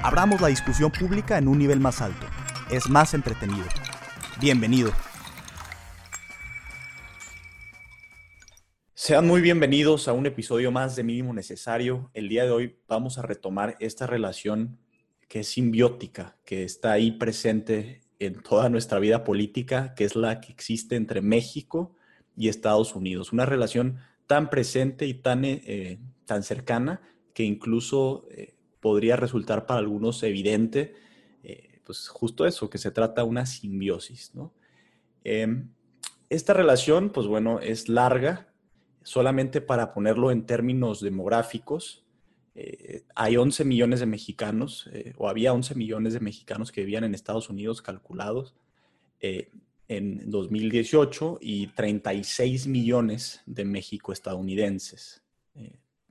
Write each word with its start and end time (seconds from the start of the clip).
Abramos 0.00 0.40
la 0.40 0.46
discusión 0.46 0.92
pública 0.92 1.38
en 1.38 1.48
un 1.48 1.58
nivel 1.58 1.80
más 1.80 2.00
alto. 2.00 2.24
Es 2.70 2.88
más 2.88 3.14
entretenido. 3.14 3.64
Bienvenido. 4.40 4.92
Sean 8.94 9.26
muy 9.26 9.40
bienvenidos 9.40 10.06
a 10.06 10.12
un 10.12 10.26
episodio 10.26 10.70
más 10.70 10.94
de 10.94 11.02
Mínimo 11.02 11.34
Necesario. 11.34 12.10
El 12.14 12.28
día 12.28 12.44
de 12.44 12.52
hoy 12.52 12.76
vamos 12.86 13.18
a 13.18 13.22
retomar 13.22 13.76
esta 13.80 14.06
relación 14.06 14.78
que 15.26 15.40
es 15.40 15.48
simbiótica, 15.48 16.36
que 16.44 16.62
está 16.62 16.92
ahí 16.92 17.10
presente 17.10 18.02
en 18.20 18.40
toda 18.40 18.68
nuestra 18.68 19.00
vida 19.00 19.24
política, 19.24 19.94
que 19.96 20.04
es 20.04 20.14
la 20.14 20.40
que 20.40 20.52
existe 20.52 20.94
entre 20.94 21.22
México 21.22 21.96
y 22.36 22.48
Estados 22.48 22.94
Unidos. 22.94 23.32
Una 23.32 23.46
relación 23.46 23.98
tan 24.28 24.48
presente 24.48 25.06
y 25.06 25.14
tan, 25.14 25.44
eh, 25.44 25.98
tan 26.24 26.44
cercana 26.44 27.00
que 27.34 27.42
incluso 27.42 28.26
eh, 28.30 28.57
podría 28.80 29.16
resultar 29.16 29.66
para 29.66 29.80
algunos 29.80 30.22
evidente, 30.22 30.94
eh, 31.42 31.80
pues 31.84 32.08
justo 32.08 32.46
eso, 32.46 32.70
que 32.70 32.78
se 32.78 32.90
trata 32.90 33.22
de 33.22 33.28
una 33.28 33.46
simbiosis, 33.46 34.34
¿no? 34.34 34.52
Em, 35.24 35.70
esta 36.30 36.52
relación, 36.52 37.10
pues 37.10 37.26
bueno, 37.26 37.60
es 37.60 37.88
larga, 37.88 38.52
solamente 39.02 39.60
para 39.60 39.92
ponerlo 39.92 40.30
en 40.30 40.44
términos 40.46 41.00
demográficos, 41.00 42.04
eh, 42.54 43.04
hay 43.14 43.36
11 43.36 43.64
millones 43.64 44.00
de 44.00 44.06
mexicanos, 44.06 44.88
eh, 44.92 45.14
o 45.16 45.28
había 45.28 45.52
11 45.52 45.74
millones 45.74 46.12
de 46.12 46.20
mexicanos 46.20 46.72
que 46.72 46.82
vivían 46.82 47.04
en 47.04 47.14
Estados 47.14 47.48
Unidos 47.50 47.82
calculados 47.82 48.54
en 49.20 50.30
2018 50.30 51.38
y 51.40 51.68
36 51.68 52.68
millones 52.68 53.42
de 53.46 53.64
México 53.64 54.12
estadounidenses 54.12 55.24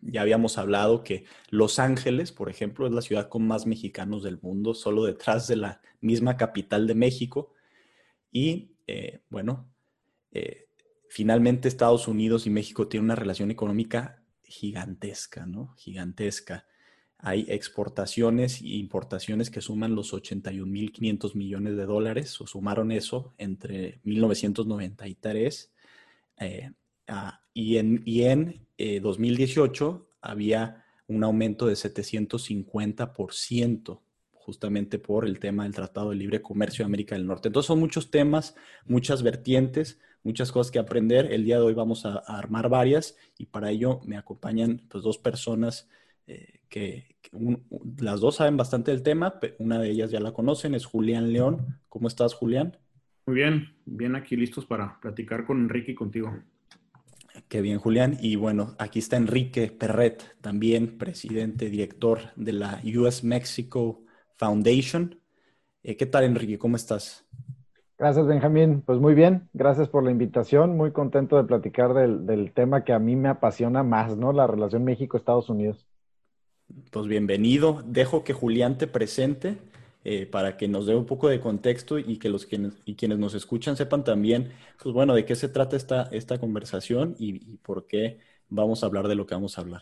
ya 0.07 0.21
habíamos 0.21 0.57
hablado 0.57 1.03
que 1.03 1.25
Los 1.49 1.79
Ángeles, 1.79 2.31
por 2.31 2.49
ejemplo, 2.49 2.87
es 2.87 2.93
la 2.93 3.01
ciudad 3.01 3.29
con 3.29 3.45
más 3.45 3.65
mexicanos 3.65 4.23
del 4.23 4.39
mundo, 4.41 4.73
solo 4.73 5.03
detrás 5.03 5.47
de 5.47 5.57
la 5.57 5.81
misma 6.01 6.37
capital 6.37 6.87
de 6.87 6.95
México. 6.95 7.53
Y 8.31 8.71
eh, 8.87 9.21
bueno, 9.29 9.69
eh, 10.31 10.69
finalmente 11.09 11.67
Estados 11.67 12.07
Unidos 12.07 12.47
y 12.47 12.49
México 12.49 12.87
tienen 12.87 13.05
una 13.05 13.15
relación 13.15 13.51
económica 13.51 14.23
gigantesca, 14.43 15.45
¿no? 15.45 15.73
Gigantesca. 15.77 16.65
Hay 17.19 17.45
exportaciones 17.49 18.61
e 18.61 18.77
importaciones 18.77 19.49
que 19.49 19.61
suman 19.61 19.95
los 19.95 20.13
81.500 20.13 21.35
millones 21.35 21.75
de 21.75 21.85
dólares, 21.85 22.39
o 22.39 22.47
sumaron 22.47 22.91
eso 22.91 23.33
entre 23.37 23.99
1993 24.03 25.73
eh, 26.39 26.71
y 27.57 27.77
en, 27.77 28.01
y 28.05 28.23
en 28.25 28.67
2018 29.01 29.89
eh, 29.89 30.03
había 30.21 30.85
un 31.07 31.23
aumento 31.23 31.65
de 31.65 31.73
750%, 31.73 33.99
justamente 34.31 34.99
por 34.99 35.25
el 35.25 35.39
tema 35.39 35.63
del 35.63 35.73
Tratado 35.73 36.11
de 36.11 36.17
Libre 36.17 36.43
Comercio 36.43 36.83
de 36.83 36.89
América 36.89 37.15
del 37.15 37.25
Norte. 37.25 37.47
Entonces 37.47 37.65
son 37.65 37.79
muchos 37.79 38.11
temas, 38.11 38.55
muchas 38.85 39.23
vertientes, 39.23 39.99
muchas 40.21 40.51
cosas 40.51 40.69
que 40.69 40.77
aprender. 40.77 41.33
El 41.33 41.45
día 41.45 41.55
de 41.55 41.63
hoy 41.63 41.73
vamos 41.73 42.05
a, 42.05 42.19
armar 42.19 42.69
varias 42.69 43.17
y 43.39 43.47
para 43.47 43.71
ello 43.71 44.01
me 44.05 44.17
acompañan 44.17 44.83
pues, 44.87 45.03
dos 45.03 45.17
personas 45.17 45.89
eh, 46.27 46.59
que, 46.69 47.15
las 47.99 48.19
dos 48.19 48.35
saben 48.35 48.55
bastante 48.55 48.91
del 48.91 49.01
tema. 49.01 49.39
Una 49.57 49.79
de 49.79 49.89
ellas 49.89 50.11
ya 50.11 50.19
la 50.19 50.31
conocen, 50.31 50.75
es 50.75 50.85
Julián 50.85 51.33
León. 51.33 51.79
¿Cómo 51.89 52.07
estás, 52.07 52.35
Julián? 52.35 52.77
Muy 53.25 53.37
bien, 53.37 53.75
bien 53.83 54.15
aquí 54.15 54.35
listos 54.35 54.67
para 54.67 54.99
platicar 55.01 55.43
con 55.43 55.59
Enrique 55.59 55.93
y 55.93 55.95
contigo. 55.95 56.39
Qué 57.47 57.61
bien, 57.61 57.79
Julián. 57.79 58.17
Y 58.19 58.35
bueno, 58.35 58.75
aquí 58.77 58.99
está 58.99 59.15
Enrique 59.15 59.71
Perret, 59.71 60.35
también 60.41 60.97
presidente, 60.97 61.69
director 61.69 62.19
de 62.35 62.51
la 62.51 62.81
US 62.97 63.23
Mexico 63.23 64.01
Foundation. 64.35 65.21
Eh, 65.83 65.95
¿Qué 65.95 66.05
tal, 66.05 66.25
Enrique? 66.25 66.57
¿Cómo 66.57 66.75
estás? 66.75 67.25
Gracias, 67.97 68.27
Benjamín. 68.27 68.81
Pues 68.81 68.99
muy 68.99 69.15
bien, 69.15 69.49
gracias 69.53 69.87
por 69.87 70.03
la 70.03 70.11
invitación. 70.11 70.75
Muy 70.75 70.91
contento 70.91 71.37
de 71.37 71.45
platicar 71.45 71.93
del, 71.93 72.25
del 72.25 72.51
tema 72.51 72.83
que 72.83 72.91
a 72.91 72.99
mí 72.99 73.15
me 73.15 73.29
apasiona 73.29 73.81
más, 73.81 74.17
¿no? 74.17 74.33
La 74.33 74.45
relación 74.45 74.83
México-Estados 74.83 75.49
Unidos. 75.49 75.87
Pues 76.91 77.07
bienvenido. 77.07 77.81
Dejo 77.85 78.25
que 78.25 78.33
Julián 78.33 78.77
te 78.77 78.87
presente 78.87 79.57
eh, 80.09 80.25
para 80.25 80.55
que 80.55 80.69
nos 80.69 80.85
dé 80.85 80.95
un 80.95 81.05
poco 81.05 81.27
de 81.27 81.41
contexto 81.41 81.99
y 81.99 82.17
que 82.17 82.29
los 82.29 82.45
quienes, 82.45 82.81
y 82.85 82.95
quienes 82.95 83.19
nos 83.19 83.33
escuchan 83.33 83.75
sepan 83.75 84.05
también, 84.05 84.53
pues 84.81 84.93
bueno, 84.93 85.13
de 85.13 85.25
qué 85.25 85.35
se 85.35 85.49
trata 85.49 85.75
esta, 85.75 86.03
esta 86.13 86.39
conversación 86.39 87.13
y, 87.19 87.57
por 87.57 87.87
qué 87.87 88.19
vamos 88.47 88.81
a 88.81 88.85
hablar 88.85 89.09
de 89.09 89.15
lo 89.15 89.25
que 89.25 89.35
vamos 89.35 89.57
a 89.57 89.61
hablar. 89.61 89.81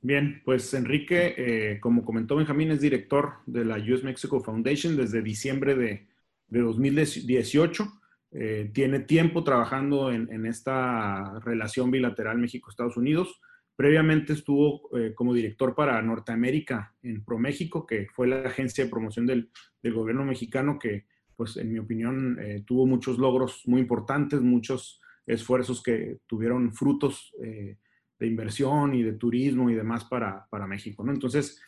Bien, 0.00 0.40
pues 0.42 0.72
Enrique, 0.72 1.34
eh, 1.36 1.80
como 1.80 2.02
comentó 2.02 2.36
Benjamín, 2.36 2.70
es 2.70 2.80
director 2.80 3.34
de 3.44 3.66
la 3.66 3.76
US 3.76 4.02
Mexico 4.02 4.40
Foundation 4.40 4.96
desde 4.96 5.20
diciembre 5.20 5.74
de, 5.74 6.08
de 6.48 6.60
2018. 6.60 7.92
Eh, 8.30 8.70
tiene 8.72 9.00
tiempo 9.00 9.44
trabajando 9.44 10.12
en, 10.12 10.32
en, 10.32 10.46
esta 10.46 11.40
relación 11.40 11.90
bilateral 11.90 12.38
México-Estados 12.38 12.96
Unidos. 12.96 13.38
Previamente 13.76 14.32
estuvo 14.32 14.88
eh, 14.96 15.12
como 15.14 15.34
director 15.34 15.74
para 15.74 16.00
Norteamérica 16.00 16.94
en 17.02 17.22
ProMéxico, 17.22 17.86
que 17.86 18.06
fue 18.10 18.26
la 18.26 18.40
agencia 18.40 18.82
de 18.82 18.90
promoción 18.90 19.26
del, 19.26 19.50
gobierno 19.82 20.24
mexicano 20.24 20.78
que, 20.80 21.04
pues, 21.36 21.58
en 21.58 21.72
mi 21.72 21.78
opinión, 21.78 22.38
eh, 22.40 22.64
tuvo 22.66 22.86
muchos 22.86 23.18
logros 23.18 23.62
muy 23.66 23.80
importantes, 23.80 24.40
muchos 24.40 25.00
esfuerzos 25.26 25.82
que 25.82 26.18
tuvieron 26.26 26.72
frutos 26.72 27.32
eh, 27.40 27.76
de 28.18 28.26
inversión 28.26 28.94
y 28.94 29.02
de 29.02 29.12
turismo 29.12 29.70
y 29.70 29.74
demás 29.74 30.06
para, 30.06 30.48
México. 30.66 31.04
¿no? 31.04 31.12
Entonces, 31.12 31.60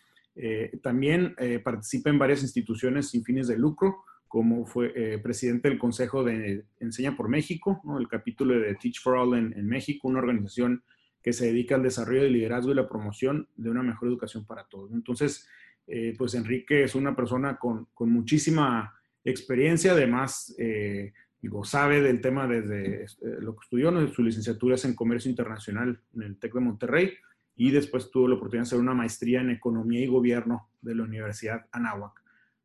también 0.82 1.34
participa 1.64 2.10
en 2.10 2.18
varias 2.18 2.42
instituciones 2.42 3.10
sin 3.10 3.24
fines 3.24 3.48
de 3.48 3.58
lucro, 3.58 4.04
como 4.28 4.66
fue 4.66 5.18
presidente 5.20 5.68
del 5.68 5.78
Consejo 5.78 6.22
de 6.22 6.64
Enseña 6.78 7.16
por 7.16 7.28
México, 7.28 7.80
¿no? 7.84 7.98
el 7.98 8.06
capítulo 8.06 8.58
de 8.58 8.76
Teach 8.76 9.00
for 9.02 9.16
All 9.16 9.36
en 9.36 9.66
México, 9.66 10.06
una 10.06 10.20
organización 10.20 10.84
que 11.28 11.34
se 11.34 11.44
dedica 11.44 11.74
al 11.74 11.82
desarrollo 11.82 12.22
del 12.22 12.32
liderazgo 12.32 12.72
y 12.72 12.74
la 12.74 12.88
promoción 12.88 13.48
de 13.54 13.68
una 13.68 13.82
mejor 13.82 14.08
educación 14.08 14.46
para 14.46 14.64
todos. 14.64 14.92
Entonces, 14.92 15.46
eh, 15.86 16.14
pues 16.16 16.32
Enrique 16.32 16.84
es 16.84 16.94
una 16.94 17.14
persona 17.14 17.58
con, 17.58 17.86
con 17.92 18.10
muchísima 18.10 18.94
experiencia, 19.22 19.92
además, 19.92 20.54
eh, 20.56 21.12
digo, 21.42 21.64
sabe 21.64 22.00
del 22.00 22.22
tema 22.22 22.46
desde 22.46 23.02
eh, 23.04 23.08
lo 23.40 23.54
que 23.54 23.64
estudió, 23.64 24.08
su 24.08 24.22
licenciatura 24.22 24.76
es 24.76 24.86
en 24.86 24.94
Comercio 24.94 25.28
Internacional 25.28 26.00
en 26.14 26.22
el 26.22 26.38
TEC 26.38 26.54
de 26.54 26.60
Monterrey 26.60 27.12
y 27.54 27.72
después 27.72 28.10
tuvo 28.10 28.26
la 28.26 28.36
oportunidad 28.36 28.62
de 28.62 28.68
hacer 28.68 28.78
una 28.78 28.94
maestría 28.94 29.42
en 29.42 29.50
Economía 29.50 30.00
y 30.00 30.06
Gobierno 30.06 30.70
de 30.80 30.94
la 30.94 31.02
Universidad 31.02 31.66
Anáhuac. 31.72 32.22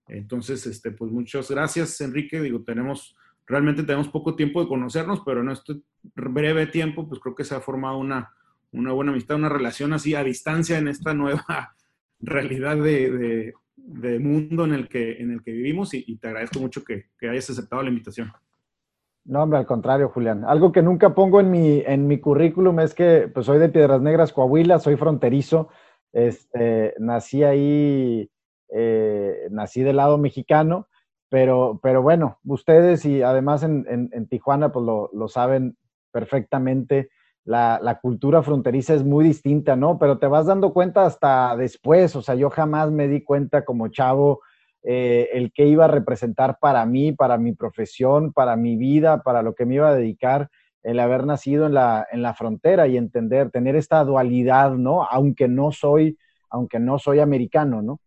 Entonces, 0.07 0.65
este, 0.67 0.91
pues 0.91 1.11
muchas 1.11 1.51
gracias, 1.51 1.99
Enrique. 1.99 2.39
Digo, 2.39 2.61
tenemos, 2.63 3.13
realmente 3.45 3.83
tenemos 3.83 4.07
poco 4.07 4.37
tiempo 4.37 4.61
de 4.61 4.69
conocernos, 4.69 5.21
pero 5.25 5.41
en 5.41 5.49
este 5.49 5.81
breve 6.15 6.67
tiempo, 6.67 7.09
pues 7.09 7.19
creo 7.19 7.35
que 7.35 7.43
se 7.43 7.55
ha 7.55 7.59
formado 7.59 7.97
una, 7.97 8.31
una 8.73 8.91
buena 8.91 9.11
amistad, 9.11 9.37
una 9.37 9.49
relación 9.49 9.93
así 9.93 10.15
a 10.15 10.23
distancia 10.23 10.77
en 10.77 10.87
esta 10.87 11.13
nueva 11.13 11.75
realidad 12.19 12.77
de, 12.77 13.53
mundo 14.19 14.65
en 14.65 14.73
el 14.73 14.87
que, 14.87 15.21
en 15.21 15.31
el 15.31 15.43
que 15.43 15.51
vivimos 15.51 15.93
y, 15.93 16.17
te 16.17 16.27
agradezco 16.27 16.59
mucho 16.59 16.83
que, 16.83 17.05
hayas 17.21 17.49
aceptado 17.49 17.83
la 17.83 17.89
invitación. 17.89 18.31
No, 19.25 19.43
hombre, 19.43 19.59
al 19.59 19.65
contrario, 19.65 20.09
Julián. 20.09 20.43
Algo 20.43 20.73
que 20.73 20.81
nunca 20.81 21.15
pongo 21.15 21.39
en 21.39 21.49
mi, 21.49 21.81
en 21.85 22.07
mi 22.07 22.19
currículum 22.19 22.81
es 22.81 22.93
que 22.93 23.29
pues, 23.33 23.45
soy 23.45 23.57
de 23.57 23.69
Piedras 23.69 24.01
Negras, 24.01 24.33
Coahuila, 24.33 24.79
soy 24.79 24.97
fronterizo. 24.97 25.69
Este, 26.11 26.93
nací 26.99 27.43
ahí, 27.43 28.29
eh, 28.69 29.47
nací 29.49 29.81
del 29.81 29.95
lado 29.95 30.17
mexicano, 30.17 30.89
pero, 31.29 31.79
pero 31.81 32.01
bueno, 32.01 32.39
ustedes 32.45 33.05
y 33.05 33.21
además 33.21 33.63
en, 33.63 33.85
en, 33.87 34.27
Tijuana 34.27 34.71
pues 34.71 34.85
lo, 34.85 35.09
lo 35.13 35.27
saben 35.27 35.77
perfectamente 36.11 37.09
la, 37.45 37.99
cultura 38.01 38.41
fronteriza 38.41 38.93
es 38.93 39.03
muy 39.03 39.25
distinta, 39.25 39.75
¿no? 39.75 39.97
Pero 39.99 40.17
te 40.17 40.27
vas 40.27 40.45
dando 40.45 40.73
cuenta 40.73 41.05
hasta 41.05 41.55
después, 41.57 42.15
o 42.15 42.21
sea, 42.21 42.35
yo 42.35 42.49
jamás 42.49 42.91
me 42.91 43.07
di 43.07 43.23
cuenta 43.23 43.65
como 43.65 43.89
chavo 43.89 44.41
eh, 44.83 45.29
el 45.33 45.51
que 45.53 45.65
iba 45.65 45.85
a 45.85 45.89
representar 45.89 46.57
para 46.59 46.85
mí, 46.85 47.11
para 47.11 47.37
mi 47.37 47.53
profesión, 47.53 48.33
para 48.33 48.55
mi 48.55 48.75
vida, 48.75 49.23
para 49.23 49.41
lo 49.41 49.55
que 49.55 49.65
me 49.65 49.75
iba 49.75 49.89
a 49.89 49.95
dedicar, 49.95 50.49
el 50.83 50.99
haber 50.99 51.25
nacido 51.25 51.65
en 51.65 51.73
la, 51.73 52.05
en 52.11 52.21
la 52.21 52.33
frontera 52.33 52.87
y 52.87 52.97
entender, 52.97 53.49
tener 53.51 53.75
esta 53.75 54.03
dualidad, 54.03 54.71
¿no? 54.71 55.03
Aunque 55.03 55.47
no 55.47 55.71
soy, 55.71 56.17
aunque 56.49 56.79
no 56.79 56.99
soy 56.99 57.19
americano, 57.19 57.81
¿no? 57.81 57.99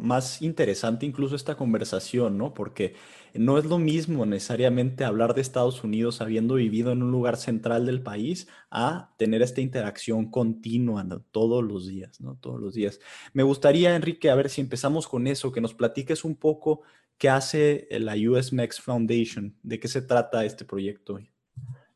Más 0.00 0.40
interesante 0.40 1.04
incluso 1.04 1.36
esta 1.36 1.54
conversación, 1.54 2.38
¿no? 2.38 2.54
Porque 2.54 2.94
no 3.34 3.58
es 3.58 3.66
lo 3.66 3.76
mismo 3.76 4.24
necesariamente 4.24 5.04
hablar 5.04 5.34
de 5.34 5.42
Estados 5.42 5.84
Unidos 5.84 6.22
habiendo 6.22 6.54
vivido 6.54 6.92
en 6.92 7.02
un 7.02 7.10
lugar 7.10 7.36
central 7.36 7.84
del 7.84 8.02
país 8.02 8.48
a 8.70 9.14
tener 9.18 9.42
esta 9.42 9.60
interacción 9.60 10.30
continua 10.30 11.06
todos 11.30 11.62
los 11.62 11.86
días, 11.86 12.22
¿no? 12.22 12.38
Todos 12.40 12.58
los 12.58 12.72
días. 12.72 13.00
Me 13.34 13.42
gustaría, 13.42 13.94
Enrique, 13.94 14.30
a 14.30 14.34
ver 14.34 14.48
si 14.48 14.62
empezamos 14.62 15.06
con 15.06 15.26
eso, 15.26 15.52
que 15.52 15.60
nos 15.60 15.74
platiques 15.74 16.24
un 16.24 16.36
poco 16.36 16.80
qué 17.18 17.28
hace 17.28 17.86
la 17.90 18.14
US 18.30 18.54
Mex 18.54 18.80
Foundation, 18.80 19.54
de 19.62 19.78
qué 19.78 19.88
se 19.88 20.00
trata 20.00 20.46
este 20.46 20.64
proyecto. 20.64 21.18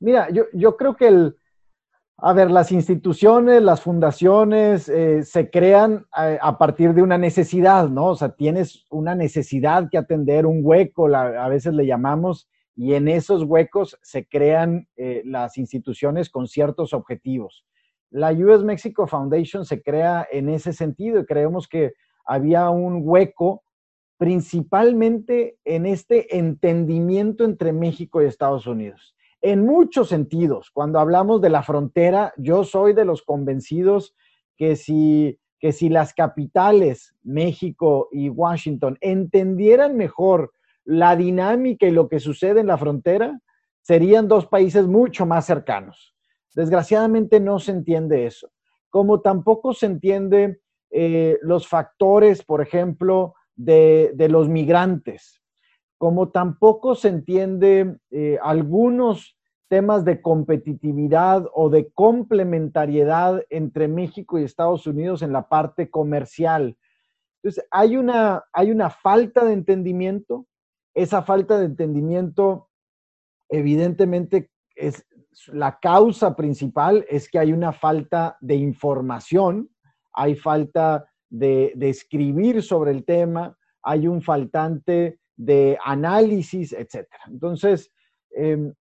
Mira, 0.01 0.29
yo, 0.31 0.45
yo 0.53 0.77
creo 0.77 0.97
que 0.97 1.09
el, 1.09 1.37
a 2.23 2.33
ver, 2.33 2.51
las 2.51 2.71
instituciones, 2.73 3.63
las 3.63 3.81
fundaciones 3.81 4.89
eh, 4.89 5.23
se 5.23 5.51
crean 5.51 6.07
eh, 6.21 6.39
a, 6.41 6.59
partir 6.59 6.93
de 6.93 7.03
una 7.03 7.19
necesidad, 7.19 7.89
¿no? 7.89 8.09
O 8.09 8.17
sea, 8.17 8.31
tienes 8.31 8.85
una 8.91 9.15
necesidad 9.15 9.89
que 9.91 9.99
atender, 9.99 10.45
un 10.47 10.61
hueco, 10.63 11.07
a 11.15 11.49
veces 11.49 11.75
le 11.75 11.87
llamamos, 11.87 12.49
y 12.77 12.95
en 12.95 13.09
esos 13.09 13.45
huecos 13.45 13.99
se 14.03 14.27
crean 14.27 14.89
eh, 14.97 15.23
las 15.25 15.59
instituciones 15.59 16.31
con 16.31 16.47
ciertos 16.47 16.93
objetivos. 16.93 17.65
La 18.11 18.33
US 18.33 18.65
Mexico 18.65 19.07
Foundation 19.07 19.65
se 19.65 19.83
crea 19.83 20.27
en 20.31 20.49
ese 20.49 20.73
sentido 20.73 21.21
y 21.21 21.27
creemos 21.27 21.69
que 21.69 21.93
había 22.25 22.71
un 22.71 23.03
hueco 23.05 23.63
principalmente 24.19 25.59
en 25.65 25.87
este 25.87 26.37
entendimiento 26.37 27.45
entre 27.45 27.73
México 27.73 28.21
y 28.21 28.27
Estados 28.27 28.67
Unidos 28.67 29.15
en 29.43 29.65
muchos 29.65 30.09
sentidos. 30.09 30.71
Cuando 30.71 30.99
hablamos 30.99 31.41
de 31.41 31.51
la 31.51 31.63
frontera, 31.63 32.33
yo 32.37 32.65
soy 32.65 32.93
de 32.93 33.05
los 33.05 33.23
convencidos 33.23 34.15
que 34.57 34.77
si, 34.77 35.39
que 35.59 35.73
si 35.73 35.89
las 35.89 36.13
capitales, 36.15 37.15
México 37.23 38.09
y 38.13 38.29
Washington, 38.29 38.99
entendieran 39.01 39.97
mejor 39.97 40.53
la 40.85 41.17
dinámica 41.17 41.87
y 41.87 41.91
lo 41.91 42.09
que 42.09 42.21
sucede 42.21 42.61
en 42.61 42.67
la 42.67 42.79
frontera, 42.79 43.41
serían 43.81 44.29
dos 44.29 44.47
países 44.47 44.87
mucho 44.87 45.25
más 45.27 45.47
cercanos. 45.47 46.15
Desgraciadamente 46.55 47.41
no 47.41 47.59
se 47.59 47.73
entiende 47.73 48.27
eso. 48.27 48.51
Como 48.91 49.21
tampoco 49.21 49.73
se 49.73 49.87
entiende 49.87 50.61
eh, 50.91 51.39
los 51.43 51.69
factores, 51.69 52.45
por 52.45 52.61
ejemplo, 52.61 53.35
de, 53.55 54.13
de 54.15 54.29
los 54.29 54.49
migrantes 54.49 55.40
como 56.01 56.31
tampoco 56.31 56.95
se 56.95 57.09
entiende 57.09 57.99
eh, 58.11 58.39
algunos 58.43 59.37
temas 59.69 60.03
de 60.07 60.23
competitividad 60.23 61.45
o 61.53 61.69
de 61.69 61.93
complementariedad 61.93 63.45
entre 63.51 63.87
México 63.87 64.39
y 64.39 64.45
Estados 64.45 64.87
Unidos 64.87 65.21
en 65.21 65.31
la 65.35 65.51
parte 65.51 65.91
comercial. 65.91 66.79
Entonces, 67.37 67.67
hay 67.71 67.99
una, 67.99 68.45
hay 68.55 68.71
una 68.71 68.89
falta 68.89 69.45
de 69.45 69.53
entendimiento. 69.53 70.47
Esa 70.95 71.21
falta 71.21 71.59
de 71.59 71.67
entendimiento, 71.67 72.71
evidentemente, 73.51 74.51
es 74.77 75.07
la 75.49 75.81
causa 75.81 76.35
principal 76.35 77.05
es 77.11 77.31
que 77.31 77.39
hay 77.39 77.53
una 77.53 77.73
falta 77.73 78.39
de 78.41 78.55
información, 78.55 79.69
hay 80.15 80.35
falta 80.35 81.05
de, 81.29 81.75
de 81.77 81.91
escribir 81.91 82.63
sobre 82.63 82.91
el 82.93 83.05
tema, 83.05 83.55
hay 83.83 84.09
un 84.09 84.23
faltante 84.23 85.20
de 85.41 85.79
análisis, 85.83 86.75
etcétera. 86.75 87.23
Entonces, 87.29 87.91
em, 88.33 88.75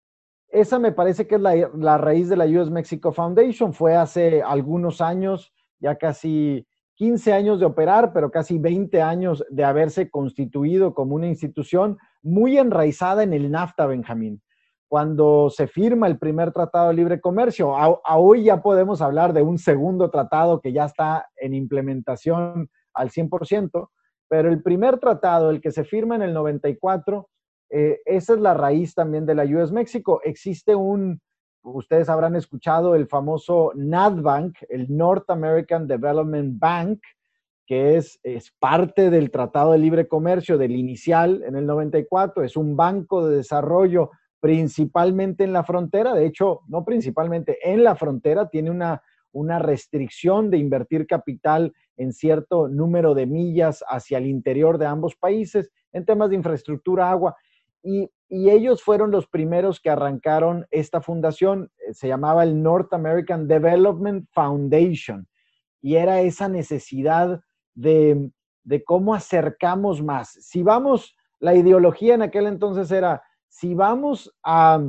esa 0.48 0.78
me 0.78 0.90
parece 0.90 1.26
que 1.26 1.34
es 1.34 1.40
la, 1.40 1.98
raíz 1.98 2.30
de 2.30 2.36
la 2.36 2.46
US 2.46 2.70
Mexico 2.70 3.12
Foundation. 3.12 3.74
Fue 3.74 3.94
hace 3.94 4.42
algunos 4.42 5.02
años, 5.02 5.52
ya 5.80 5.96
casi 5.96 6.66
15 6.94 7.32
años 7.34 7.60
de 7.60 7.66
operar, 7.66 8.14
pero 8.14 8.30
casi 8.30 8.58
20 8.58 9.02
años 9.02 9.44
de 9.50 9.64
haberse 9.64 10.08
constituido 10.10 10.94
como 10.94 11.14
una 11.14 11.26
institución 11.26 11.98
muy 12.22 12.56
enraizada 12.56 13.22
en 13.22 13.34
el 13.34 13.50
NAFTA, 13.50 13.86
Benjamín. 13.86 14.40
Cuando 14.88 15.50
se 15.50 15.66
firma 15.66 16.06
el 16.06 16.18
primer 16.18 16.52
tratado 16.52 16.88
de 16.88 16.94
libre 16.94 17.20
comercio, 17.20 17.74
hoy 18.08 18.44
ya 18.44 18.62
podemos 18.62 19.02
hablar 19.02 19.34
de 19.34 19.42
un 19.42 19.58
segundo 19.58 20.10
tratado 20.10 20.60
que 20.60 20.72
ya 20.72 20.86
está 20.86 21.26
en 21.36 21.52
implementación 21.52 22.70
al 22.94 23.10
100%, 23.10 23.90
pero 24.28 24.48
el 24.48 24.62
primer 24.62 24.98
tratado, 24.98 25.50
el 25.50 25.60
que 25.60 25.70
se 25.70 25.84
firma 25.84 26.16
en 26.16 26.22
el 26.22 26.34
94, 26.34 27.28
eh, 27.70 28.00
esa 28.04 28.34
es 28.34 28.40
la 28.40 28.54
raíz 28.54 28.94
también 28.94 29.26
de 29.26 29.34
la 29.34 29.44
US 29.44 29.72
México. 29.72 30.20
Existe 30.24 30.74
un, 30.74 31.20
ustedes 31.62 32.08
habrán 32.08 32.36
escuchado 32.36 32.94
el 32.94 33.06
famoso 33.08 33.72
NADBank, 33.74 34.56
el 34.68 34.86
North 34.94 35.28
American 35.30 35.86
Development 35.86 36.58
Bank, 36.58 37.00
que 37.66 37.96
es, 37.96 38.20
es 38.22 38.52
parte 38.58 39.10
del 39.10 39.30
Tratado 39.30 39.72
de 39.72 39.78
Libre 39.78 40.06
Comercio 40.06 40.56
del 40.56 40.76
inicial 40.76 41.42
en 41.44 41.56
el 41.56 41.66
94, 41.66 42.44
es 42.44 42.56
un 42.56 42.76
banco 42.76 43.26
de 43.26 43.38
desarrollo 43.38 44.10
principalmente 44.38 45.42
en 45.42 45.52
la 45.52 45.64
frontera, 45.64 46.14
de 46.14 46.26
hecho, 46.26 46.60
no 46.68 46.84
principalmente, 46.84 47.58
en 47.62 47.82
la 47.82 47.96
frontera 47.96 48.48
tiene 48.48 48.70
una, 48.70 49.02
una 49.36 49.58
restricción 49.58 50.50
de 50.50 50.56
invertir 50.56 51.06
capital 51.06 51.74
en 51.98 52.14
cierto 52.14 52.68
número 52.68 53.14
de 53.14 53.26
millas 53.26 53.84
hacia 53.86 54.16
el 54.16 54.26
interior 54.26 54.78
de 54.78 54.86
ambos 54.86 55.14
países 55.14 55.70
en 55.92 56.06
temas 56.06 56.30
de 56.30 56.36
infraestructura, 56.36 57.10
agua. 57.10 57.36
Y, 57.82 58.10
ellos 58.28 58.82
fueron 58.82 59.12
los 59.12 59.28
primeros 59.28 59.78
que 59.78 59.88
arrancaron 59.88 60.66
esta 60.72 61.00
fundación, 61.00 61.70
eh, 61.78 61.94
se 61.94 62.08
llamaba 62.08 62.42
el 62.42 62.60
North 62.60 62.92
American 62.92 63.46
Development 63.46 64.26
Foundation, 64.32 65.28
y 65.80 65.94
era 65.94 66.20
esa 66.22 66.48
necesidad 66.48 67.40
de, 67.74 68.32
cómo 68.84 69.14
acercamos 69.14 70.02
más. 70.02 70.30
Si 70.40 70.64
vamos, 70.64 71.14
la 71.38 71.54
ideología 71.54 72.14
en 72.14 72.22
aquel 72.22 72.46
entonces 72.46 72.90
era, 72.90 73.22
si 73.48 73.74
vamos 73.74 74.34
a 74.42 74.82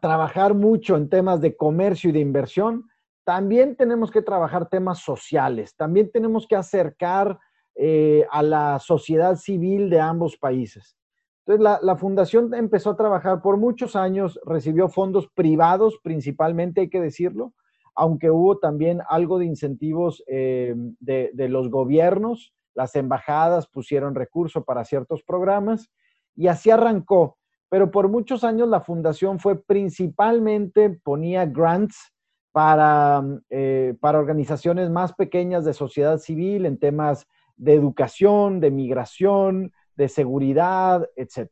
trabajar 0.00 0.54
mucho 0.54 0.96
en 0.96 1.08
temas 1.08 1.40
de 1.40 1.56
comercio 1.56 2.10
y 2.10 2.12
de 2.12 2.20
inversión, 2.20 2.84
también 3.28 3.76
tenemos 3.76 4.10
que 4.10 4.22
trabajar 4.22 4.70
temas 4.70 5.00
sociales, 5.00 5.76
también 5.76 6.10
tenemos 6.10 6.46
que 6.46 6.56
acercar 6.56 7.38
eh, 7.74 8.24
a 8.30 8.42
la 8.42 8.78
sociedad 8.78 9.36
civil 9.36 9.90
de 9.90 10.00
ambos 10.00 10.38
países. 10.38 10.96
Entonces, 11.44 11.78
la, 11.82 11.96
fundación 11.96 12.54
empezó 12.54 12.88
a 12.88 12.96
trabajar 12.96 13.42
por 13.42 13.58
muchos 13.58 13.96
años, 13.96 14.40
recibió 14.46 14.88
fondos 14.88 15.28
privados 15.34 16.00
principalmente, 16.02 16.80
hay 16.80 16.88
que 16.88 17.02
decirlo, 17.02 17.52
aunque 17.94 18.30
hubo 18.30 18.56
también 18.56 19.02
algo 19.10 19.38
de 19.38 19.44
incentivos 19.44 20.24
eh, 20.26 20.74
de, 20.98 21.30
de 21.34 21.48
los 21.50 21.68
gobiernos, 21.68 22.54
las 22.72 22.96
embajadas 22.96 23.68
pusieron 23.68 24.14
recursos 24.14 24.64
para 24.64 24.86
ciertos 24.86 25.22
programas 25.22 25.90
y 26.34 26.46
así 26.46 26.70
arrancó. 26.70 27.36
Pero 27.68 27.90
por 27.90 28.08
muchos 28.08 28.42
años 28.42 28.70
la 28.70 28.80
fundación 28.80 29.38
fue 29.38 29.62
principalmente, 29.62 30.88
ponía 31.04 31.44
grants, 31.44 32.14
para, 32.52 33.22
eh, 33.50 33.94
para 34.00 34.18
organizaciones 34.18 34.90
más 34.90 35.12
pequeñas 35.12 35.64
de 35.64 35.74
sociedad 35.74 36.18
civil 36.18 36.66
en 36.66 36.78
temas 36.78 37.26
de 37.56 37.74
educación, 37.74 38.60
de 38.60 38.70
migración, 38.70 39.72
de 39.96 40.08
seguridad, 40.08 41.08
etc. 41.16 41.50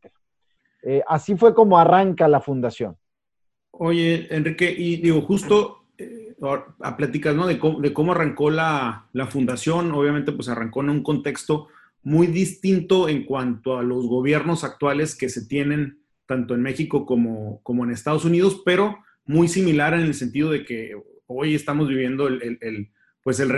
Eh, 0.82 1.02
así 1.06 1.36
fue 1.36 1.54
como 1.54 1.78
arranca 1.78 2.28
la 2.28 2.40
fundación. 2.40 2.96
Oye, 3.72 4.26
Enrique, 4.34 4.74
y 4.76 4.96
digo, 4.96 5.20
justo 5.22 5.84
eh, 5.98 6.34
a 6.80 6.96
pláticas 6.96 7.34
¿no? 7.34 7.46
de, 7.46 7.58
cómo, 7.58 8.12
arrancó 8.12 8.50
la, 8.50 9.08
la, 9.12 9.26
fundación, 9.26 9.92
obviamente 9.92 10.32
pues 10.32 10.48
arrancó 10.48 10.80
en 10.82 10.90
un 10.90 11.02
contexto 11.02 11.68
muy 12.02 12.28
distinto 12.28 13.08
en 13.08 13.24
cuanto 13.24 13.76
a 13.76 13.82
los 13.82 14.06
gobiernos 14.06 14.62
actuales 14.62 15.16
que 15.16 15.28
se 15.28 15.44
tienen 15.44 15.98
tanto 16.26 16.54
en 16.54 16.62
México 16.62 17.04
como, 17.04 17.60
como 17.62 17.84
en 17.84 17.90
Estados 17.90 18.24
Unidos, 18.24 18.62
pero 18.64 18.98
muy 19.26 19.48
similar 19.48 19.94
en 19.94 20.00
el 20.00 20.14
sentido 20.14 20.50
de 20.50 20.64
que 20.64 20.94
hoy 21.26 21.54
estamos 21.54 21.88
viviendo 21.88 22.28
el, 22.28 22.58
el, 22.60 22.90
pues 23.22 23.40
el, 23.40 23.50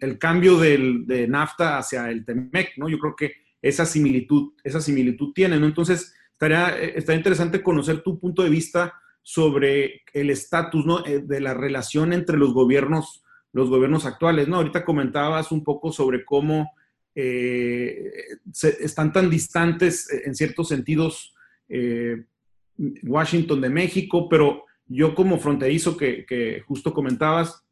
el, 0.00 0.18
cambio 0.18 0.58
del, 0.58 1.06
de 1.06 1.26
NAFTA 1.26 1.78
hacia 1.78 2.10
el 2.10 2.24
TEMEC, 2.24 2.76
¿no? 2.76 2.88
Yo 2.88 2.98
creo 2.98 3.16
que 3.16 3.32
esa 3.60 3.86
similitud, 3.86 4.52
esa 4.62 4.80
similitud 4.80 5.32
tiene, 5.32 5.58
¿no? 5.58 5.66
Entonces, 5.66 6.14
estaría, 6.32 6.78
estaría 6.78 7.18
interesante 7.18 7.62
conocer 7.62 8.02
tu 8.02 8.20
punto 8.20 8.42
de 8.42 8.50
vista 8.50 8.94
sobre 9.22 10.02
el 10.12 10.30
estatus, 10.30 10.84
¿no? 10.84 11.04
Eh, 11.06 11.20
de 11.24 11.40
la 11.40 11.54
relación 11.54 12.12
entre 12.12 12.36
los 12.36 12.52
gobiernos, 12.52 13.24
los 13.52 13.70
gobiernos 13.70 14.04
actuales, 14.04 14.48
¿no? 14.48 14.56
Ahorita 14.56 14.84
comentabas 14.84 15.50
un 15.50 15.64
poco 15.64 15.90
sobre 15.90 16.24
cómo 16.24 16.72
eh, 17.14 18.12
están 18.80 19.12
tan 19.12 19.30
distantes 19.30 20.12
eh, 20.12 20.22
en 20.26 20.34
ciertos 20.34 20.68
sentidos 20.68 21.34
Washington 23.02 23.62
de 23.62 23.70
México, 23.70 24.28
pero 24.28 24.66
yo 24.86 25.14
como 25.14 25.38
fronterizo 25.38 25.96
que, 25.96 26.62
justo 26.66 26.92
comentabas, 26.92 27.64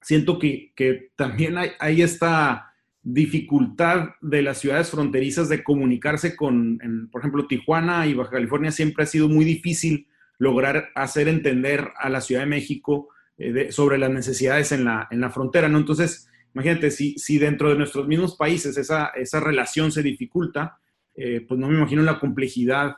siento 0.00 0.38
que, 0.38 0.72
también 1.16 1.56
hay, 1.58 2.02
esta 2.02 2.72
dificultad 3.02 4.10
de 4.20 4.42
las 4.42 4.58
ciudades 4.58 4.90
fronterizas 4.90 5.48
de 5.48 5.64
comunicarse 5.64 6.36
con, 6.36 6.78
por 7.10 7.20
ejemplo, 7.20 7.46
Tijuana 7.46 8.06
y 8.06 8.14
Baja 8.14 8.32
California 8.32 8.70
siempre 8.70 9.04
ha 9.04 9.06
sido 9.06 9.28
muy 9.28 9.44
difícil 9.44 10.08
lograr 10.38 10.90
hacer 10.94 11.28
entender 11.28 11.88
a 11.98 12.08
la 12.08 12.20
Ciudad 12.20 12.42
de 12.42 12.48
México 12.48 13.08
eh, 13.38 13.72
sobre 13.72 13.98
las 13.98 14.10
necesidades 14.10 14.72
en 14.72 14.84
la, 14.84 15.08
en 15.10 15.20
la 15.20 15.30
frontera, 15.30 15.68
¿no? 15.68 15.78
Entonces, 15.78 16.28
imagínate, 16.54 16.90
si, 16.90 17.18
si 17.18 17.38
dentro 17.38 17.70
de 17.70 17.76
nuestros 17.76 18.06
mismos 18.06 18.36
países 18.36 18.76
esa, 18.76 19.06
esa 19.08 19.40
relación 19.40 19.90
se 19.90 20.02
dificulta, 20.02 20.78
eh, 21.14 21.44
pues 21.46 21.58
no 21.58 21.68
me 21.68 21.76
imagino 21.76 22.02
la 22.02 22.20
complejidad 22.20 22.96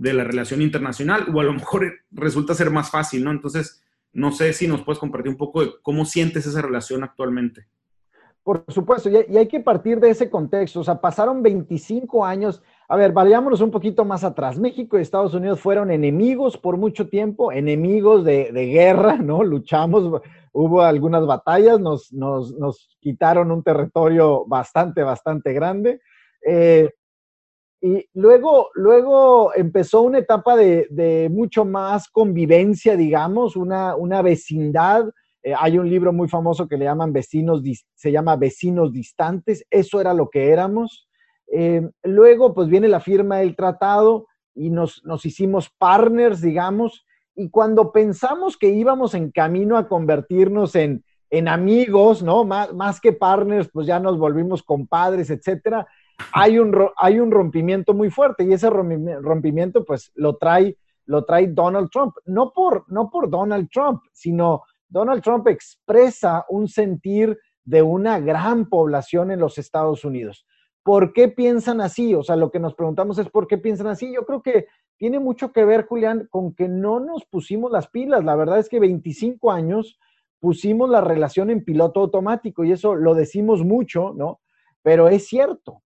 de 0.00 0.14
la 0.14 0.24
relación 0.24 0.62
internacional, 0.62 1.26
o 1.32 1.40
a 1.40 1.44
lo 1.44 1.52
mejor 1.52 1.92
resulta 2.10 2.54
ser 2.54 2.70
más 2.70 2.90
fácil, 2.90 3.22
¿no? 3.22 3.30
Entonces, 3.30 3.82
no 4.12 4.32
sé 4.32 4.52
si 4.54 4.66
nos 4.66 4.82
puedes 4.82 4.98
compartir 4.98 5.30
un 5.30 5.36
poco 5.36 5.60
de 5.60 5.72
cómo 5.82 6.06
sientes 6.06 6.46
esa 6.46 6.62
relación 6.62 7.04
actualmente. 7.04 7.66
Por 8.42 8.64
supuesto, 8.68 9.10
y 9.10 9.36
hay 9.36 9.46
que 9.46 9.60
partir 9.60 10.00
de 10.00 10.08
ese 10.08 10.30
contexto. 10.30 10.80
O 10.80 10.84
sea, 10.84 10.98
pasaron 10.98 11.42
25 11.42 12.24
años. 12.24 12.62
A 12.88 12.96
ver, 12.96 13.12
vayámonos 13.12 13.60
un 13.60 13.70
poquito 13.70 14.06
más 14.06 14.24
atrás. 14.24 14.58
México 14.58 14.98
y 14.98 15.02
Estados 15.02 15.34
Unidos 15.34 15.60
fueron 15.60 15.90
enemigos 15.90 16.56
por 16.56 16.78
mucho 16.78 17.08
tiempo, 17.08 17.52
enemigos 17.52 18.24
de, 18.24 18.50
guerra, 18.52 19.18
¿no? 19.18 19.44
Luchamos, 19.44 20.22
hubo 20.52 20.80
algunas 20.80 21.26
batallas, 21.26 21.78
nos, 21.78 22.10
nos, 22.10 22.96
quitaron 23.00 23.52
un 23.52 23.62
territorio 23.62 24.46
bastante, 24.46 25.02
bastante 25.02 25.52
grande. 25.52 26.00
Eh, 26.44 26.88
y 27.80 28.06
luego, 28.12 28.68
luego 28.74 29.54
empezó 29.54 30.02
una 30.02 30.18
etapa 30.18 30.54
de, 30.54 31.28
mucho 31.32 31.64
más 31.64 32.08
convivencia, 32.08 32.94
digamos, 32.94 33.56
una, 33.56 33.96
una 33.96 34.20
vecindad. 34.20 35.10
Eh, 35.42 35.54
hay 35.58 35.78
un 35.78 35.88
libro 35.88 36.12
muy 36.12 36.28
famoso 36.28 36.68
que 36.68 36.76
le 36.76 36.84
llaman 36.84 37.14
vecinos, 37.14 37.62
se 37.94 38.12
llama 38.12 38.36
Vecinos 38.36 38.92
Distantes, 38.92 39.64
eso 39.70 40.00
era 40.00 40.12
lo 40.12 40.28
que 40.28 40.50
éramos. 40.50 41.08
Eh, 41.52 41.88
luego, 42.02 42.52
pues 42.52 42.68
viene 42.68 42.86
la 42.86 43.00
firma 43.00 43.38
del 43.38 43.56
tratado 43.56 44.26
y 44.54 44.68
nos, 44.68 45.02
nos 45.04 45.24
hicimos 45.24 45.70
partners, 45.78 46.42
digamos, 46.42 47.06
y 47.34 47.48
cuando 47.48 47.92
pensamos 47.92 48.58
que 48.58 48.68
íbamos 48.68 49.14
en 49.14 49.30
camino 49.30 49.78
a 49.78 49.88
convertirnos 49.88 50.74
en, 50.74 51.02
en 51.30 51.48
amigos, 51.48 52.22
¿no? 52.22 52.44
Más, 52.44 52.74
más 52.74 53.00
que 53.00 53.14
partners, 53.14 53.70
pues 53.72 53.86
ya 53.86 53.98
nos 53.98 54.18
volvimos 54.18 54.62
compadres, 54.62 55.30
etcétera 55.30 55.86
hay 56.32 56.58
un, 56.58 56.76
hay 56.96 57.20
un 57.20 57.30
rompimiento 57.30 57.94
muy 57.94 58.10
fuerte 58.10 58.44
y 58.44 58.52
ese 58.52 58.70
rompimiento 58.70 59.84
pues 59.84 60.10
lo 60.14 60.36
trae, 60.36 60.76
lo 61.06 61.24
trae 61.24 61.48
Donald 61.48 61.90
Trump. 61.90 62.14
No 62.26 62.52
por, 62.52 62.84
no 62.88 63.10
por 63.10 63.30
Donald 63.30 63.68
Trump, 63.70 64.02
sino 64.12 64.62
Donald 64.88 65.22
Trump 65.22 65.46
expresa 65.48 66.44
un 66.48 66.68
sentir 66.68 67.38
de 67.64 67.82
una 67.82 68.18
gran 68.18 68.68
población 68.68 69.30
en 69.30 69.40
los 69.40 69.58
Estados 69.58 70.04
Unidos. 70.04 70.46
¿Por 70.82 71.12
qué 71.12 71.28
piensan 71.28 71.80
así? 71.80 72.14
O 72.14 72.22
sea, 72.22 72.36
lo 72.36 72.50
que 72.50 72.58
nos 72.58 72.74
preguntamos 72.74 73.18
es 73.18 73.28
¿por 73.28 73.46
qué 73.46 73.58
piensan 73.58 73.86
así? 73.86 74.12
Yo 74.12 74.24
creo 74.24 74.42
que 74.42 74.66
tiene 74.96 75.18
mucho 75.18 75.52
que 75.52 75.64
ver, 75.64 75.86
Julián, 75.86 76.26
con 76.30 76.54
que 76.54 76.68
no 76.68 77.00
nos 77.00 77.24
pusimos 77.26 77.70
las 77.70 77.88
pilas. 77.88 78.24
La 78.24 78.34
verdad 78.34 78.58
es 78.58 78.68
que 78.68 78.80
25 78.80 79.52
años 79.52 79.98
pusimos 80.40 80.88
la 80.88 81.00
relación 81.00 81.50
en 81.50 81.64
piloto 81.64 82.00
automático 82.00 82.64
y 82.64 82.72
eso 82.72 82.94
lo 82.94 83.14
decimos 83.14 83.62
mucho, 83.62 84.12
¿no? 84.14 84.40
Pero 84.82 85.08
es 85.08 85.26
cierto 85.26 85.82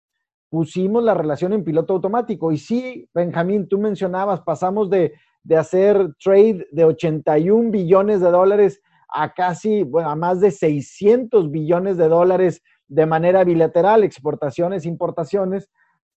pusimos 0.55 1.03
la 1.03 1.15
relación 1.15 1.53
en 1.53 1.65
piloto 1.65 1.95
automático. 1.95 2.53
Y 2.53 2.59
sí, 2.59 3.11
Benjamín, 3.13 3.67
tú 3.67 3.77
mencionabas, 3.77 4.41
pasamos 4.43 4.89
de, 4.89 5.13
hacer 5.59 6.15
trade 6.23 6.69
de 6.71 6.85
81 6.85 7.73
billones 7.73 8.21
de 8.21 8.31
dólares 8.31 8.81
a 9.13 9.35
casi, 9.35 9.83
bueno, 9.83 10.11
a 10.11 10.15
más 10.15 10.39
de 10.39 10.53
600 10.53 11.51
billones 11.51 11.97
de 11.97 12.07
dólares 12.07 12.63
de 12.87 13.05
manera 13.05 13.43
bilateral, 13.43 14.05
exportaciones, 14.05 14.87
importaciones, 14.87 15.69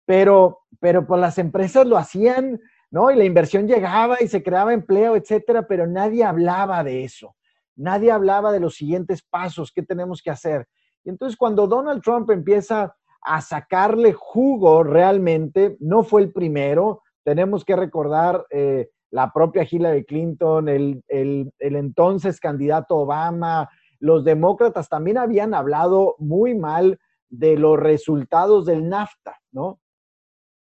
pero, 0.06 0.60
pero 0.80 1.08
pues 1.08 1.20
las 1.20 1.40
empresas 1.40 1.88
lo 1.88 1.98
hacían, 1.98 2.60
¿no? 2.92 3.10
Y 3.10 3.16
la 3.16 3.26
inversión 3.26 3.68
llegaba 3.68 4.18
y 4.22 4.28
se 4.28 4.44
creaba 4.44 4.72
empleo, 4.72 5.16
etcétera, 5.16 5.66
pero 5.66 5.88
nadie 5.88 6.24
hablaba 6.24 6.84
de 6.84 7.04
eso. 7.04 7.36
Nadie 7.76 8.12
hablaba 8.12 8.52
de 8.52 8.60
los 8.60 8.76
siguientes 8.76 9.24
pasos, 9.24 9.72
qué 9.74 9.82
tenemos 9.82 10.22
que 10.22 10.30
hacer. 10.30 10.68
Y 11.04 11.10
entonces 11.10 11.36
cuando 11.36 11.66
Donald 11.66 12.04
Trump 12.04 12.30
empieza 12.30 12.96
a 13.22 13.42
sacarle 13.42 14.14
jugo 14.14 14.84
realmente. 14.84 15.78
No 15.80 16.04
fue 16.04 16.22
el 16.22 16.32
primero. 16.32 17.02
Tenemos 17.24 17.66
que 17.66 17.76
recordar 17.76 18.46
eh, 18.50 18.90
la 19.12 19.32
propia 19.32 19.68
Hillary 19.70 20.06
Clinton, 20.06 20.70
el, 20.70 21.04
el, 21.08 21.52
entonces 21.60 22.40
candidato 22.40 22.98
Obama. 22.98 23.70
Los 24.00 24.24
demócratas 24.24 24.90
también 24.90 25.18
habían 25.18 25.54
hablado 25.54 26.16
muy 26.20 26.56
mal 26.56 27.00
de 27.30 27.58
los 27.58 27.80
resultados 27.80 28.66
del 28.66 28.88
NAFTA, 28.88 29.40
¿no? 29.52 29.80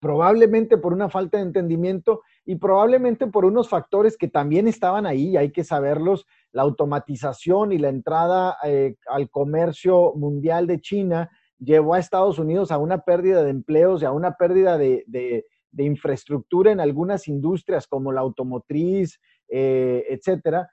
Probablemente 0.00 0.76
por 0.76 0.92
una 0.92 1.08
falta 1.08 1.38
de 1.38 1.44
entendimiento 1.44 2.20
y 2.44 2.56
probablemente 2.56 3.26
por 3.26 3.46
unos 3.46 3.70
factores 3.70 4.18
que 4.18 4.28
también 4.28 4.68
estaban 4.68 5.06
ahí, 5.06 5.30
y 5.30 5.36
hay 5.38 5.50
que 5.50 5.64
saberlos, 5.64 6.26
la 6.52 6.62
automatización 6.62 7.72
y 7.72 7.78
la 7.78 7.88
entrada 7.88 8.58
eh, 8.64 8.96
al 9.08 9.30
comercio 9.30 10.12
mundial 10.14 10.66
de 10.66 10.80
China 10.80 11.30
llevó 11.64 11.94
a 11.94 11.99
Estados 11.99 12.38
Unidos 12.38 12.71
a 12.71 12.78
una 12.78 12.99
pérdida 12.99 13.42
de 13.42 13.50
empleos 13.50 14.02
y 14.02 14.04
a 14.04 14.12
una 14.12 14.37
pérdida 14.37 14.78
de, 14.78 15.47
infraestructura 15.76 16.71
en 16.71 16.80
algunas 16.80 17.26
industrias 17.26 17.87
como 17.87 18.12
la 18.12 18.21
automotriz, 18.21 19.21
eh, 19.49 20.04
etcétera. 20.09 20.71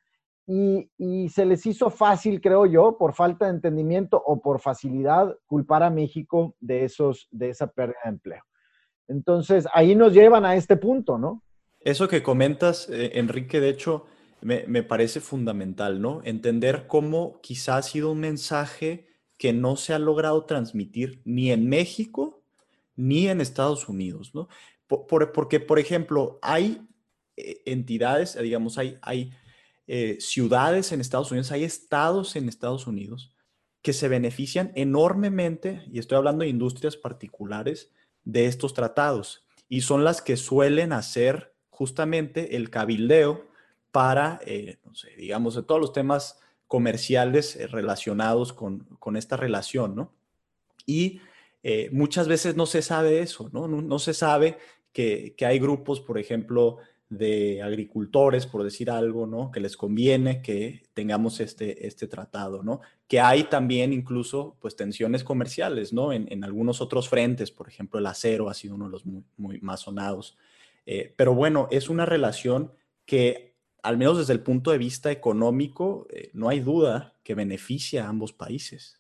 Y, 0.48 1.30
se 1.30 1.46
les 1.46 1.66
hizo 1.66 1.90
fácil, 1.90 2.42
creo 2.42 2.66
yo, 2.66 2.98
por 2.98 3.14
falta 3.14 3.46
de 3.46 3.52
entendimiento 3.52 4.22
o 4.24 4.42
por 4.42 4.60
facilidad, 4.60 5.38
culpar 5.46 5.84
a 5.84 5.90
México 5.90 6.56
de, 6.60 6.84
esos, 6.84 7.28
de 7.32 7.50
esa 7.50 7.68
pérdida 7.68 8.00
de 8.04 8.10
empleo. 8.10 8.44
Entonces, 9.08 9.68
ahí 9.74 9.96
nos 9.96 10.14
llevan 10.14 10.46
a 10.46 10.56
este 10.56 10.76
punto, 10.78 11.18
¿no? 11.18 11.44
Eso 11.80 12.08
que 12.08 12.22
comentas, 12.22 12.90
eh, 12.90 13.12
Enrique, 13.16 13.60
de 13.60 13.70
hecho, 13.70 14.06
me, 14.42 14.66
me, 14.68 14.84
parece 14.84 15.20
fundamental, 15.20 16.02
¿no? 16.02 16.22
Entender 16.24 16.86
cómo 16.88 17.40
quizás 17.42 17.78
ha 17.78 17.82
sido 17.82 18.12
un 18.12 18.20
mensaje 18.20 19.11
que 19.42 19.54
no 19.54 19.76
se 19.76 19.92
ha 19.96 19.98
logrado 19.98 20.46
transmitir 20.46 21.20
ni 21.26 21.52
en 21.52 21.68
México 21.68 22.44
ni 22.96 23.28
en 23.28 23.42
Estados 23.42 23.90
Unidos, 23.90 24.36
¿no? 24.36 24.48
porque, 24.88 25.60
por 25.60 25.80
ejemplo, 25.80 26.38
hay 26.44 26.88
eh, 27.38 27.64
entidades, 27.66 28.40
digamos, 28.40 28.78
hay, 28.78 29.32
eh, 29.88 30.18
ciudades 30.20 30.92
en 30.92 31.02
Estados 31.02 31.32
Unidos, 31.32 31.52
hay 31.52 31.64
estados 31.64 32.36
en 32.36 32.50
Estados 32.50 32.86
Unidos 32.86 33.34
que 33.82 33.94
se 33.94 34.08
benefician 34.08 34.72
enormemente, 34.76 35.86
y 35.92 35.98
estoy 35.98 36.20
hablando 36.20 36.44
de 36.44 36.50
industrias 36.50 36.96
particulares, 36.96 37.92
de 38.24 38.46
estos 38.46 38.76
tratados, 38.76 39.48
y 39.68 39.82
son 39.82 40.04
las 40.04 40.22
que 40.22 40.38
suelen 40.38 40.94
hacer 40.94 41.56
justamente 41.72 42.58
el 42.58 42.70
cabildeo 42.70 43.48
para, 43.92 44.40
eh, 44.46 44.78
digamos, 45.18 45.56
de 45.56 45.64
todos 45.64 45.82
los 45.82 45.94
temas 45.94 46.38
comerciales 46.72 47.58
eh, 47.58 47.68
relacionados 47.68 48.54
con, 48.54 49.18
esta 49.18 49.36
relación, 49.36 49.94
¿no? 49.94 50.14
Y 50.86 51.20
eh, 51.64 51.90
muchas 51.92 52.30
veces 52.30 52.56
no 52.56 52.66
se 52.66 52.82
sabe 52.82 53.20
eso, 53.20 53.50
¿no? 53.52 53.68
No, 53.68 54.00
se 54.00 54.14
sabe 54.14 54.58
que, 54.94 55.36
hay 55.42 55.60
grupos, 55.60 56.00
por 56.00 56.18
ejemplo, 56.18 56.78
de 57.10 57.62
agricultores, 57.62 58.46
por 58.46 58.64
decir 58.64 58.90
algo, 58.90 59.28
¿no? 59.28 59.52
Que 59.52 59.60
les 59.60 59.76
conviene 59.76 60.42
que 60.42 60.84
tengamos 60.94 61.42
este, 61.42 61.86
este 61.86 62.08
tratado, 62.08 62.64
¿no? 62.64 62.80
Que 63.06 63.20
hay 63.20 63.44
también 63.44 63.92
incluso, 63.92 64.56
pues, 64.62 64.78
tensiones 64.78 65.26
comerciales, 65.26 65.92
¿no? 65.92 66.14
En, 66.14 66.42
algunos 66.46 66.80
otros 66.80 67.10
frentes, 67.10 67.52
por 67.52 67.68
ejemplo, 67.68 68.00
el 68.00 68.06
acero 68.06 68.48
ha 68.50 68.54
sido 68.54 68.76
uno 68.76 68.86
de 68.86 68.92
los 68.92 69.04
muy, 69.06 69.60
más 69.60 69.82
sonados. 69.82 70.38
Eh, 70.86 71.14
pero 71.18 71.36
bueno, 71.36 71.68
es 71.70 71.90
una 71.90 72.06
relación 72.06 72.72
que 73.06 73.51
al 73.84 73.98
menos 73.98 74.18
desde 74.18 74.34
el 74.34 74.42
punto 74.42 74.72
de 74.72 74.78
vista 74.78 75.12
económico, 75.12 76.08
eh, 76.10 76.30
no 76.34 76.50
hay 76.50 76.60
duda 76.60 77.14
que 77.24 77.36
beneficia 77.36 78.06
a 78.06 78.10
ambos 78.10 78.34
países. 78.34 78.98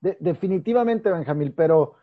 definitivamente, 0.00 1.12
Benjamín, 1.12 1.54
pero 1.56 1.94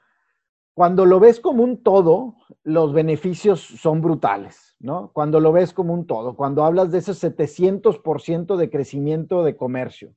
cuando 0.74 1.06
lo 1.06 1.20
ves 1.20 1.42
como 1.42 1.64
un 1.64 1.84
todo, 1.84 2.36
los 2.64 2.94
beneficios 2.94 3.60
son 3.60 4.02
brutales, 4.02 4.78
¿no? 4.80 5.12
Cuando 5.12 5.42
lo 5.42 5.52
ves 5.52 5.74
como 5.74 5.94
un 5.94 6.08
todo, 6.08 6.38
cuando 6.38 6.64
hablas 6.64 6.92
de 6.92 7.00
ese 7.00 7.12
700% 7.12 8.56
de 8.56 8.70
crecimiento 8.70 9.44
de 9.44 9.58
comercio. 9.58 10.16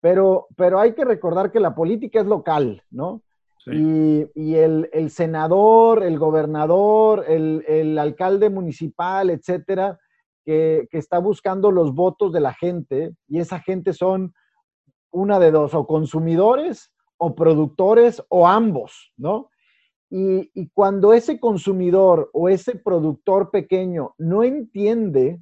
Pero, 0.00 0.46
pero 0.56 0.78
hay 0.78 0.94
que 0.94 1.04
recordar 1.04 1.50
que 1.50 1.58
la 1.58 1.74
política 1.74 2.20
es 2.20 2.26
local, 2.26 2.84
¿no? 2.90 3.22
Y, 3.66 4.54
el, 4.54 5.10
senador, 5.10 6.04
el 6.04 6.20
gobernador, 6.20 7.24
el, 7.26 7.64
el 7.66 7.98
alcalde 7.98 8.48
municipal, 8.48 9.28
etcétera, 9.30 9.98
que, 10.46 10.88
está 10.92 11.18
buscando 11.18 11.72
los 11.72 11.92
votos 11.92 12.32
de 12.32 12.40
la 12.40 12.54
gente 12.54 13.14
y 13.28 13.40
esa 13.40 13.58
gente 13.58 13.92
son 13.92 14.32
una 15.10 15.40
de 15.40 15.50
dos, 15.50 15.74
o 15.74 15.86
consumidores 15.86 16.92
o 17.18 17.34
productores 17.34 18.22
o 18.28 18.46
ambos, 18.46 19.12
¿no? 19.16 19.50
Y, 20.08 20.68
cuando 20.72 21.12
ese 21.12 21.40
consumidor 21.40 22.30
o 22.32 22.48
ese 22.48 22.76
productor 22.76 23.50
pequeño 23.50 24.14
no 24.18 24.44
entiende, 24.44 25.40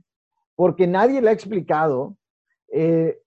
porque 0.56 0.87
nadie 0.87 1.20
le 1.20 1.28
ha 1.28 1.32
explicado, 1.32 2.16
eh, 2.73 3.18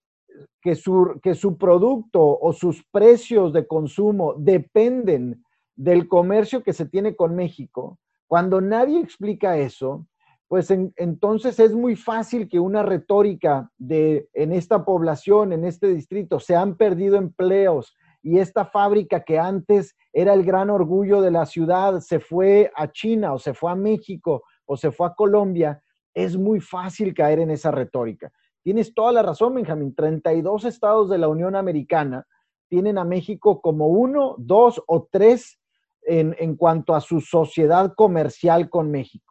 que, 0.60 0.74
su, 0.74 1.20
que 1.22 1.34
su 1.34 1.56
producto 1.56 2.38
o 2.40 2.52
sus 2.52 2.84
precios 2.90 3.52
de 3.52 3.66
consumo 3.66 4.34
dependen 4.36 5.44
del 5.76 6.08
comercio 6.08 6.64
que 6.64 6.72
se 6.72 6.86
tiene 6.86 7.14
con 7.14 7.36
México, 7.36 7.98
cuando 8.26 8.60
nadie 8.60 9.00
explica 9.00 9.56
eso, 9.58 10.06
pues 10.48 10.70
entonces 10.70 11.60
es 11.60 11.74
muy 11.74 11.94
fácil 11.94 12.48
que 12.48 12.58
una 12.58 12.82
retórica 12.82 13.70
de 13.76 14.28
en 14.32 14.52
esta 14.52 14.82
población, 14.84 15.52
en 15.52 15.64
este 15.64 15.88
distrito, 15.88 16.40
se 16.40 16.56
han 16.56 16.76
perdido 16.76 17.16
empleos 17.16 17.94
y 18.22 18.38
esta 18.38 18.64
fábrica 18.64 19.24
que 19.24 19.38
antes 19.38 19.94
era 20.12 20.32
el 20.32 20.44
gran 20.44 20.70
orgullo 20.70 21.20
de 21.20 21.30
la 21.30 21.44
ciudad 21.44 22.00
se 22.00 22.18
fue 22.18 22.72
a 22.74 22.90
China 22.90 23.34
o 23.34 23.38
se 23.38 23.52
fue 23.52 23.70
a 23.70 23.74
México 23.74 24.42
o 24.64 24.76
se 24.76 24.90
fue 24.90 25.06
a 25.06 25.14
Colombia, 25.14 25.82
es 26.14 26.36
muy 26.36 26.60
fácil 26.60 27.14
caer 27.14 27.40
en 27.40 27.50
esa 27.50 27.70
retórica. 27.70 28.32
Tienes 28.62 28.92
toda 28.94 29.12
la 29.12 29.22
razón, 29.22 29.54
Benjamín. 29.54 29.94
32 29.94 30.64
estados 30.64 31.10
de 31.10 31.18
la 31.18 31.28
Unión 31.28 31.56
Americana 31.56 32.26
tienen 32.68 32.98
a 32.98 33.04
México 33.04 33.60
como 33.60 33.88
uno, 33.88 34.34
dos 34.38 34.82
o 34.86 35.08
tres 35.10 35.58
en, 36.02 36.34
en 36.38 36.56
cuanto 36.56 36.94
a 36.94 37.00
su 37.00 37.20
sociedad 37.20 37.94
comercial 37.94 38.68
con 38.68 38.90
México. 38.90 39.27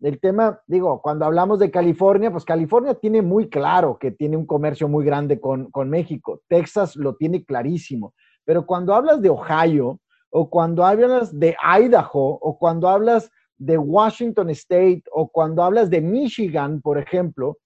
El 0.00 0.18
tema, 0.18 0.60
digo, 0.66 1.00
cuando 1.02 1.26
hablamos 1.26 1.58
de 1.58 1.70
California, 1.70 2.30
pues 2.30 2.44
California 2.44 2.94
tiene 2.94 3.20
muy 3.20 3.48
claro 3.48 3.98
que 3.98 4.10
tiene 4.10 4.36
un 4.36 4.46
comercio 4.46 4.88
muy 4.88 5.04
grande 5.04 5.40
con, 5.40 5.70
con 5.70 5.90
México. 5.90 6.40
Texas 6.48 6.96
lo 6.96 7.16
tiene 7.16 7.44
clarísimo. 7.44 8.14
Pero 8.44 8.64
cuando 8.64 8.94
hablas 8.94 9.20
de 9.20 9.28
Ohio, 9.28 10.00
o 10.30 10.48
cuando 10.48 10.84
hablas 10.84 11.38
de 11.38 11.56
Idaho, 11.62 12.38
o 12.40 12.58
cuando 12.58 12.88
hablas 12.88 13.30
de 13.58 13.76
Washington 13.76 14.50
State, 14.50 15.02
o 15.12 15.28
cuando 15.28 15.62
hablas 15.62 15.90
de 15.90 16.00
Michigan, 16.00 16.80
por 16.80 16.98
ejemplo, 16.98 17.58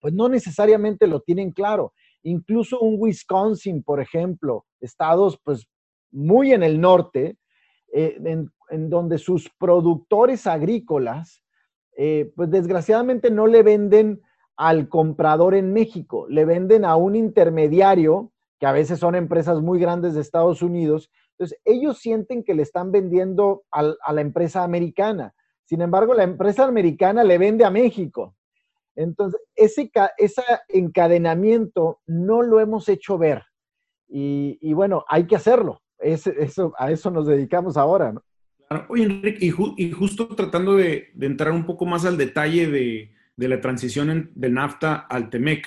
pues 0.00 0.12
no 0.12 0.28
necesariamente 0.28 1.06
lo 1.06 1.20
tienen 1.20 1.52
claro. 1.52 1.92
Incluso 2.24 2.80
un 2.80 2.96
Wisconsin, 2.98 3.82
por 3.84 4.00
ejemplo, 4.00 4.66
estados 4.80 5.38
pues 5.44 5.66
muy 6.10 6.52
en 6.52 6.62
el 6.62 6.80
norte, 6.80 7.36
eh, 7.94 8.18
en, 8.24 8.50
donde 8.88 9.18
sus 9.18 9.50
productores 9.58 10.46
agrícolas, 10.46 11.41
eh, 11.96 12.32
pues 12.36 12.50
desgraciadamente 12.50 13.30
no 13.30 13.46
le 13.46 13.62
venden 13.62 14.22
al 14.56 14.88
comprador 14.88 15.54
en 15.54 15.72
México, 15.72 16.26
le 16.28 16.44
venden 16.44 16.84
a 16.84 16.96
un 16.96 17.16
intermediario, 17.16 18.32
que 18.58 18.66
a 18.66 18.72
veces 18.72 18.98
son 18.98 19.14
empresas 19.14 19.60
muy 19.60 19.80
grandes 19.80 20.14
de 20.14 20.20
Estados 20.20 20.62
Unidos. 20.62 21.10
Entonces, 21.32 21.58
ellos 21.64 21.98
sienten 21.98 22.44
que 22.44 22.54
le 22.54 22.62
están 22.62 22.92
vendiendo 22.92 23.64
a 23.72 24.12
la 24.12 24.20
empresa 24.20 24.62
americana. 24.62 25.34
Sin 25.64 25.80
embargo, 25.80 26.14
la 26.14 26.22
empresa 26.22 26.64
americana 26.64 27.24
le 27.24 27.38
vende 27.38 27.64
a 27.64 27.70
México. 27.70 28.36
Entonces, 28.94 29.40
ese, 29.54 29.90
encadenamiento 30.68 32.00
no 32.06 32.42
lo 32.42 32.60
hemos 32.60 32.88
hecho 32.88 33.18
ver. 33.18 33.42
Y, 34.06 34.72
bueno, 34.74 35.04
hay 35.08 35.26
que 35.26 35.36
hacerlo. 35.36 35.80
eso, 35.98 36.74
a 36.76 36.90
eso 36.90 37.10
nos 37.10 37.26
dedicamos 37.26 37.76
ahora. 37.76 38.12
¿no? 38.12 38.22
Oye, 38.88 39.04
Enrique, 39.04 39.46
y, 39.46 39.90
justo 39.90 40.28
tratando 40.28 40.76
de, 40.76 41.12
entrar 41.20 41.52
un 41.52 41.66
poco 41.66 41.86
más 41.86 42.04
al 42.04 42.16
detalle 42.16 42.68
de, 42.68 43.12
la 43.36 43.60
transición 43.60 44.30
del 44.34 44.54
NAFTA 44.54 44.94
al 44.94 45.30
TEMEC, 45.30 45.66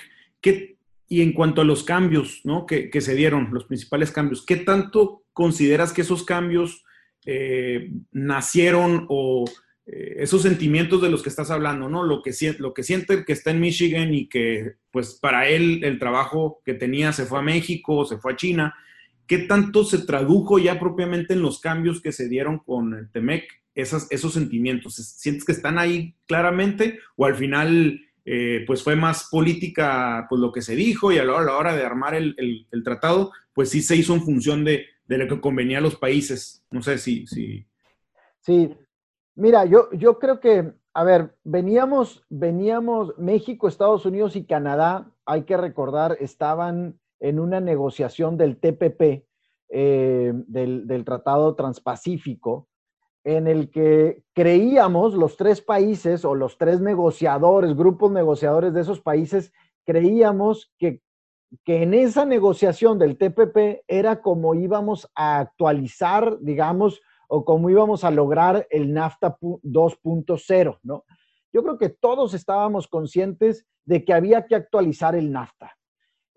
y 1.08 1.22
en 1.22 1.32
cuanto 1.32 1.60
a 1.60 1.64
los 1.64 1.84
cambios 1.84 2.42
que, 2.66 3.00
se 3.00 3.14
dieron, 3.14 3.48
los 3.52 3.64
principales 3.64 4.10
cambios, 4.10 4.44
¿qué 4.44 4.56
tanto 4.56 5.24
consideras 5.32 5.92
que 5.92 6.02
esos 6.02 6.24
cambios 6.24 6.84
eh, 7.26 7.90
nacieron 8.12 9.06
o 9.08 9.44
eh, 9.86 10.16
esos 10.18 10.42
sentimientos 10.42 11.00
de 11.00 11.10
los 11.10 11.22
que 11.22 11.28
estás 11.28 11.50
hablando. 11.50 11.88
Lo 11.88 12.22
que, 12.22 12.32
lo 12.58 12.74
que 12.74 12.82
siente 12.82 13.14
el 13.14 13.24
que 13.24 13.32
está 13.32 13.52
en 13.52 13.60
Michigan 13.60 14.12
y 14.12 14.28
que, 14.28 14.74
pues, 14.90 15.14
para 15.14 15.48
él 15.48 15.82
el 15.84 15.98
trabajo 15.98 16.60
que 16.64 16.74
tenía 16.74 17.12
se 17.12 17.24
fue 17.24 17.38
a 17.38 17.42
México, 17.42 18.04
se 18.04 18.18
fue 18.18 18.32
a 18.32 18.36
China. 18.36 18.74
¿Qué 19.26 19.38
tanto 19.38 19.84
se 19.84 19.98
tradujo 19.98 20.58
ya 20.58 20.78
propiamente 20.78 21.34
en 21.34 21.42
los 21.42 21.60
cambios 21.60 22.00
que 22.00 22.12
se 22.12 22.28
dieron 22.28 22.58
con 22.58 22.94
el 22.94 23.10
TEMEC, 23.10 23.44
esos 23.74 24.32
sentimientos? 24.32 24.94
¿Sientes 24.94 25.44
que 25.44 25.52
están 25.52 25.78
ahí 25.78 26.14
claramente 26.26 27.00
o 27.16 27.26
al 27.26 27.34
final, 27.34 28.00
eh, 28.24 28.64
pues, 28.66 28.82
fue 28.82 28.96
más 28.96 29.28
política, 29.30 30.26
pues, 30.28 30.40
lo 30.40 30.52
que 30.52 30.62
se 30.62 30.76
dijo 30.76 31.12
y 31.12 31.18
a 31.18 31.24
la 31.24 31.34
hora, 31.34 31.74
de 31.74 31.84
armar 31.84 32.14
el, 32.14 32.66
tratado, 32.84 33.32
pues, 33.52 33.70
sí 33.70 33.82
se 33.82 33.96
hizo 33.96 34.14
en 34.14 34.22
función 34.22 34.64
de, 34.64 34.86
de, 35.06 35.18
lo 35.18 35.28
que 35.28 35.40
convenía 35.40 35.78
a 35.78 35.82
los 35.82 35.96
países? 35.96 36.64
No 36.70 36.82
sé 36.82 36.98
si... 36.98 37.26
si... 37.26 37.66
Sí, 38.40 38.70
Mira, 39.36 39.66
yo, 39.66 39.90
yo 39.92 40.18
creo 40.18 40.40
que, 40.40 40.72
a 40.94 41.04
ver, 41.04 41.36
veníamos, 41.44 42.24
veníamos, 42.30 43.12
México, 43.18 43.68
Estados 43.68 44.06
Unidos 44.06 44.34
y 44.34 44.46
Canadá, 44.46 45.10
hay 45.26 45.42
que 45.42 45.58
recordar, 45.58 46.16
estaban 46.20 46.98
en 47.20 47.40
una 47.40 47.60
negociación 47.60 48.36
del 48.36 48.58
TPP, 48.58 49.26
eh, 49.68 50.32
del, 50.46 51.04
Tratado 51.04 51.54
Transpacífico, 51.54 52.68
en 53.24 53.48
el 53.48 53.70
que 53.70 54.22
creíamos 54.32 55.14
los 55.14 55.36
tres 55.36 55.60
países 55.60 56.24
o 56.24 56.34
los 56.34 56.58
tres 56.58 56.80
negociadores, 56.80 57.74
grupos 57.74 58.12
negociadores 58.12 58.72
de 58.72 58.82
esos 58.82 59.00
países, 59.00 59.52
creíamos 59.84 60.72
que, 60.78 61.02
que 61.64 61.82
en 61.82 61.94
esa 61.94 62.24
negociación 62.24 62.98
del 62.98 63.18
TPP 63.18 63.82
era 63.88 64.22
como 64.22 64.54
íbamos 64.54 65.10
a 65.16 65.40
actualizar, 65.40 66.38
digamos, 66.40 67.00
o 67.28 67.44
cómo 67.44 67.70
íbamos 67.70 68.04
a 68.04 68.10
lograr 68.10 68.66
el 68.70 68.92
NAFTA 68.92 69.36
2.0, 69.40 70.78
¿no? 70.82 71.04
Yo 71.52 71.62
creo 71.62 71.78
que 71.78 71.88
todos 71.88 72.34
estábamos 72.34 72.86
conscientes 72.86 73.66
de 73.84 74.04
que 74.04 74.12
había 74.12 74.46
que 74.46 74.54
actualizar 74.54 75.14
el 75.14 75.32
NAFTA, 75.32 75.76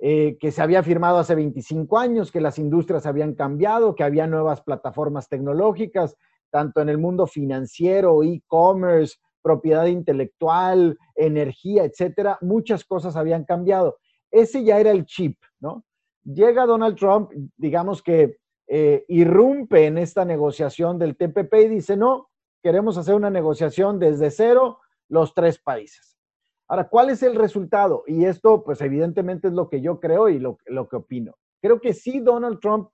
eh, 0.01 0.37
que 0.39 0.51
se 0.51 0.61
había 0.61 0.81
firmado 0.81 1.17
hace 1.17 1.35
25 1.35 1.97
años, 1.97 2.31
que 2.31 2.39
las 2.39 2.57
industrias 2.57 3.05
habían 3.05 3.35
cambiado, 3.35 3.95
que 3.95 4.03
había 4.03 4.27
nuevas 4.27 4.61
plataformas 4.61 5.27
tecnológicas, 5.27 6.15
tanto 6.49 6.81
en 6.81 6.87
el 6.87 6.97
mundo 6.97 7.27
financiero, 7.27 8.23
e-commerce, 8.23 9.17
propiedad 9.41 9.85
intelectual, 9.87 10.97
energía, 11.15 11.83
etcétera, 11.83 12.37
muchas 12.41 12.85
cosas 12.85 13.15
habían 13.15 13.43
cambiado. 13.43 13.97
Ese 14.31 14.63
ya 14.63 14.79
era 14.79 14.91
el 14.91 15.05
chip, 15.05 15.37
¿no? 15.59 15.83
Llega 16.23 16.65
Donald 16.65 16.97
Trump, 16.97 17.31
digamos 17.57 18.01
que 18.01 18.37
eh, 18.67 19.03
irrumpe 19.07 19.85
en 19.85 19.97
esta 19.97 20.23
negociación 20.23 20.97
del 20.99 21.17
TPP 21.17 21.53
y 21.55 21.67
dice, 21.67 21.97
no, 21.97 22.29
queremos 22.61 22.97
hacer 22.97 23.15
una 23.15 23.29
negociación 23.29 23.99
desde 23.99 24.31
cero 24.31 24.79
los 25.09 25.33
tres 25.33 25.59
países. 25.59 26.08
Ahora, 26.69 26.87
¿cuál 26.87 27.09
es 27.09 27.23
el 27.23 27.35
resultado? 27.35 28.03
Y 28.05 28.25
esto, 28.25 28.63
pues 28.63 28.79
evidentemente 28.81 29.47
es 29.47 29.53
lo 29.53 29.69
que 29.69 29.81
yo 29.81 29.99
creo 29.99 30.29
y 30.29 30.37
lo, 30.39 30.59
lo 30.67 30.87
que 30.87 30.97
opino. 30.97 31.33
Creo 31.61 31.81
que 31.81 31.93
sí, 31.93 32.19
Donald 32.19 32.59
Trump 32.59 32.89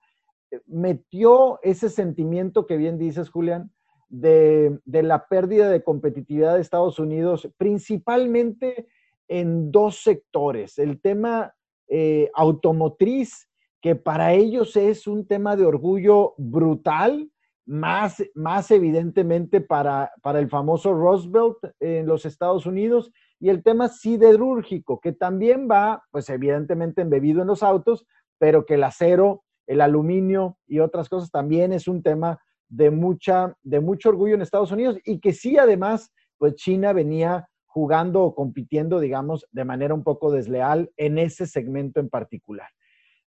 eh, 0.49 0.61
metió 0.65 1.59
ese 1.61 1.89
sentimiento 1.89 2.65
que 2.65 2.77
bien 2.77 2.97
dices, 2.97 3.29
Julián, 3.29 3.71
de, 4.07 4.79
de, 4.85 5.03
la 5.03 5.27
pérdida 5.27 5.69
de 5.69 5.83
competitividad 5.83 6.55
de 6.55 6.61
Estados 6.61 6.99
Unidos, 6.99 7.49
principalmente 7.57 8.87
en 9.27 9.71
dos 9.71 10.01
sectores, 10.01 10.79
el 10.79 11.01
tema 11.01 11.53
eh, 11.87 12.31
automotriz 12.33 13.49
que 13.81 13.95
para 13.95 14.33
ellos 14.33 14.75
es 14.77 15.05
un 15.05 15.27
tema 15.27 15.55
de 15.55 15.65
orgullo 15.65 16.33
brutal, 16.37 17.29
más, 17.67 18.23
más 18.33 18.71
evidentemente 18.71 19.59
para, 19.61 20.11
para 20.21 20.39
el 20.39 20.49
famoso 20.49 20.93
Roosevelt 20.93 21.57
en 21.79 22.07
los 22.07 22.25
Estados 22.25 22.65
Unidos, 22.65 23.11
y 23.45 23.49
el 23.49 23.61
tema 23.61 23.89
siderúrgico, 23.89 24.99
que 24.99 25.11
también 25.11 25.67
va, 25.69 26.03
pues 26.09 26.31
evidentemente 26.31 27.03
embebido 27.03 27.43
en 27.43 27.47
los 27.47 27.61
autos, 27.61 28.07
pero 28.39 28.65
que 28.65 28.73
el 28.73 28.83
acero, 28.83 29.43
el 29.67 29.81
aluminio 29.81 30.57
y 30.65 30.79
otras 30.79 31.09
cosas 31.09 31.29
también 31.29 31.71
es 31.71 31.87
un 31.87 32.01
tema 32.01 32.39
de, 32.69 32.89
mucha, 32.89 33.55
de 33.61 33.81
mucho 33.81 34.09
orgullo 34.09 34.33
en 34.33 34.41
Estados 34.41 34.71
Unidos 34.71 34.97
y 35.05 35.19
que 35.19 35.31
sí 35.31 35.59
además, 35.59 36.11
pues 36.39 36.55
China 36.55 36.91
venía 36.91 37.47
jugando 37.67 38.23
o 38.23 38.33
compitiendo, 38.33 38.99
digamos, 38.99 39.45
de 39.51 39.63
manera 39.63 39.93
un 39.93 40.03
poco 40.03 40.31
desleal 40.31 40.91
en 40.97 41.19
ese 41.19 41.45
segmento 41.45 41.99
en 41.99 42.09
particular. 42.09 42.69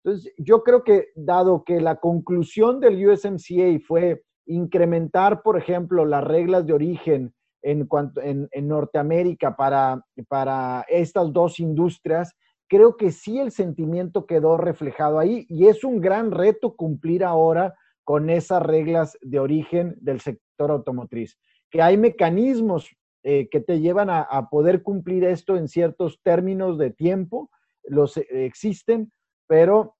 Entonces, 0.04 0.32
yo 0.38 0.62
creo 0.62 0.84
que 0.84 1.08
dado 1.16 1.64
que 1.64 1.80
la 1.80 1.96
conclusión 1.96 2.78
del 2.78 3.04
USMCA 3.04 3.80
fue 3.84 4.22
incrementar, 4.46 5.42
por 5.42 5.58
ejemplo, 5.58 6.04
las 6.04 6.22
reglas 6.22 6.66
de 6.66 6.72
origen 6.72 7.34
en, 7.64 7.86
cuanto, 7.86 8.20
en, 8.20 8.48
Norteamérica 8.68 9.56
para, 9.56 10.04
para 10.28 10.84
estas 10.88 11.32
dos 11.32 11.58
industrias, 11.58 12.36
creo 12.68 12.96
que 12.96 13.10
sí 13.10 13.38
el 13.40 13.50
sentimiento 13.50 14.26
quedó 14.26 14.58
reflejado 14.58 15.18
ahí 15.18 15.46
y 15.48 15.66
es 15.66 15.82
un 15.82 16.00
gran 16.00 16.30
reto 16.30 16.76
cumplir 16.76 17.24
ahora 17.24 17.74
con 18.04 18.28
esas 18.28 18.62
reglas 18.62 19.16
de 19.22 19.40
origen 19.40 19.96
del 20.00 20.20
sector 20.20 20.70
automotriz. 20.70 21.38
Que 21.70 21.80
hay 21.80 21.96
mecanismos 21.96 22.90
eh, 23.22 23.48
que 23.50 23.60
te 23.60 23.80
llevan 23.80 24.10
a, 24.10 24.20
a, 24.20 24.50
poder 24.50 24.82
cumplir 24.82 25.24
esto 25.24 25.56
en 25.56 25.66
ciertos 25.66 26.20
términos 26.22 26.76
de 26.76 26.90
tiempo, 26.90 27.50
los 27.84 28.18
eh, 28.18 28.26
existen, 28.30 29.10
pero 29.46 29.96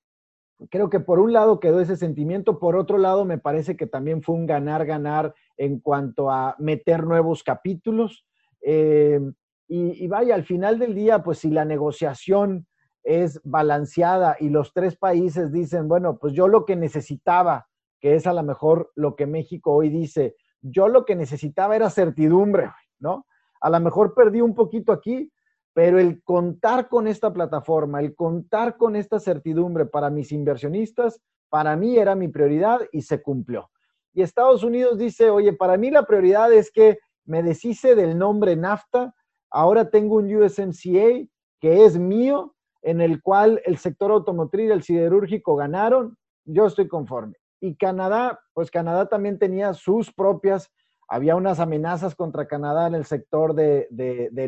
creo 0.70 0.90
que 0.90 1.00
por 1.00 1.18
un 1.18 1.32
lado 1.32 1.60
quedó 1.60 1.80
ese 1.80 1.96
sentimiento, 1.96 2.58
por 2.58 2.76
otro 2.76 2.98
lado 2.98 3.24
me 3.24 3.38
parece 3.38 3.76
que 3.76 3.86
también 3.86 4.22
fue 4.22 4.34
un 4.34 4.46
ganar-ganar 4.46 5.34
en 5.56 5.80
cuanto 5.80 6.30
a 6.30 6.56
meter 6.58 7.04
nuevos 7.04 7.42
capítulos. 7.42 8.26
Eh, 8.60 9.20
y, 9.66 10.06
vaya, 10.08 10.34
al 10.34 10.44
final 10.44 10.78
del 10.78 10.94
día, 10.94 11.22
pues 11.22 11.38
si 11.38 11.50
la 11.50 11.64
negociación 11.64 12.66
es 13.02 13.40
balanceada 13.44 14.36
y 14.38 14.50
los 14.50 14.72
tres 14.72 14.96
países 14.96 15.52
dicen, 15.52 15.88
bueno, 15.88 16.18
pues 16.18 16.32
yo 16.34 16.48
lo 16.48 16.64
que 16.64 16.76
necesitaba, 16.76 17.66
que 18.00 18.14
es 18.14 18.26
a 18.26 18.32
lo 18.32 18.42
mejor 18.42 18.92
lo 18.94 19.16
que 19.16 19.26
México 19.26 19.72
hoy 19.72 19.88
dice, 19.88 20.36
yo 20.60 20.88
lo 20.88 21.04
que 21.04 21.16
necesitaba 21.16 21.76
era 21.76 21.90
certidumbre, 21.90 22.70
¿no? 22.98 23.26
a 23.64 23.70
lo 23.70 23.80
mejor 23.80 24.12
perdí 24.14 24.42
un 24.42 24.54
poquito 24.54 24.92
aquí, 24.92 25.32
pero 25.74 25.98
el 25.98 26.22
contar 26.22 26.88
con 26.88 27.06
esta 27.08 27.32
plataforma, 27.32 28.00
el 28.00 28.14
contar 28.14 28.76
con 28.76 28.96
esta 28.96 29.18
certidumbre 29.18 29.84
para 29.84 30.08
mis 30.08 30.32
inversionistas, 30.32 31.20
para 31.50 31.76
mí 31.76 31.98
era 31.98 32.14
mi 32.14 32.28
prioridad 32.28 32.80
y 32.92 33.02
se 33.02 33.20
cumplió. 33.20 33.70
Y 34.14 34.22
Estados 34.22 34.62
Unidos 34.62 34.96
dice, 34.96 35.28
oye, 35.30 35.52
para 35.52 35.76
mí 35.76 35.90
la 35.90 36.06
prioridad 36.06 36.52
es 36.52 36.70
que 36.70 36.98
me 37.26 37.42
deshice 37.42 37.96
del 37.96 38.16
nombre 38.16 38.54
NAFTA, 38.54 39.12
ahora 39.50 39.90
tengo 39.90 40.16
un 40.16 40.32
USMCA 40.32 41.28
que 41.60 41.84
es 41.84 41.98
mío, 41.98 42.54
en 42.82 43.00
el 43.00 43.20
cual 43.20 43.60
el 43.64 43.78
sector 43.78 44.12
automotriz 44.12 44.68
y 44.68 44.72
el 44.72 44.82
siderúrgico 44.82 45.56
ganaron, 45.56 46.16
yo 46.44 46.66
estoy 46.66 46.86
conforme. 46.86 47.34
Y 47.60 47.76
Canadá, 47.76 48.38
pues 48.52 48.70
Canadá 48.70 49.08
también 49.08 49.38
tenía 49.38 49.74
sus 49.74 50.12
propias, 50.12 50.70
había 51.08 51.36
unas 51.36 51.60
amenazas 51.60 52.14
contra 52.14 52.46
Canadá 52.46 52.86
en 52.86 52.94
el 52.94 53.04
sector 53.04 53.54
de, 53.54 53.88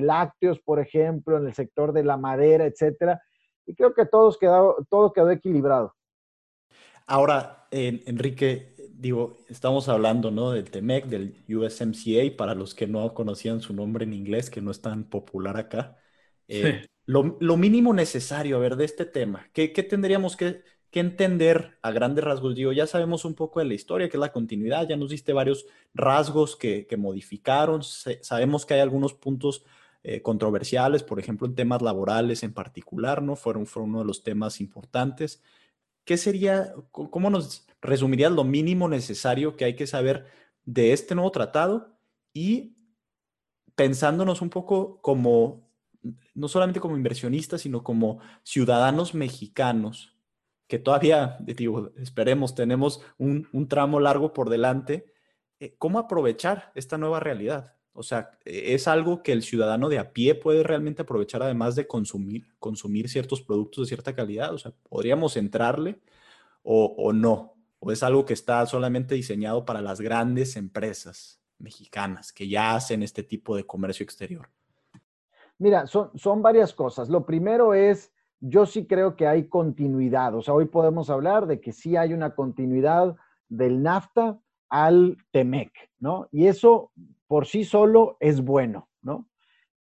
lácteos, 0.02 0.60
por 0.60 0.80
ejemplo, 0.80 1.36
en 1.36 1.46
el 1.46 1.54
sector 1.54 1.92
de 1.92 2.04
la 2.04 2.16
madera, 2.16 2.64
etcétera. 2.64 3.22
Y 3.66 3.74
creo 3.74 3.94
que 3.94 4.06
todos 4.06 4.38
quedó, 4.38 4.76
todo 4.88 5.12
quedó 5.12 5.30
equilibrado. 5.30 5.94
Ahora, 7.06 7.66
Enrique, 7.70 8.74
digo, 8.92 9.38
estamos 9.48 9.88
hablando, 9.88 10.30
¿no? 10.30 10.50
Del 10.50 10.70
TEMEC, 10.70 11.06
del 11.06 11.44
USMCA, 11.48 12.36
para 12.36 12.54
los 12.54 12.74
que 12.74 12.86
no 12.86 13.12
conocían 13.14 13.60
su 13.60 13.74
nombre 13.74 14.04
en 14.04 14.12
inglés, 14.12 14.50
que 14.50 14.60
no 14.60 14.70
es 14.70 14.80
tan 14.80 15.04
popular 15.04 15.56
acá. 15.56 15.96
Eh, 16.48 16.86
lo, 17.06 17.56
mínimo 17.56 17.92
necesario, 17.92 18.56
a 18.56 18.60
ver, 18.60 18.76
de 18.76 18.84
este 18.84 19.04
tema, 19.04 19.48
¿qué, 19.52 19.68
tendríamos 19.68 20.36
que, 20.36 20.62
entender 21.00 21.78
a 21.82 21.90
grandes 21.90 22.24
rasgos? 22.24 22.54
Digo, 22.54 22.72
ya 22.72 22.86
sabemos 22.86 23.24
un 23.24 23.34
poco 23.34 23.60
de 23.60 23.66
la 23.66 23.74
historia, 23.74 24.08
que 24.08 24.16
es 24.16 24.20
la 24.20 24.32
continuidad, 24.32 24.88
ya 24.88 24.96
nos 24.96 25.10
diste 25.10 25.32
varios 25.32 25.66
rasgos 25.94 26.56
que, 26.56 26.86
modificaron, 26.96 27.82
sabemos 27.82 28.66
que 28.66 28.74
hay 28.74 28.80
algunos 28.80 29.14
puntos 29.14 29.64
eh, 30.02 30.22
controversiales, 30.22 31.02
por 31.02 31.18
ejemplo, 31.18 31.46
en 31.46 31.54
temas 31.54 31.82
laborales 31.82 32.42
en 32.42 32.52
particular, 32.52 33.22
¿no? 33.22 33.36
Fueron, 33.36 33.66
fueron 33.66 33.90
uno 33.90 33.98
de 34.00 34.06
los 34.06 34.22
temas 34.22 34.60
importantes. 34.60 35.42
¿Qué 36.04 36.16
sería, 36.16 36.72
cómo 36.92 37.30
nos 37.30 37.66
resumirías 37.80 38.32
lo 38.32 38.44
mínimo 38.44 38.88
necesario 38.88 39.56
que 39.56 39.64
hay 39.64 39.76
que 39.76 39.86
saber 39.86 40.26
de 40.64 40.92
este 40.92 41.14
nuevo 41.14 41.30
tratado 41.32 41.98
y 42.32 42.76
pensándonos 43.74 44.42
un 44.42 44.50
poco 44.50 45.00
como 45.02 45.66
no 46.34 46.48
solamente 46.48 46.80
como 46.80 46.96
inversionistas, 46.96 47.62
sino 47.62 47.82
como 47.82 48.20
ciudadanos 48.42 49.14
mexicanos, 49.14 50.15
que 50.66 50.78
todavía, 50.78 51.36
digo, 51.40 51.90
esperemos, 51.96 52.54
tenemos 52.54 53.02
un, 53.18 53.68
tramo 53.68 54.00
largo 54.00 54.32
por 54.32 54.50
delante, 54.50 55.12
eh, 55.60 55.74
¿cómo 55.78 55.98
aprovechar 55.98 56.72
esta 56.74 56.98
nueva 56.98 57.20
realidad? 57.20 57.76
O 57.92 58.02
sea, 58.02 58.32
es 58.44 58.88
algo 58.88 59.22
que 59.22 59.32
el 59.32 59.42
ciudadano 59.42 59.88
de 59.88 59.98
a 59.98 60.12
pie 60.12 60.34
puede 60.34 60.62
realmente 60.62 61.02
aprovechar 61.02 61.42
además 61.42 61.76
de 61.76 61.86
consumir, 61.86 62.46
consumir 62.58 63.08
ciertos 63.08 63.40
productos 63.40 63.84
de 63.84 63.88
cierta 63.88 64.14
calidad. 64.14 64.52
O 64.52 64.58
sea, 64.58 64.72
¿podríamos 64.88 65.36
entrarle 65.36 66.00
o, 66.62 66.94
o 66.98 67.12
no? 67.14 67.54
¿O 67.78 67.92
es 67.92 68.02
algo 68.02 68.26
que 68.26 68.34
está 68.34 68.66
solamente 68.66 69.14
diseñado 69.14 69.64
para 69.64 69.80
las 69.80 70.00
grandes 70.00 70.56
empresas 70.56 71.40
mexicanas 71.58 72.32
que 72.32 72.48
ya 72.48 72.74
hacen 72.74 73.02
este 73.02 73.22
tipo 73.22 73.56
de 73.56 73.64
comercio 73.64 74.04
exterior? 74.04 74.50
Mira, 75.58 75.86
son, 75.86 76.10
son 76.18 76.42
varias 76.42 76.74
cosas. 76.74 77.08
Lo 77.08 77.24
primero 77.24 77.74
es, 77.74 78.12
yo 78.40 78.66
sí 78.66 78.86
creo 78.86 79.16
que 79.16 79.26
hay 79.26 79.48
continuidad. 79.48 80.34
O 80.34 80.42
sea, 80.42 80.54
hoy 80.54 80.66
podemos 80.66 81.10
hablar 81.10 81.46
de 81.46 81.60
que 81.60 81.72
sí 81.72 81.96
hay 81.96 82.12
una 82.12 82.34
continuidad 82.34 83.16
del 83.48 83.82
NAFTA 83.82 84.38
al 84.68 85.16
TEMEC, 85.32 85.72
¿no? 85.98 86.28
Y 86.32 86.46
eso 86.46 86.92
por 87.26 87.46
sí 87.46 87.64
solo 87.64 88.16
es 88.20 88.42
bueno, 88.42 88.88
¿no? 89.02 89.28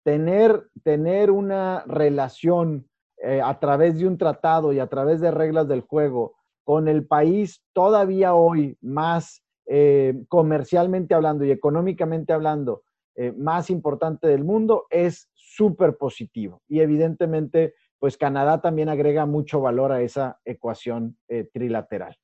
Tener, 0.04 0.70
tener 0.84 1.32
una 1.32 1.84
relación 1.88 2.88
eh, 3.18 3.42
a 3.44 3.60
través 3.60 3.98
de 3.98 4.08
un 4.08 4.18
tratado 4.18 4.74
y 4.74 4.80
a 4.80 4.88
través 4.88 5.20
de 5.22 5.32
reglas 5.32 5.68
del 5.68 5.82
juego 5.82 6.36
con 6.64 6.88
el 6.88 7.06
país 7.06 7.64
todavía 7.74 8.34
hoy 8.34 8.78
más 8.82 9.44
eh, 9.68 10.24
comercialmente 10.28 11.16
hablando 11.16 11.44
y 11.44 11.52
económicamente 11.52 12.34
hablando 12.34 12.84
eh, 13.16 13.32
más 13.32 13.70
importante 13.70 14.28
del 14.28 14.44
mundo 14.44 14.86
es 14.90 15.30
súper 15.34 15.98
positivo. 15.98 16.62
Y 16.68 16.82
evidentemente, 16.82 17.74
pues 18.06 18.18
Canadá 18.18 18.62
también 18.62 18.88
agrega 18.88 19.26
mucho 19.26 19.62
valor 19.62 19.92
a 19.92 20.04
esa 20.04 20.40
ecuación 20.46 21.18
eh, 21.28 21.50
trilateral. 21.52 22.16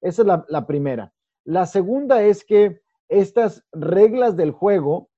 Esa 0.00 0.22
es 0.22 0.28
la, 0.48 0.66
primera. 0.66 1.12
La 1.44 1.66
segunda 1.66 2.22
es 2.22 2.42
que 2.42 2.80
estas 3.06 3.62
reglas 3.70 4.34
del 4.34 4.50
juego 4.50 5.10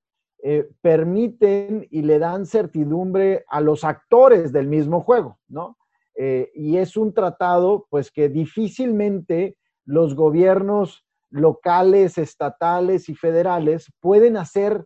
eh, 0.43 0.67
permiten 0.81 1.87
y 1.89 2.01
le 2.01 2.19
dan 2.19 2.45
certidumbre 2.45 3.45
a 3.47 3.61
los 3.61 3.85
actores 3.85 4.51
del 4.51 4.67
mismo 4.67 4.99
juego, 4.99 5.39
¿no? 5.47 5.77
y 6.53 6.75
es 6.75 6.97
un 6.97 7.13
tratado, 7.13 7.87
pues 7.89 8.11
que 8.11 8.27
difícilmente 8.27 9.55
los 9.85 10.15
gobiernos 10.15 11.05
locales, 11.29 12.17
estatales 12.17 13.07
y 13.07 13.15
federales 13.15 13.89
pueden 14.01 14.35
hacer 14.35 14.83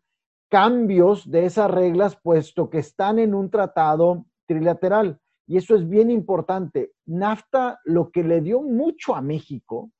cambios 0.51 1.31
de 1.31 1.45
esas 1.45 1.71
reglas, 1.71 2.19
puesto 2.21 2.69
que 2.69 2.77
están 2.77 3.17
en 3.17 3.33
un 3.33 3.49
tratado 3.49 4.27
trilateral. 4.45 5.19
Y 5.45 5.57
eso 5.57 5.75
es 5.75 5.87
bien 5.87 6.09
importante. 6.09 6.93
NAFTA 7.05 7.79
lo 7.85 8.11
que 8.11 8.23
le 8.23 8.41
dio 8.41 8.61
mucho 8.61 9.15
a 9.15 9.21
México 9.21 9.91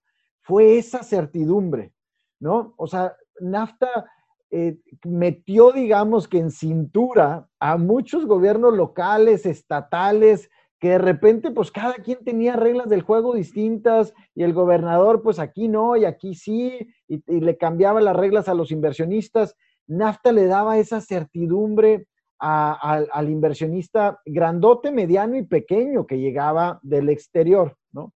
fue 0.42 0.78
esa 0.78 1.04
certidumbre, 1.04 1.94
¿no? 2.40 2.74
O 2.78 2.88
sea, 2.88 3.16
NAFTA 3.40 4.10
eh, 4.52 4.80
metió, 5.06 5.72
digamos 5.72 6.28
que 6.28 6.40
en 6.40 6.52
cintura 6.52 7.48
a 7.60 7.78
muchos 7.78 8.26
gobiernos 8.26 8.74
locales, 8.76 9.46
estatales, 9.46 10.50
que 10.80 10.90
de 10.90 10.98
repente 10.98 11.52
pues 11.52 11.72
cada 11.72 11.96
quien 11.96 12.24
tenía 12.26 12.56
reglas 12.58 12.90
del 12.90 13.04
juego 13.04 13.34
distintas 13.34 14.14
y 14.36 14.44
el 14.44 14.54
gobernador 14.54 15.24
pues 15.24 15.40
aquí 15.40 15.70
no 15.70 15.96
y 15.96 16.04
aquí 16.04 16.36
sí, 16.36 16.90
y, 17.08 17.24
y 17.26 17.40
le 17.40 17.58
cambiaba 17.58 18.02
las 18.02 18.16
reglas 18.16 18.50
a 18.50 18.54
los 18.54 18.70
inversionistas 18.70 19.56
NAFTA 19.88 20.32
le 20.32 20.46
daba 20.46 20.78
esa 20.78 21.02
certidumbre 21.02 22.08
al 22.46 23.30
inversionista 23.30 24.20
grandote, 24.26 24.92
mediano 24.92 25.38
y 25.38 25.44
pequeño 25.44 26.06
que 26.06 26.20
llegaba 26.20 26.80
del 26.84 27.08
exterior, 27.08 27.78
¿no? 27.94 28.14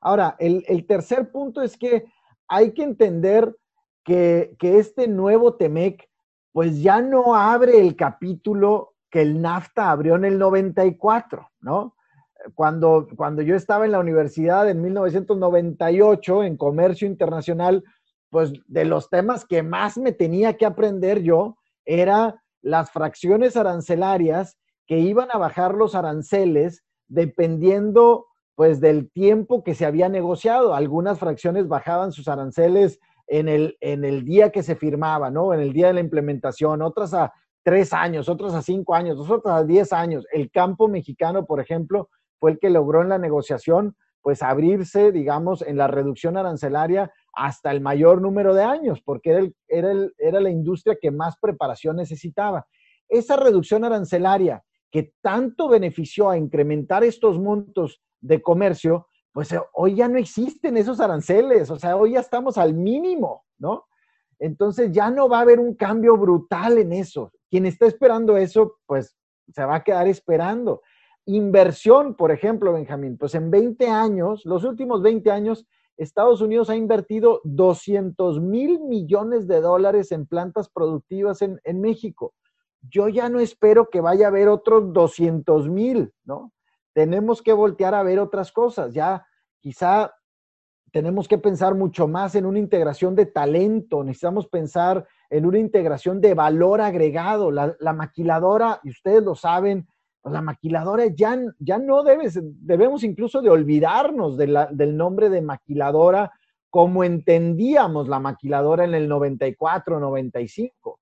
Ahora, 0.00 0.36
el, 0.38 0.86
tercer 0.86 1.32
punto 1.32 1.60
es 1.60 1.76
que 1.76 2.04
hay 2.46 2.72
que 2.72 2.84
entender 2.84 3.56
que, 4.04 4.56
este 4.60 5.08
nuevo 5.08 5.54
TEMEC, 5.54 6.08
pues 6.52 6.80
ya 6.80 7.00
no 7.00 7.34
abre 7.34 7.80
el 7.80 7.96
capítulo 7.96 8.94
que 9.10 9.22
el 9.22 9.42
NAFTA 9.42 9.90
abrió 9.90 10.14
en 10.14 10.24
el 10.24 10.38
94, 10.38 11.50
¿no? 11.60 11.96
Cuando, 12.54 13.08
cuando 13.16 13.42
yo 13.42 13.56
estaba 13.56 13.84
en 13.84 13.92
la 13.92 13.98
universidad 13.98 14.70
en 14.70 14.80
1998 14.80 16.44
en 16.44 16.56
comercio 16.56 17.08
internacional, 17.08 17.82
pues 18.30 18.52
de 18.66 18.84
los 18.84 19.10
temas 19.10 19.44
que 19.44 19.64
más 19.64 19.98
me 19.98 20.12
tenía 20.12 20.56
que 20.56 20.66
aprender 20.66 21.20
yo 21.22 21.56
era 21.84 22.40
las 22.62 22.90
fracciones 22.90 23.56
arancelarias 23.56 24.58
que 24.86 24.98
iban 24.98 25.28
a 25.32 25.38
bajar 25.38 25.74
los 25.74 25.94
aranceles 25.94 26.84
dependiendo 27.08 28.26
pues 28.54 28.80
del 28.80 29.10
tiempo 29.12 29.62
que 29.62 29.74
se 29.74 29.86
había 29.86 30.08
negociado. 30.08 30.74
Algunas 30.74 31.18
fracciones 31.18 31.68
bajaban 31.68 32.10
sus 32.10 32.26
aranceles 32.26 32.98
en 33.28 33.48
el, 33.48 33.76
en 33.80 34.04
el 34.04 34.24
día 34.24 34.50
que 34.50 34.62
se 34.62 34.74
firmaba, 34.74 35.30
¿no? 35.30 35.54
En 35.54 35.60
el 35.60 35.72
día 35.72 35.88
de 35.88 35.92
la 35.92 36.00
implementación, 36.00 36.82
otras 36.82 37.14
a 37.14 37.32
tres 37.62 37.92
años, 37.92 38.28
otras 38.28 38.54
a 38.54 38.62
cinco 38.62 38.94
años, 38.94 39.18
otras 39.30 39.54
a 39.54 39.64
diez 39.64 39.92
años. 39.92 40.26
El 40.32 40.50
campo 40.50 40.88
mexicano, 40.88 41.46
por 41.46 41.60
ejemplo, 41.60 42.08
fue 42.40 42.52
el 42.52 42.58
que 42.58 42.70
logró 42.70 43.02
en 43.02 43.10
la 43.10 43.18
negociación 43.18 43.94
pues 44.22 44.42
abrirse, 44.42 45.12
digamos, 45.12 45.62
en 45.62 45.76
la 45.76 45.86
reducción 45.86 46.36
arancelaria 46.36 47.12
hasta 47.34 47.70
el 47.70 47.80
mayor 47.80 48.20
número 48.20 48.54
de 48.54 48.62
años, 48.62 49.00
porque 49.04 49.30
era, 49.30 49.48
era, 49.68 49.92
era 50.18 50.40
la 50.40 50.50
industria 50.50 50.98
que 51.00 51.10
más 51.10 51.36
preparación 51.40 51.96
necesitaba. 51.96 52.66
Esa 53.08 53.36
reducción 53.36 53.84
arancelaria 53.84 54.62
que 54.90 55.12
tanto 55.20 55.68
benefició 55.68 56.30
a 56.30 56.38
incrementar 56.38 57.04
estos 57.04 57.38
montos 57.38 58.00
de 58.20 58.40
comercio, 58.42 59.06
pues 59.32 59.52
eh, 59.52 59.60
hoy 59.74 59.94
ya 59.94 60.08
no 60.08 60.18
existen 60.18 60.76
esos 60.76 61.00
aranceles, 61.00 61.70
o 61.70 61.78
sea, 61.78 61.96
hoy 61.96 62.12
ya 62.12 62.20
estamos 62.20 62.58
al 62.58 62.74
mínimo, 62.74 63.44
¿no? 63.58 63.84
Entonces 64.38 64.92
ya 64.92 65.10
no 65.10 65.28
va 65.28 65.38
a 65.38 65.42
haber 65.42 65.58
un 65.58 65.74
cambio 65.74 66.16
brutal 66.16 66.78
en 66.78 66.92
eso. 66.92 67.32
Quien 67.50 67.66
está 67.66 67.86
esperando 67.86 68.36
eso, 68.36 68.76
pues 68.86 69.16
se 69.52 69.64
va 69.64 69.76
a 69.76 69.84
quedar 69.84 70.06
esperando. 70.06 70.82
Inversión, 71.26 72.14
por 72.14 72.30
ejemplo, 72.30 72.72
Benjamín, 72.72 73.18
pues 73.18 73.34
en 73.34 73.50
20 73.50 73.88
años, 73.88 74.44
los 74.44 74.64
últimos 74.64 75.02
20 75.02 75.30
años, 75.30 75.66
Estados 75.98 76.40
Unidos 76.40 76.70
ha 76.70 76.76
invertido 76.76 77.40
200 77.42 78.40
mil 78.40 78.80
millones 78.80 79.48
de 79.48 79.60
dólares 79.60 80.12
en 80.12 80.26
plantas 80.26 80.68
productivas 80.68 81.42
en, 81.42 81.80
México. 81.80 82.34
Yo 82.82 83.08
ya 83.08 83.28
no 83.28 83.40
espero 83.40 83.90
que 83.90 84.00
vaya 84.00 84.26
a 84.26 84.28
haber 84.28 84.48
otros 84.48 84.92
200 84.92 85.68
mil, 85.68 86.14
¿no? 86.24 86.52
Tenemos 86.94 87.42
que 87.42 87.52
voltear 87.52 87.94
a 87.94 88.04
ver 88.04 88.20
otras 88.20 88.52
cosas. 88.52 88.94
Ya 88.94 89.26
quizá 89.60 90.14
tenemos 90.92 91.26
que 91.26 91.38
pensar 91.38 91.74
mucho 91.74 92.06
más 92.06 92.36
en 92.36 92.46
una 92.46 92.60
integración 92.60 93.16
de 93.16 93.26
talento, 93.26 94.04
necesitamos 94.04 94.46
pensar 94.46 95.06
en 95.30 95.46
una 95.46 95.58
integración 95.58 96.20
de 96.20 96.34
valor 96.34 96.80
agregado. 96.80 97.50
La, 97.50 97.92
maquiladora, 97.92 98.80
y 98.84 98.90
ustedes 98.90 99.22
lo 99.24 99.34
saben, 99.34 99.88
pues 100.22 100.32
la 100.32 100.42
maquiladora 100.42 101.06
ya, 101.06 101.38
ya 101.58 101.78
no 101.78 102.02
debes, 102.02 102.38
debemos 102.42 103.04
incluso 103.04 103.40
de 103.40 103.50
olvidarnos 103.50 104.36
del 104.36 104.96
nombre 104.96 105.30
de 105.30 105.42
maquiladora 105.42 106.32
como 106.70 107.04
entendíamos 107.04 108.08
la 108.08 108.20
maquiladora 108.20 108.84
en 108.84 108.94
el 108.94 109.08
94, 109.08 110.00
95. 110.00 111.00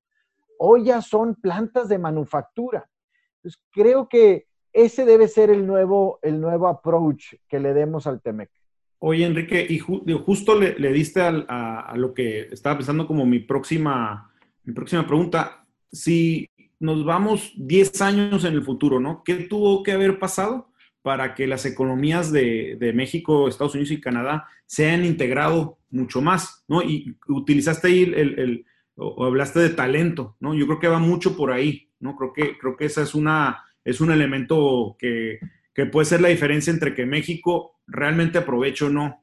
Hoy 0.59 0.85
ya 0.85 1.03
son 1.03 1.35
plantas 1.35 1.89
de 1.89 1.99
manufactura. 1.99 2.89
Entonces, 3.37 3.61
creo 3.73 4.09
que 4.09 4.47
ese 4.73 5.05
debe 5.05 5.29
ser 5.29 5.51
el 5.51 5.67
nuevo, 5.67 6.19
el 6.23 6.41
nuevo 6.41 6.69
approach 6.69 7.35
que 7.49 7.59
le 7.59 7.75
demos 7.75 8.07
al 8.07 8.21
TEMEC. 8.21 8.51
Oye, 8.99 9.27
Enrique, 9.27 9.67
y 9.69 9.79
justo 9.79 10.59
le, 10.59 10.93
diste 10.93 11.21
a, 11.21 11.93
lo 11.97 12.15
que 12.15 12.43
estaba 12.53 12.77
pensando 12.77 13.07
como 13.07 13.27
mi 13.27 13.41
próxima, 13.41 14.33
mi 14.65 14.73
próxima 14.73 15.07
pregunta. 15.07 15.67
Si 15.93 16.49
nos 16.79 17.05
vamos 17.05 17.53
10 17.57 18.01
años 18.03 18.45
en 18.45 18.55
el 18.55 18.63
futuro, 18.63 19.01
¿no? 19.01 19.23
¿Qué 19.25 19.35
tuvo 19.35 19.83
que 19.83 19.93
haber 19.93 20.19
pasado 20.19 20.71
para 21.03 21.35
que 21.35 21.47
las 21.47 21.65
economías 21.67 22.33
de, 22.33 22.93
México, 22.95 23.49
Estados 23.49 23.75
Unidos 23.75 23.93
y 23.93 24.01
Canadá 24.01 24.49
se 24.67 24.87
hayan 24.87 25.05
integrado 25.05 25.79
mucho 25.91 26.21
más, 26.21 26.65
¿no? 26.67 26.83
Y 26.83 27.17
utilizaste 27.29 27.89
ahí 27.89 28.03
el, 28.03 28.67
o 28.97 29.25
hablaste 29.25 29.61
de 29.61 29.71
talento, 29.71 30.37
¿no? 30.41 30.55
Yo 30.55 30.67
creo 30.67 30.81
que 30.81 30.89
va 30.89 30.99
mucho 30.99 31.37
por 31.37 31.53
ahí, 31.53 31.91
¿no? 32.01 32.17
Creo 32.17 32.33
que, 32.33 32.59
creo 32.59 32.77
que 32.77 32.87
esa 32.87 33.03
es 33.03 33.15
una, 33.15 33.65
es 33.85 34.01
un 34.01 34.11
elemento 34.11 34.97
que, 34.99 35.39
que 35.73 35.87
puede 35.87 36.07
ser 36.07 36.21
la 36.23 36.29
diferencia 36.29 36.73
entre 36.73 36.95
que 36.95 37.07
México 37.07 37.79
realmente 37.87 38.39
aproveche 38.39 38.87
o 38.87 38.91
no 38.91 39.23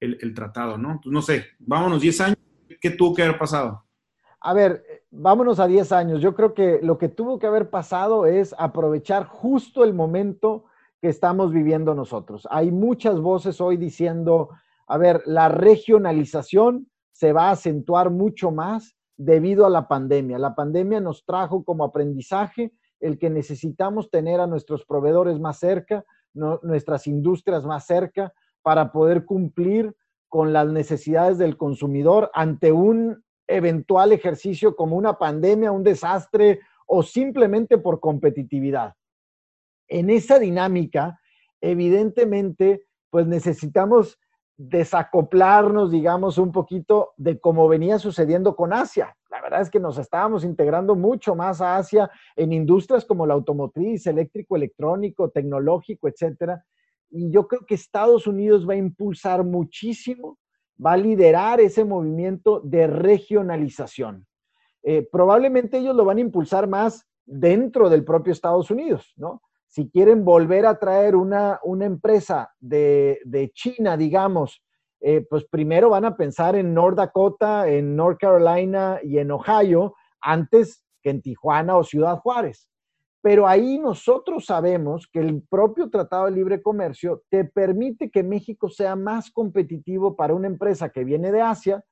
el, 0.00 0.34
tratado, 0.34 0.76
¿no? 0.76 1.00
Pues 1.02 1.12
no 1.12 1.22
sé, 1.22 1.46
vámonos 1.58 2.02
10 2.02 2.20
años, 2.20 2.38
¿qué 2.80 2.90
tuvo 2.90 3.14
que 3.14 3.22
haber 3.22 3.38
pasado? 3.38 3.84
A 4.40 4.52
ver, 4.52 4.82
vámonos 5.12 5.60
a 5.60 5.66
10 5.66 5.92
años. 5.92 6.20
Yo 6.20 6.34
creo 6.34 6.54
que 6.54 6.80
lo 6.82 6.98
que 6.98 7.08
tuvo 7.08 7.38
que 7.38 7.46
haber 7.46 7.70
pasado 7.70 8.26
es 8.26 8.54
aprovechar 8.58 9.26
justo 9.26 9.84
el 9.84 9.94
momento 9.94 10.64
que 11.00 11.08
estamos 11.08 11.52
viviendo 11.52 11.94
nosotros. 11.94 12.48
Hay 12.50 12.72
muchas 12.72 13.20
voces 13.20 13.60
hoy 13.60 13.76
diciendo, 13.76 14.50
a 14.86 14.96
ver, 14.98 15.22
la 15.26 15.48
regionalización 15.48 16.88
se 17.12 17.32
va 17.32 17.48
a 17.48 17.52
acentuar 17.52 18.10
mucho 18.10 18.50
más 18.50 18.96
debido 19.16 19.66
a 19.66 19.70
la 19.70 19.86
pandemia. 19.86 20.38
La 20.38 20.54
pandemia 20.54 21.00
nos 21.00 21.24
trajo 21.24 21.62
como 21.64 21.84
aprendizaje 21.84 22.72
el 22.98 23.18
que 23.18 23.30
necesitamos 23.30 24.10
tener 24.10 24.40
a 24.40 24.46
nuestros 24.46 24.84
proveedores 24.86 25.38
más 25.38 25.58
cerca, 25.58 26.04
nuestras 26.34 27.06
industrias 27.06 27.64
más 27.64 27.84
cerca, 27.84 28.32
para 28.62 28.92
poder 28.92 29.24
cumplir 29.26 29.94
con 30.28 30.52
las 30.52 30.68
necesidades 30.68 31.36
del 31.36 31.56
consumidor 31.56 32.30
ante 32.32 32.72
un 32.72 33.22
eventual 33.46 34.12
ejercicio 34.12 34.76
como 34.76 34.96
una 34.96 35.18
pandemia, 35.18 35.72
un 35.72 35.82
desastre 35.82 36.60
o 36.86 37.02
simplemente 37.02 37.78
por 37.78 38.00
competitividad. 38.00 38.94
En 39.88 40.10
esa 40.10 40.38
dinámica, 40.38 41.20
evidentemente, 41.60 42.86
pues 43.10 43.26
necesitamos 43.26 44.18
desacoplarnos, 44.56 45.90
digamos, 45.90 46.38
un 46.38 46.52
poquito 46.52 47.12
de 47.16 47.40
cómo 47.40 47.68
venía 47.68 47.98
sucediendo 47.98 48.54
con 48.54 48.72
Asia. 48.72 49.16
La 49.30 49.40
verdad 49.40 49.62
es 49.62 49.70
que 49.70 49.80
nos 49.80 49.98
estábamos 49.98 50.44
integrando 50.44 50.94
mucho 50.94 51.34
más 51.34 51.60
a 51.60 51.76
Asia 51.76 52.10
en 52.36 52.52
industrias 52.52 53.04
como 53.04 53.26
la 53.26 53.34
automotriz, 53.34 54.06
eléctrico, 54.06 54.56
electrónico, 54.56 55.30
tecnológico, 55.30 56.08
etcétera. 56.08 56.64
Y 57.10 57.30
yo 57.30 57.48
creo 57.48 57.64
que 57.66 57.74
Estados 57.74 58.26
Unidos 58.26 58.68
va 58.68 58.74
a 58.74 58.76
impulsar 58.76 59.42
muchísimo, 59.44 60.38
va 60.84 60.92
a 60.92 60.96
liderar 60.96 61.60
ese 61.60 61.84
movimiento 61.84 62.60
de 62.64 62.86
regionalización. 62.86 64.26
Eh, 64.82 65.08
probablemente 65.10 65.78
ellos 65.78 65.94
lo 65.94 66.04
van 66.04 66.18
a 66.18 66.22
impulsar 66.22 66.68
más 66.68 67.06
dentro 67.24 67.88
del 67.88 68.04
propio 68.04 68.32
Estados 68.32 68.70
Unidos, 68.70 69.12
¿no? 69.16 69.42
si 69.72 69.88
quieren 69.88 70.22
volver 70.22 70.66
a 70.66 70.78
traer 70.78 71.16
una, 71.16 71.58
una 71.62 71.86
empresa 71.86 72.52
de, 72.60 73.50
China, 73.54 73.96
digamos, 73.96 74.62
eh, 75.00 75.26
pues 75.30 75.46
primero 75.46 75.88
van 75.88 76.04
a 76.04 76.14
pensar 76.14 76.56
en 76.56 76.74
North 76.74 76.98
Dakota, 76.98 77.66
en 77.66 77.96
North 77.96 78.18
Carolina 78.20 79.00
y 79.02 79.16
en 79.16 79.30
Ohio, 79.30 79.94
antes 80.20 80.84
que 81.00 81.08
en 81.08 81.22
Tijuana 81.22 81.78
o 81.78 81.84
Ciudad 81.84 82.18
Juárez. 82.18 82.68
Pero 83.22 83.46
ahí 83.46 83.78
nosotros 83.78 84.46
sabemos 84.46 85.06
que 85.06 85.20
el 85.20 85.42
propio 85.42 85.88
Tratado 85.88 86.26
de 86.26 86.32
Libre 86.32 86.60
Comercio 86.60 87.22
te 87.30 87.44
permite 87.44 88.10
que 88.10 88.24
México 88.24 88.68
sea 88.68 88.96
más 88.96 89.30
competitivo 89.30 90.16
para 90.16 90.34
una 90.34 90.48
empresa 90.48 90.90
que 90.90 91.04
viene 91.04 91.30
de 91.30 91.40
Asia, 91.40 91.84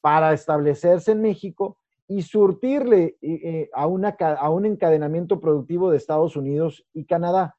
para 0.00 0.32
establecerse 0.32 1.12
en 1.12 1.20
México 1.20 1.78
y 2.06 2.22
surtirle 2.22 3.18
eh, 3.20 3.40
eh, 3.42 3.70
a, 3.74 3.88
una, 3.88 4.10
a 4.10 4.50
un 4.50 4.66
encadenamiento 4.66 5.40
productivo 5.40 5.90
de 5.90 5.96
Estados 5.96 6.36
Unidos 6.36 6.86
y 6.94 7.04
Canadá. 7.04 7.56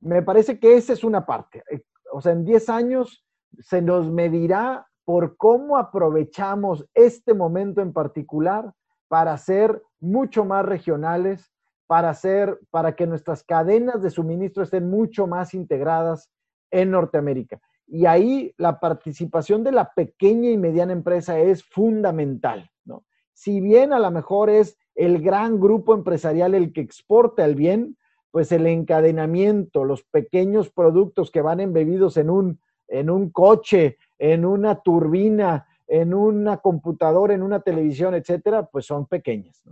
Me 0.00 0.22
parece 0.22 0.58
que 0.58 0.76
esa 0.76 0.92
es 0.92 1.04
una 1.04 1.24
parte. 1.24 1.62
Eh, 1.70 1.82
o 2.12 2.20
sea, 2.20 2.32
en 2.32 2.44
10 2.44 2.68
años 2.68 3.24
se 3.60 3.80
nos 3.80 4.10
medirá 4.10 4.86
por 5.04 5.36
cómo 5.36 5.78
aprovechamos 5.78 6.84
este 6.94 7.32
momento 7.32 7.80
en 7.80 7.92
particular 7.92 8.74
para 9.08 9.38
ser 9.38 9.82
mucho 10.00 10.44
más 10.44 10.66
regionales, 10.66 11.52
para 11.86 12.10
hacer, 12.10 12.58
para 12.70 12.94
que 12.94 13.06
nuestras 13.06 13.42
cadenas 13.42 14.02
de 14.02 14.10
suministro 14.10 14.62
estén 14.62 14.88
mucho 14.90 15.26
más 15.26 15.54
integradas 15.54 16.30
en 16.70 16.90
Norteamérica. 16.90 17.60
Y 17.86 18.06
ahí 18.06 18.52
la 18.56 18.80
participación 18.80 19.62
de 19.62 19.72
la 19.72 19.92
pequeña 19.94 20.50
y 20.50 20.58
mediana 20.58 20.92
empresa 20.92 21.38
es 21.38 21.62
fundamental, 21.62 22.70
¿no? 22.84 23.04
si 23.36 23.60
bien 23.60 23.92
a 23.92 23.98
lo 23.98 24.10
mejor 24.10 24.48
es 24.48 24.78
el 24.94 25.22
gran 25.22 25.60
grupo 25.60 25.94
empresarial 25.94 26.54
el 26.54 26.72
que 26.72 26.80
exporta 26.80 27.44
el 27.44 27.54
bien, 27.54 27.98
pues 28.30 28.50
el 28.50 28.66
encadenamiento, 28.66 29.84
los 29.84 30.02
pequeños 30.04 30.70
productos 30.70 31.30
que 31.30 31.42
van 31.42 31.60
embebidos 31.60 32.16
en 32.16 32.30
un, 32.30 32.60
en 32.88 33.10
un 33.10 33.30
coche, 33.30 33.98
en 34.18 34.46
una 34.46 34.80
turbina, 34.80 35.66
en 35.86 36.14
una 36.14 36.56
computadora, 36.56 37.34
en 37.34 37.42
una 37.42 37.60
televisión, 37.60 38.14
etcétera, 38.14 38.66
pues 38.66 38.86
son 38.86 39.06
pequeñas. 39.06 39.62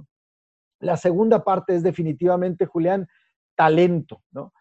La 0.84 0.96
segunda 0.96 1.42
parte 1.42 1.74
es 1.74 1.82
definitivamente, 1.82 2.66
Julián, 2.66 3.08
talento, 3.56 4.22
¿no? 4.32 4.52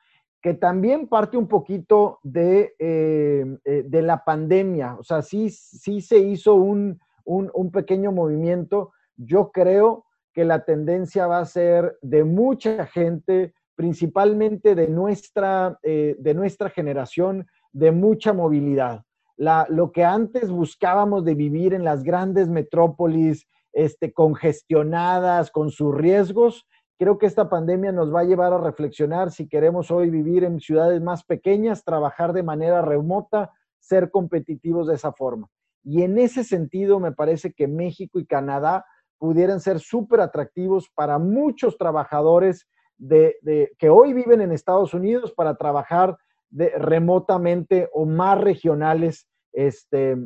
que 0.44 0.54
también 0.54 1.08
parte 1.08 1.38
un 1.38 1.48
poquito 1.48 2.20
de, 2.22 2.76
eh, 2.78 3.46
eh, 3.64 3.84
de 3.88 4.02
la 4.02 4.26
pandemia. 4.26 4.96
O 5.00 5.04
sea, 5.04 5.22
sí, 5.22 5.50
sí 5.50 6.02
se 6.02 6.20
hizo 6.20 6.56
un, 6.56 7.00
un, 7.24 7.72
pequeño 7.72 8.12
movimiento. 8.12 8.92
Yo 9.16 9.52
creo 9.54 10.06
que 10.34 10.44
la 10.44 10.66
tendencia 10.66 11.28
va 11.28 11.40
a 11.40 11.46
ser 11.46 11.98
de 12.02 12.26
mucha 12.26 12.86
gente, 12.88 13.54
principalmente 13.76 14.76
de 14.76 14.90
nuestra, 14.90 15.80
eh, 15.82 16.18
de 16.20 16.34
nuestra 16.34 16.70
generación, 16.70 17.48
de 17.72 17.94
mucha 17.94 18.34
movilidad. 18.34 19.06
La, 19.38 19.66
lo 19.70 19.94
que 19.94 20.04
antes 20.04 20.52
buscábamos 20.52 21.24
de 21.24 21.36
vivir 21.36 21.74
en 21.74 21.86
las 21.86 22.04
grandes 22.04 22.50
metrópolis, 22.50 23.48
este, 23.74 24.14
congestionadas, 24.14 25.52
con 25.52 25.72
sus 25.72 25.94
riesgos, 25.94 26.66
creo 26.98 27.18
que 27.18 27.26
esta 27.26 27.50
pandemia 27.50 27.92
nos 27.92 28.14
va 28.14 28.22
a 28.22 28.26
llevar 28.26 28.54
a 28.54 28.60
reflexionar 28.60 29.32
si 29.32 29.48
queremos 29.48 29.92
hoy 29.92 30.10
vivir 30.10 30.44
en 30.44 30.60
ciudades 30.60 31.02
más 31.02 31.24
pequeñas, 31.26 31.84
trabajar 31.84 32.34
de 32.34 32.44
manera 32.44 32.82
remota, 32.82 33.52
ser 33.80 34.10
competitivos 34.12 34.88
de 34.88 34.96
esa 34.96 35.12
forma. 35.12 35.50
Y 35.84 36.04
en 36.04 36.18
ese 36.18 36.44
sentido, 36.44 37.00
me 37.00 37.12
parece 37.12 37.52
que 37.52 37.68
México 37.68 38.20
y 38.20 38.26
Canadá 38.26 38.86
pudieran 39.18 39.60
ser 39.60 39.80
súper 39.80 40.22
atractivos 40.22 40.90
para 40.96 41.20
muchos 41.20 41.78
trabajadores 41.78 42.68
de, 42.98 43.36
que 43.78 43.90
hoy 43.90 44.14
viven 44.14 44.42
en 44.42 44.52
Estados 44.52 44.94
Unidos 44.94 45.34
para 45.34 45.56
trabajar 45.56 46.18
remotamente 46.52 47.90
o 47.92 48.06
más 48.06 48.40
regionales 48.40 49.28
este, 49.52 50.18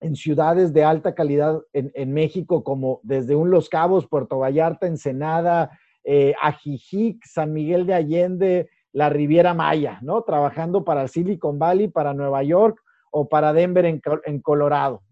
en 0.00 0.16
ciudades 0.16 0.72
de 0.72 0.82
alta 0.82 1.14
calidad 1.14 1.60
en, 1.72 2.12
México, 2.12 2.64
como 2.64 3.00
desde 3.02 3.36
un 3.36 3.50
Los 3.50 3.68
Cabos, 3.68 4.06
Puerto 4.06 4.38
Vallarta, 4.38 4.86
Ensenada, 4.86 5.78
eh, 6.04 6.34
Ajijic, 6.40 7.24
San 7.26 7.52
Miguel 7.52 7.86
de 7.86 7.94
Allende, 7.94 8.70
la 8.92 9.10
Riviera 9.10 9.52
Maya, 9.52 9.98
¿no? 10.02 10.22
Trabajando 10.22 10.84
para 10.84 11.06
Silicon 11.06 11.58
Valley, 11.58 11.88
para 11.88 12.14
Nueva 12.14 12.42
York 12.42 12.80
o 13.10 13.28
para 13.28 13.52
Denver 13.52 13.84
en, 13.84 14.40
Colorado. 14.40 15.02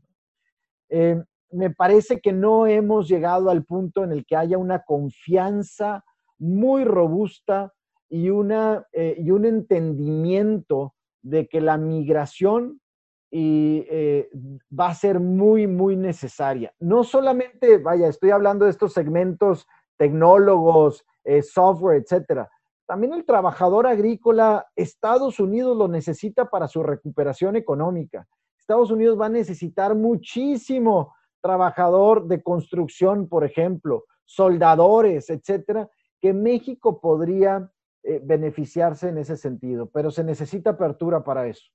Eh, 0.88 1.22
me 1.50 1.70
parece 1.70 2.20
que 2.20 2.32
no 2.32 2.66
hemos 2.66 3.08
llegado 3.08 3.50
al 3.50 3.64
punto 3.64 4.04
en 4.04 4.12
el 4.12 4.24
que 4.24 4.36
haya 4.36 4.58
una 4.58 4.82
confianza 4.84 6.04
muy 6.38 6.84
robusta 6.84 7.72
y, 8.08 8.30
una, 8.30 8.86
eh, 8.92 9.16
y 9.18 9.30
un 9.30 9.44
entendimiento 9.44 10.94
de 11.22 11.46
que 11.46 11.60
la 11.60 11.76
migración 11.76 12.80
y, 13.30 13.84
eh, 13.88 14.30
va 14.78 14.88
a 14.88 14.94
ser 14.94 15.20
muy, 15.20 15.66
muy 15.66 15.96
necesaria. 15.96 16.72
No 16.78 17.04
solamente, 17.04 17.78
vaya, 17.78 18.08
estoy 18.08 18.30
hablando 18.30 18.64
de 18.64 18.70
estos 18.70 18.92
segmentos 18.92 19.66
tecnólogos, 19.96 21.04
software, 21.42 22.00
etcétera, 22.00 22.48
también 22.88 23.12
el 23.12 23.26
trabajador 23.26 23.86
agrícola, 23.86 24.66
Estados 24.74 25.40
Unidos 25.40 25.76
lo 25.76 25.88
necesita 25.88 26.46
para 26.46 26.68
su 26.68 26.82
recuperación 26.82 27.54
económica. 27.54 28.26
Estados 28.58 28.90
Unidos 28.90 29.20
va 29.20 29.26
a 29.26 29.30
necesitar 29.30 29.94
muchísimo 29.94 31.14
trabajador 31.42 32.26
de 32.28 32.42
construcción, 32.42 33.28
por 33.28 33.44
ejemplo, 33.44 34.04
soldadores, 34.24 35.28
etcétera, 35.28 35.90
que 36.18 36.32
México 36.32 36.98
podría 36.98 37.70
eh, 38.02 38.22
beneficiarse 38.24 39.10
en 39.10 39.18
ese 39.18 39.36
sentido, 39.36 39.90
pero 39.90 40.10
se 40.10 40.24
necesita 40.24 40.70
apertura 40.70 41.22
para 41.22 41.46
eso. 41.46 41.70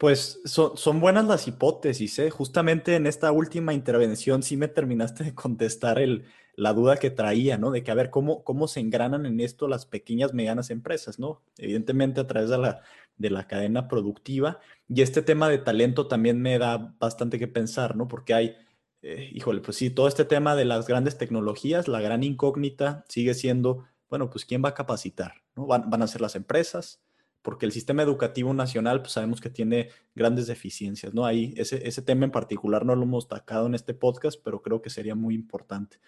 Pues 0.00 0.40
son, 0.46 0.98
buenas 0.98 1.26
las 1.26 1.46
hipótesis, 1.46 2.18
¿eh? 2.20 2.30
Justamente 2.30 2.96
en 2.96 3.06
esta 3.06 3.32
última 3.32 3.74
intervención 3.74 4.42
sí 4.42 4.56
me 4.56 4.66
terminaste 4.66 5.24
de 5.24 5.34
contestar 5.34 5.98
el, 5.98 6.24
la 6.56 6.72
duda 6.72 6.96
que 6.96 7.10
traía, 7.10 7.58
¿no? 7.58 7.70
De 7.70 7.82
que 7.82 7.90
a 7.90 7.94
ver 7.94 8.08
cómo, 8.08 8.42
cómo 8.42 8.66
se 8.66 8.80
engranan 8.80 9.26
en 9.26 9.40
esto 9.40 9.68
las 9.68 9.84
pequeñas, 9.84 10.32
medianas 10.32 10.70
empresas, 10.70 11.18
¿no? 11.18 11.42
Evidentemente 11.58 12.18
a 12.22 12.26
través 12.26 12.48
de 12.48 12.56
la, 12.56 12.80
de 13.18 13.28
la 13.28 13.46
cadena 13.46 13.88
productiva. 13.88 14.58
Y 14.88 15.02
este 15.02 15.20
tema 15.20 15.50
de 15.50 15.58
talento 15.58 16.08
también 16.08 16.40
me 16.40 16.58
da 16.58 16.94
bastante 16.98 17.38
que 17.38 17.46
pensar, 17.46 17.94
¿no? 17.94 18.08
Porque 18.08 18.32
hay, 18.32 18.56
eh, 19.02 19.30
híjole, 19.34 19.60
pues 19.60 19.76
sí, 19.76 19.90
todo 19.90 20.08
este 20.08 20.24
tema 20.24 20.56
de 20.56 20.64
las 20.64 20.86
grandes 20.86 21.18
tecnologías, 21.18 21.88
la 21.88 22.00
gran 22.00 22.22
incógnita 22.22 23.04
sigue 23.10 23.34
siendo, 23.34 23.84
bueno, 24.08 24.30
pues 24.30 24.46
¿quién 24.46 24.64
va 24.64 24.70
a 24.70 24.74
capacitar? 24.74 25.42
¿no? 25.54 25.66
Van, 25.66 25.90
van 25.90 26.00
a 26.00 26.06
ser 26.06 26.22
las 26.22 26.36
empresas, 26.36 27.02
porque 27.42 27.66
el 27.66 27.72
sistema 27.72 28.02
educativo 28.02 28.52
nacional, 28.52 29.00
pues 29.00 29.12
sabemos 29.12 29.40
que 29.40 29.50
tiene 29.50 29.88
grandes 30.14 30.46
deficiencias, 30.46 31.14
¿no? 31.14 31.24
Ahí, 31.24 31.54
ese, 31.56 31.86
ese 31.88 32.02
tema 32.02 32.24
en 32.24 32.30
particular 32.30 32.84
no 32.84 32.94
lo 32.94 33.04
hemos 33.04 33.24
destacado 33.24 33.66
en 33.66 33.74
este 33.74 33.94
podcast, 33.94 34.40
pero 34.42 34.60
creo 34.60 34.82
que 34.82 34.90
sería 34.90 35.14
muy 35.14 35.34
importante. 35.34 35.98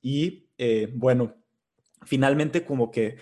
Y 0.00 0.46
eh, 0.56 0.90
bueno, 0.94 1.34
finalmente 2.04 2.64
como 2.64 2.90
que 2.90 3.16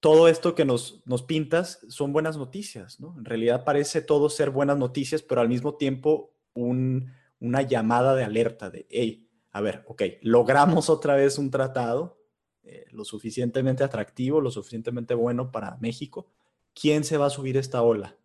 todo 0.00 0.26
esto 0.26 0.56
que 0.56 0.64
nos, 0.64 1.00
nos 1.06 1.22
pintas 1.22 1.78
son 1.88 2.12
buenas 2.12 2.36
noticias, 2.36 2.98
¿no? 2.98 3.14
En 3.16 3.24
realidad 3.24 3.64
parece 3.64 4.02
todo 4.02 4.28
ser 4.28 4.50
buenas 4.50 4.76
noticias, 4.76 5.22
pero 5.22 5.40
al 5.40 5.48
mismo 5.48 5.76
tiempo 5.76 6.34
una 6.54 7.62
llamada 7.62 8.14
de 8.16 8.24
alerta 8.24 8.68
de, 8.68 8.86
hey, 8.90 9.28
a 9.52 9.60
ver, 9.60 9.84
ok, 9.86 10.02
logramos 10.22 10.90
otra 10.90 11.14
vez 11.14 11.38
un 11.38 11.50
tratado 11.50 12.18
eh, 12.64 12.86
lo 12.90 13.04
suficientemente 13.04 13.84
atractivo, 13.84 14.40
lo 14.40 14.50
suficientemente 14.50 15.14
bueno 15.14 15.52
para 15.52 15.76
México, 15.80 16.26
¿quién 16.74 17.04
se 17.04 17.18
va 17.18 17.26
a 17.26 17.30
subir 17.30 17.56
esta 17.56 17.82
ola? 17.82 18.16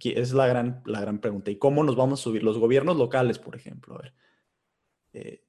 Es 0.00 0.32
la 0.32 0.46
gran, 0.46 0.82
la 0.84 1.00
gran 1.00 1.20
pregunta. 1.20 1.50
¿Y 1.50 1.56
cómo 1.56 1.82
nos 1.84 1.96
vamos 1.96 2.20
a 2.20 2.22
subir? 2.24 2.42
Los 2.42 2.58
gobiernos 2.58 2.96
locales, 2.96 3.38
por 3.38 3.56
ejemplo. 3.56 4.00
Eh, 5.12 5.44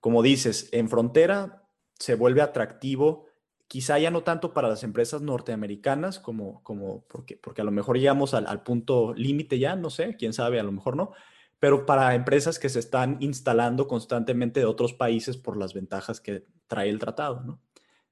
como 0.00 0.22
dices, 0.22 0.68
en 0.72 0.88
frontera 0.88 1.68
se 1.98 2.14
vuelve 2.14 2.42
atractivo, 2.42 3.26
quizá 3.68 3.98
ya 3.98 4.10
no 4.10 4.22
tanto 4.22 4.52
para 4.52 4.68
las 4.68 4.82
empresas 4.82 5.22
norteamericanas, 5.22 6.18
como, 6.18 6.62
como 6.62 7.04
porque, 7.06 7.36
porque 7.36 7.62
a 7.62 7.64
lo 7.64 7.70
mejor 7.70 7.98
llegamos 7.98 8.34
al, 8.34 8.62
punto 8.62 9.14
límite 9.14 9.58
ya, 9.58 9.76
no 9.76 9.90
sé, 9.90 10.16
quién 10.16 10.32
sabe, 10.32 10.60
a 10.60 10.64
lo 10.64 10.72
mejor 10.72 10.96
no, 10.96 11.12
pero 11.58 11.86
para 11.86 12.14
empresas 12.14 12.58
que 12.58 12.68
se 12.68 12.80
están 12.80 13.18
instalando 13.20 13.86
constantemente 13.86 14.60
de 14.60 14.66
otros 14.66 14.92
países 14.92 15.36
por 15.36 15.56
las 15.56 15.74
ventajas 15.74 16.20
que 16.20 16.44
trae 16.66 16.88
el 16.88 16.98
tratado, 16.98 17.40
¿no? 17.42 17.60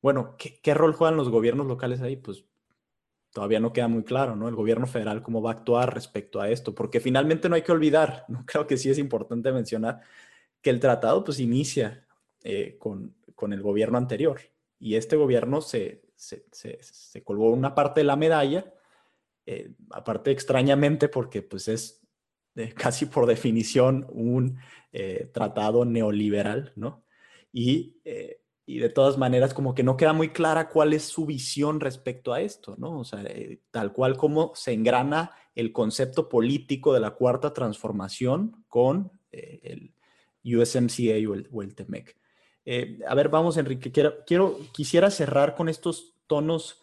Bueno, 0.01 0.37
¿qué, 0.39 0.61
qué 0.63 0.73
rol 0.73 0.95
juegan 0.95 1.17
los 1.17 1.29
gobiernos 1.29 1.67
locales 1.67 2.01
ahí? 2.01 2.17
Pues 2.17 2.45
todavía 3.33 3.61
no 3.61 3.73
queda 3.73 3.89
muy 3.89 4.03
claro, 4.03 4.37
¿no? 4.37 4.49
El 4.49 4.55
gobierno 4.55 4.87
federal 4.87 5.23
cómo 5.23 5.43
va 5.43 5.51
a 5.51 5.55
actuar 5.55 5.95
respecto 5.95 6.41
a 6.41 6.51
esto, 6.51 6.75
porque 6.75 7.01
finalmente 7.01 7.49
no 7.49 7.55
hay 7.55 7.63
que 7.63 7.73
olvidar. 7.73 8.25
Creo 8.47 8.67
que 8.67 8.77
sí 8.77 8.91
es 8.91 8.99
importante 8.99 9.53
mencionar 9.53 10.01
que 10.61 10.71
el 10.71 10.81
tratado 10.81 11.25
pues 11.25 11.41
inicia 11.41 12.07
eh, 12.43 12.77
con, 12.79 13.15
el 13.53 13.63
gobierno 13.63 13.97
anterior 13.97 14.39
y 14.79 14.97
este 14.97 15.17
gobierno 15.17 15.63
se, 15.63 16.03
se, 16.15 17.25
colgó 17.25 17.51
una 17.53 17.75
parte 17.75 18.01
de 18.01 18.05
la 18.05 18.17
medalla, 18.17 18.75
eh, 19.47 19.73
aparte 19.93 20.31
extrañamente 20.31 21.09
porque 21.09 21.41
pues 21.41 21.69
es 21.69 22.03
casi 22.77 23.07
por 23.07 23.25
definición 23.25 24.07
un 24.11 24.59
eh, 24.93 25.31
tratado 25.33 25.87
neoliberal, 25.87 26.75
¿no? 26.77 27.03
Y 27.51 27.97
y 28.71 28.79
de 28.79 28.89
todas 28.89 29.19
maneras 29.19 29.53
como 29.53 29.75
que 29.75 29.83
no 29.83 29.97
queda 29.97 30.13
muy 30.13 30.29
clara 30.29 30.69
cuál 30.69 30.93
es 30.93 31.03
su 31.03 31.27
visión 31.27 31.81
respecto 31.81 32.33
a 32.33 32.41
esto, 32.41 32.77
¿no? 32.79 33.01
O 33.01 33.05
sea, 33.05 33.21
eh, 33.25 33.61
tal 33.73 33.93
cual 33.93 34.17
como 34.17 34.53
se 34.55 34.73
engrana 34.73 35.33
el 35.57 35.73
concepto 35.73 36.29
político 36.29 36.95
de 36.95 37.01
la 37.01 37.11
cuarta 37.11 37.53
transformación 37.53 38.65
con 38.69 39.11
eh, 39.33 39.59
el 39.65 39.93
USMCA 40.57 41.15
o 41.51 41.63
el, 41.63 41.75
TEMEC. 41.75 42.17
Eh, 42.65 43.01
a 43.09 43.15
ver, 43.17 43.29
vamos, 43.29 43.57
Enrique, 43.57 43.91
quiero, 43.91 44.59
quisiera 44.73 45.11
cerrar 45.11 45.57
con 45.57 45.69
estos 45.69 46.15
tonos 46.29 46.81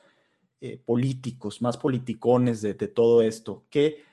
políticos, 0.86 1.62
más 1.62 1.78
politicones 1.78 2.64
de 2.64 2.74
todo 2.74 3.22
esto, 3.22 3.68
que 3.70 4.04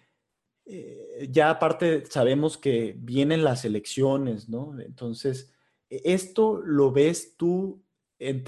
ya 1.31 1.49
aparte 1.49 2.05
sabemos 2.05 2.59
que 2.59 2.95
vienen 2.99 3.43
las 3.43 3.65
elecciones, 3.65 4.51
¿no? 4.51 4.79
Entonces, 4.79 5.54
¿Esto 6.05 6.61
lo 6.65 6.93
ves 6.93 7.37
tú 7.37 7.85
en 8.19 8.43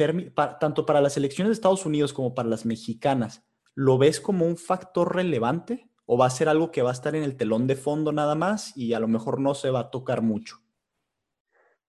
tanto 0.59 0.87
para 0.87 1.01
las 1.01 1.17
elecciones 1.17 1.51
de 1.51 1.55
Estados 1.55 1.87
Unidos 1.87 2.13
como 2.13 2.35
para 2.35 2.49
las 2.49 2.65
mexicanas? 2.67 3.47
¿Lo 3.75 3.99
ves 3.99 4.21
como 4.21 4.47
un 4.47 4.57
factor 4.57 5.15
relevante 5.15 5.91
o 6.07 6.17
va 6.17 6.27
a 6.27 6.31
ser 6.31 6.49
algo 6.49 6.71
que 6.71 6.83
va 6.83 6.91
a 6.91 6.95
estar 6.95 7.15
en 7.15 7.23
el 7.23 7.37
telón 7.37 7.67
de 7.67 7.77
fondo 7.77 8.13
nada 8.13 8.35
más 8.35 8.77
y 8.77 8.95
a 8.95 9.01
lo 9.01 9.09
mejor 9.09 9.41
no 9.41 9.55
se 9.55 9.71
va 9.71 9.81
a 9.81 9.91
tocar 9.91 10.23
mucho? 10.23 10.57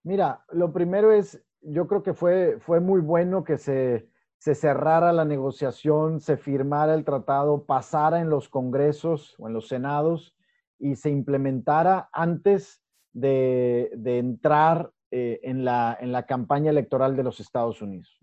Mira, 0.04 0.46
lo 0.52 0.74
primero 0.74 1.12
es, 1.12 1.42
yo 1.62 1.88
creo 1.88 2.04
que 2.04 2.14
fue, 2.14 2.60
fue 2.60 2.80
muy 2.80 3.02
bueno 3.02 3.44
que 3.44 3.58
se, 3.58 4.10
se 4.38 4.56
cerrara 4.56 5.12
la 5.14 5.26
negociación, 5.26 6.20
se 6.20 6.38
firmara 6.38 6.94
el 6.94 7.04
tratado, 7.04 7.66
pasara 7.66 8.22
en 8.22 8.30
los 8.30 8.50
congresos 8.50 9.36
o 9.38 9.48
en 9.48 9.54
los 9.54 9.68
senados 9.68 10.36
y 10.80 10.96
se 10.96 11.10
implementara 11.10 12.10
antes 12.12 12.82
de, 13.14 13.92
de 13.96 14.20
entrar 14.20 14.92
eh, 15.12 15.40
en, 15.44 15.64
la, 15.64 15.98
en, 16.00 16.12
la, 16.12 16.26
campaña 16.26 16.72
electoral 16.72 17.16
de 17.16 17.24
los 17.24 17.40
Estados 17.40 17.82
Unidos. 17.82 18.20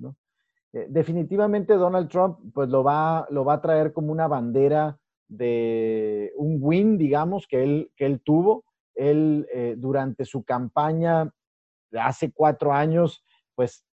Eh, 0.73 0.87
definitivamente 0.89 1.75
Donald 1.75 2.09
Trump 2.09 2.39
pues 2.53 2.69
lo 2.69 2.83
va, 2.83 3.27
lo 3.31 3.45
va 3.45 3.55
a 3.55 3.61
traer 3.61 3.93
como 3.93 4.13
una 4.13 4.29
bandera 4.29 4.99
de 5.29 6.33
un 6.37 6.59
win, 6.61 6.99
digamos, 6.99 7.47
que 7.47 7.63
él, 7.63 7.91
que 7.97 8.07
él 8.07 8.21
tuvo. 8.23 8.65
Él 8.95 9.47
eh, 9.53 9.75
durante 9.77 10.25
su 10.25 10.45
campaña 10.45 11.31
hace 11.93 12.33
cuatro 12.33 12.73
años, 12.73 13.25
pues 13.55 13.85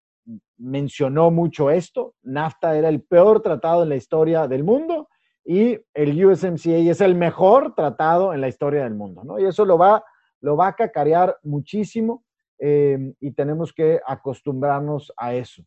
mencionó 0.56 1.30
mucho 1.30 1.70
esto. 1.70 2.14
NAFTA 2.22 2.76
era 2.76 2.88
el 2.88 3.02
peor 3.02 3.42
tratado 3.42 3.82
en 3.82 3.88
la 3.88 3.96
historia 3.96 4.46
del 4.46 4.64
mundo 4.64 5.08
y 5.44 5.78
el 5.94 6.24
USMCA 6.24 6.76
es 6.76 7.00
el 7.00 7.14
mejor 7.14 7.74
tratado 7.74 8.32
en 8.32 8.40
la 8.40 8.48
historia 8.48 8.84
del 8.84 8.94
mundo, 8.94 9.24
¿no? 9.24 9.38
Y 9.38 9.44
eso 9.44 9.64
lo 9.64 9.76
va, 9.76 10.04
lo 10.40 10.56
va 10.56 10.68
a 10.68 10.76
cacarear 10.76 11.36
muchísimo. 11.42 12.24
Em, 12.64 13.14
y 13.18 13.32
tenemos 13.32 13.72
que 13.72 14.00
acostumbrarnos 14.06 15.12
a 15.16 15.34
eso. 15.34 15.64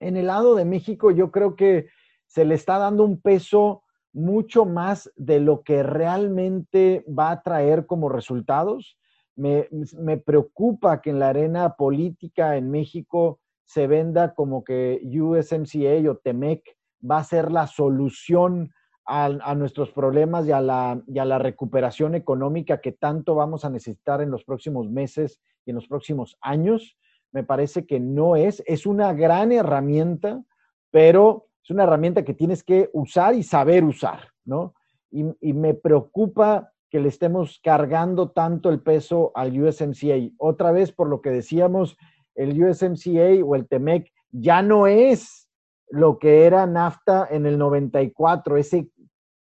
En 0.00 0.16
el 0.16 0.26
lado 0.26 0.56
de 0.56 0.64
México, 0.64 1.12
yo 1.12 1.30
creo 1.30 1.54
que 1.54 1.90
se 2.26 2.44
le 2.44 2.56
está 2.56 2.78
dando 2.78 3.04
un 3.04 3.20
peso 3.20 3.84
mucho 4.12 4.64
más 4.64 5.12
de 5.14 5.38
lo 5.38 5.62
que 5.62 5.84
realmente 5.84 7.04
va 7.06 7.30
a 7.30 7.42
traer 7.42 7.86
como 7.86 8.08
resultados. 8.08 8.98
Me, 9.36 9.68
me, 9.96 10.18
preocupa 10.18 11.00
que 11.00 11.10
en 11.10 11.20
la 11.20 11.28
arena 11.28 11.76
política 11.76 12.56
en 12.56 12.72
México 12.72 13.38
se 13.64 13.86
venda 13.86 14.34
como 14.34 14.64
que 14.64 15.00
USMCA 15.04 16.10
o 16.10 16.16
TEMEC 16.16 16.64
va 17.08 17.18
a 17.18 17.24
ser 17.24 17.52
la 17.52 17.68
solución 17.68 18.72
a, 19.04 19.54
nuestros 19.54 19.90
problemas 19.90 20.46
y 20.46 20.52
a, 20.52 20.60
la, 20.60 21.38
recuperación 21.38 22.14
económica 22.14 22.80
que 22.80 22.92
tanto 22.92 23.34
vamos 23.34 23.64
a 23.64 23.70
necesitar 23.70 24.20
en 24.22 24.30
los 24.30 24.44
próximos 24.44 24.88
meses 24.90 25.40
y 25.64 25.70
en 25.70 25.76
los 25.76 25.86
próximos 25.86 26.36
años. 26.40 26.96
Me 27.32 27.44
parece 27.44 27.86
que 27.86 27.98
no 27.98 28.36
es, 28.36 28.62
es 28.66 28.86
una 28.86 29.12
gran 29.12 29.52
herramienta, 29.52 30.42
pero 30.90 31.48
es 31.62 31.70
una 31.70 31.84
herramienta 31.84 32.24
que 32.24 32.34
tienes 32.34 32.62
que 32.62 32.90
usar 32.92 33.34
y 33.34 33.42
saber 33.42 33.84
usar, 33.84 34.28
¿no? 34.44 34.74
Y, 35.10 35.24
y 35.40 35.52
me 35.52 35.74
preocupa 35.74 36.72
que 36.90 37.00
le 37.00 37.08
estemos 37.08 37.58
cargando 37.62 38.30
tanto 38.30 38.68
el 38.70 38.80
peso 38.80 39.32
al 39.34 39.58
USMCA. 39.58 40.30
Otra 40.36 40.72
vez, 40.72 40.92
por 40.92 41.08
lo 41.08 41.22
que 41.22 41.30
decíamos, 41.30 41.96
el 42.34 42.62
USMCA 42.62 43.44
o 43.44 43.56
el 43.56 43.66
TEMEC 43.66 44.12
ya 44.30 44.62
no 44.62 44.86
es 44.86 45.48
lo 45.92 46.18
que 46.18 46.46
era 46.46 46.66
NAFTA 46.66 47.28
en 47.30 47.44
el 47.44 47.58
94, 47.58 48.56
ese 48.56 48.88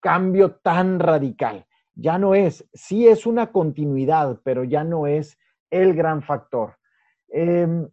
cambio 0.02 0.56
tan 0.56 0.98
radical. 0.98 1.64
Ya 1.94 2.18
no 2.18 2.34
es, 2.34 2.68
sí 2.74 3.08
es 3.08 3.24
una 3.24 3.52
continuidad, 3.52 4.40
pero 4.44 4.64
ya 4.64 4.84
no 4.84 5.06
es 5.06 5.38
el 5.70 5.94
gran 5.94 6.22
factor. 6.22 6.76
Em, 7.28 7.88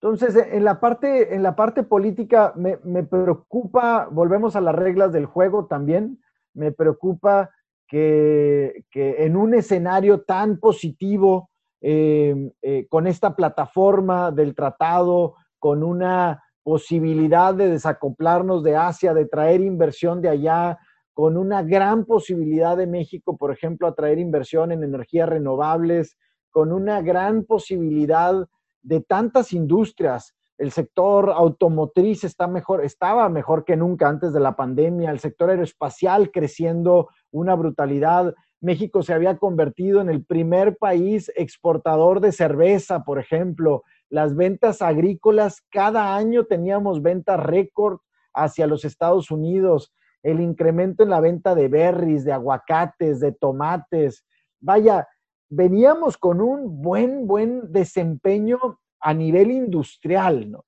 entonces, 0.00 0.36
en 0.50 0.64
la 0.64 0.80
parte, 0.80 1.34
en 1.34 1.42
la 1.42 1.56
parte 1.56 1.82
política 1.82 2.52
me, 2.56 2.76
preocupa, 3.04 4.08
volvemos 4.10 4.54
a 4.54 4.60
las 4.60 4.74
reglas 4.74 5.12
del 5.12 5.26
juego 5.26 5.66
también, 5.66 6.20
me 6.52 6.72
preocupa 6.72 7.50
que, 7.88 8.84
en 8.92 9.36
un 9.36 9.54
escenario 9.54 10.22
tan 10.22 10.58
positivo, 10.58 11.50
em, 11.80 12.50
eh, 12.62 12.86
con 12.88 13.06
esta 13.06 13.34
plataforma 13.34 14.30
del 14.30 14.54
tratado, 14.54 15.36
con 15.58 15.82
una 15.82 16.42
posibilidad 16.62 17.54
de 17.54 17.68
desacoplarnos 17.68 18.62
de 18.62 18.76
Asia, 18.76 19.14
de 19.14 19.26
traer 19.26 19.60
inversión 19.60 20.20
de 20.20 20.30
allá, 20.30 20.78
con 21.14 21.36
una 21.36 21.62
gran 21.62 22.04
posibilidad 22.04 22.76
de 22.76 22.88
México, 22.88 23.36
por 23.36 23.52
ejemplo, 23.52 23.86
atraer 23.86 24.18
inversión 24.18 24.72
en 24.72 24.82
energías 24.82 25.28
renovables, 25.28 26.18
con 26.50 26.72
una 26.72 27.00
gran 27.02 27.44
posibilidad 27.44 28.46
de 28.82 29.00
tantas 29.00 29.52
industrias. 29.52 30.34
El 30.58 30.72
sector 30.72 31.30
automotriz 31.30 32.24
está 32.24 32.48
mejor, 32.48 32.84
estaba 32.84 33.28
mejor 33.28 33.64
que 33.64 33.76
nunca 33.76 34.08
antes 34.08 34.32
de 34.32 34.40
la 34.40 34.56
pandemia, 34.56 35.10
el 35.10 35.20
sector 35.20 35.50
aeroespacial 35.50 36.30
creciendo 36.32 37.08
una 37.30 37.54
brutalidad. 37.54 38.34
México 38.60 39.02
se 39.02 39.14
había 39.14 39.36
convertido 39.36 40.00
en 40.00 40.10
el 40.10 40.24
primer 40.24 40.76
país 40.76 41.30
exportador 41.36 42.20
de 42.20 42.32
cerveza, 42.32 43.04
por 43.04 43.20
ejemplo. 43.20 43.82
Las 44.08 44.34
ventas 44.34 44.82
agrícolas, 44.82 45.62
cada 45.70 46.16
año 46.16 46.44
teníamos 46.44 47.02
ventas 47.02 47.40
récord 47.40 47.98
hacia 48.32 48.66
los 48.66 48.84
Estados 48.84 49.30
Unidos 49.30 49.92
el 50.24 50.40
incremento 50.40 51.02
en 51.02 51.10
la 51.10 51.20
venta 51.20 51.54
de 51.54 51.68
berries, 51.68 52.24
de 52.24 52.32
aguacates, 52.32 53.20
de 53.20 53.32
tomates. 53.32 54.24
Vaya, 54.58 55.06
veníamos 55.50 56.16
con 56.16 56.40
un 56.40 56.80
buen, 56.80 57.26
buen 57.26 57.70
desempeño 57.70 58.58
a 59.00 59.12
nivel 59.12 59.50
industrial, 59.50 60.50
¿no? 60.50 60.64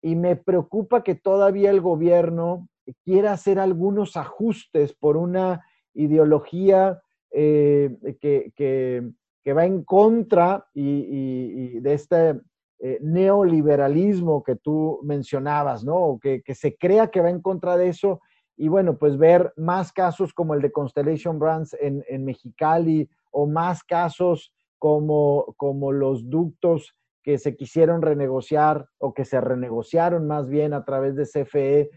Y 0.00 0.14
me 0.14 0.36
preocupa 0.36 1.02
que 1.02 1.16
todavía 1.16 1.70
el 1.70 1.80
gobierno 1.80 2.68
quiera 3.04 3.32
hacer 3.32 3.58
algunos 3.58 4.16
ajustes 4.16 4.94
por 4.94 5.16
una 5.16 5.64
ideología 5.94 7.02
eh, 7.32 7.96
que, 8.20 9.52
va 9.52 9.64
en 9.66 9.82
contra 9.82 10.66
y, 10.72 11.80
de 11.80 11.94
este 11.94 12.40
eh, 12.78 12.98
neoliberalismo 13.02 14.44
que 14.44 14.54
tú 14.54 15.00
mencionabas, 15.02 15.84
¿no? 15.84 16.20
Que, 16.22 16.42
que 16.42 16.54
se 16.54 16.76
crea 16.76 17.08
que 17.08 17.20
va 17.20 17.30
en 17.30 17.42
contra 17.42 17.76
de 17.76 17.88
eso 17.88 18.20
y 18.56 18.68
bueno, 18.68 18.98
pues 18.98 19.18
ver 19.18 19.52
más 19.56 19.92
casos 19.92 20.32
como 20.32 20.54
el 20.54 20.62
de 20.62 20.72
Constellation 20.72 21.38
Brands 21.38 21.76
en, 21.80 22.04
en 22.08 22.24
Mexicali 22.24 23.08
o 23.30 23.46
más 23.46 23.82
casos 23.82 24.52
como, 24.78 25.54
como 25.56 25.92
los 25.92 26.28
ductos 26.30 26.94
que 27.22 27.38
se 27.38 27.56
quisieron 27.56 28.02
renegociar 28.02 28.86
o 28.98 29.14
que 29.14 29.24
se 29.24 29.40
renegociaron 29.40 30.26
más 30.26 30.48
bien 30.48 30.74
a 30.74 30.84
través 30.84 31.16
de 31.16 31.24
CFE, 31.24 31.90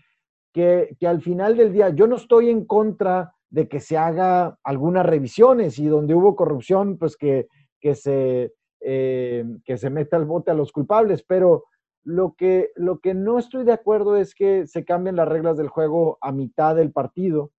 que, 0.54 0.96
que 0.98 1.08
al 1.08 1.22
final 1.22 1.58
del 1.58 1.74
día 1.74 1.90
yo 1.90 2.08
no 2.08 2.16
estoy 2.16 2.50
en 2.50 2.66
contra 2.66 3.34
de 3.50 3.68
que 3.68 3.80
se 3.80 3.98
haga 3.98 4.58
algunas 4.64 5.06
revisiones 5.06 5.80
y 5.80 5.88
donde 5.88 6.16
hubo 6.16 6.36
corrupción, 6.36 6.98
pues 6.98 7.18
que, 7.18 7.48
que, 7.80 7.94
se, 7.94 8.54
eh, 8.80 9.46
que 9.66 9.78
se 9.78 9.90
meta 9.90 10.18
el 10.18 10.26
bote 10.26 10.52
a 10.52 10.56
los 10.56 10.72
culpables, 10.72 11.24
pero 11.24 11.66
lo 12.08 12.36
que, 12.36 12.72
lo 12.78 13.00
que 13.00 13.14
no 13.14 13.38
estoy 13.38 13.66
de 13.66 13.74
acuerdo 13.74 14.16
es 14.16 14.34
que 14.34 14.66
se 14.66 14.86
cambien 14.86 15.18
las 15.18 15.28
reglas 15.28 15.58
del 15.58 15.68
juego 15.68 16.18
a 16.22 16.32
mitad 16.32 16.74
del 16.74 16.94
partido 16.94 17.52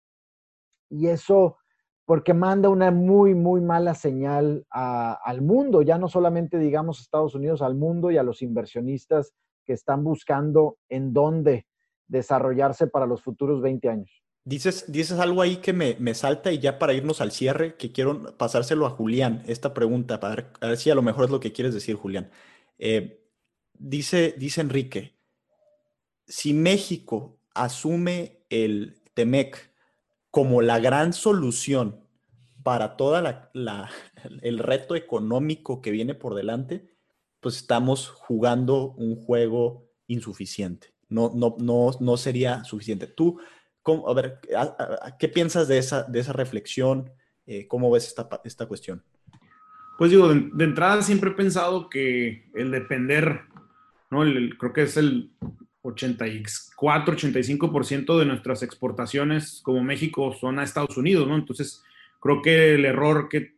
y 0.90 1.08
eso 1.08 1.58
porque 2.06 2.34
manda 2.34 2.70
una 2.70 2.90
muy, 2.90 3.36
muy 3.36 3.60
mala 3.60 3.94
señal 3.94 4.66
al 4.70 5.42
mundo, 5.42 5.82
ya 5.82 5.98
no 5.98 6.08
solamente 6.08 6.58
digamos 6.60 7.02
Estados 7.02 7.36
Unidos, 7.36 7.62
al 7.62 7.76
mundo 7.76 8.10
y 8.10 8.18
a 8.18 8.24
los 8.24 8.42
inversionistas 8.42 9.34
que 9.66 9.74
están 9.74 10.06
buscando 10.06 10.78
en 10.88 11.12
dónde 11.12 11.68
desarrollarse 12.08 12.88
para 12.88 13.06
los 13.06 13.22
futuros 13.22 13.62
20 13.62 13.90
años. 13.90 14.24
Dices, 14.46 14.90
dices 14.90 15.20
algo 15.20 15.42
ahí 15.42 15.58
que 15.58 15.74
me, 15.74 15.98
me, 16.00 16.14
salta 16.14 16.54
y 16.54 16.60
ya 16.60 16.80
para 16.80 16.94
irnos 16.94 17.20
al 17.20 17.34
cierre, 17.34 17.76
que 17.76 17.92
quiero 17.92 18.38
pasárselo 18.38 18.86
a 18.86 18.92
Julián, 18.92 19.44
esta 19.46 19.74
pregunta, 19.74 20.22
para 20.22 20.36
ver, 20.36 20.48
ver 20.62 20.78
si 20.78 20.90
a 20.90 20.96
lo 20.96 21.02
mejor 21.02 21.26
es 21.26 21.32
lo 21.32 21.42
que 21.42 21.52
quieres 21.52 21.74
decir, 21.74 21.98
Julián. 21.98 22.32
Eh, 22.80 23.27
dice, 23.80 24.36
dice 24.38 24.62
Enrique, 24.62 25.16
si 26.28 26.54
México 26.54 27.40
asume 27.54 28.44
el 28.50 29.02
TEMEC 29.14 29.72
como 30.32 30.62
la 30.62 30.80
gran 30.80 31.14
solución 31.14 32.04
para 32.64 32.98
todo 32.98 33.18
el 34.42 34.60
reto 34.60 34.96
económico 34.96 35.82
que 35.82 35.92
viene 35.92 36.16
por 36.16 36.36
delante, 36.36 36.94
pues 37.40 37.58
estamos 37.58 38.10
jugando 38.10 38.92
un 38.98 39.16
juego 39.16 39.90
insuficiente. 40.08 40.94
No, 41.10 41.32
no, 41.34 41.56
no, 41.60 41.92
no 42.00 42.18
sería 42.18 42.64
suficiente. 42.66 43.08
Tú, 43.08 43.40
a 44.06 44.14
ver, 44.14 44.40
¿qué 45.18 45.30
piensas 45.30 45.68
de 45.68 45.78
esa, 45.78 46.04
de 46.04 46.20
esa 46.20 46.34
reflexión? 46.34 47.10
Eh, 47.46 47.68
¿Cómo 47.68 47.90
ves 47.90 48.08
esta, 48.08 48.28
esta 48.44 48.66
cuestión? 48.66 49.02
Pues 49.98 50.12
digo, 50.12 50.28
de, 50.34 50.64
entrada 50.64 51.02
siempre 51.02 51.32
he 51.32 51.34
pensado 51.34 51.90
que 51.90 52.50
el 52.54 52.72
depender 52.72 53.42
¿no? 54.10 54.22
creo 54.58 54.74
que 54.74 54.84
es 54.84 54.98
el 54.98 55.32
84, 55.82 57.16
85% 57.16 58.20
de 58.20 58.26
nuestras 58.26 58.64
exportaciones 58.64 59.62
como 59.64 59.84
México 59.84 60.34
son 60.34 60.60
a 60.60 60.64
Estados 60.64 60.98
Unidos, 60.98 61.28
¿no? 61.28 61.36
Entonces, 61.36 61.84
creo 62.20 62.42
que 62.42 62.76
el 62.76 62.86
error 62.86 63.30
que 63.30 63.56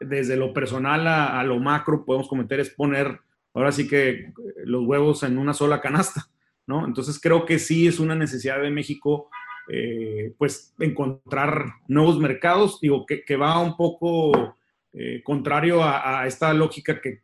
desde 0.00 0.36
lo 0.36 0.52
personal 0.52 1.06
a, 1.06 1.42
lo 1.44 1.58
macro 1.58 2.04
podemos 2.04 2.28
cometer 2.28 2.60
es 2.60 2.70
poner 2.70 3.20
ahora 3.54 3.72
sí 3.72 3.88
que 3.88 4.32
los 4.64 4.84
huevos 4.84 5.22
en 5.22 5.38
una 5.38 5.54
sola 5.54 5.80
canasta. 5.80 6.28
Entonces, 6.66 7.20
creo 7.20 7.44
que 7.44 7.58
sí 7.58 7.86
es 7.86 7.98
una 7.98 8.14
necesidad 8.14 8.60
de 8.60 8.70
México, 8.70 9.28
eh, 9.68 10.32
pues, 10.38 10.74
encontrar 10.78 11.66
nuevos 11.88 12.18
mercados, 12.18 12.80
digo, 12.80 13.04
que, 13.04 13.22
que 13.24 13.36
va 13.36 13.60
un 13.60 13.76
poco 13.76 14.56
eh, 14.96 15.22
contrario 15.24 15.82
a, 15.82 16.24
esta 16.24 16.54
lógica 16.54 17.00
que, 17.00 17.22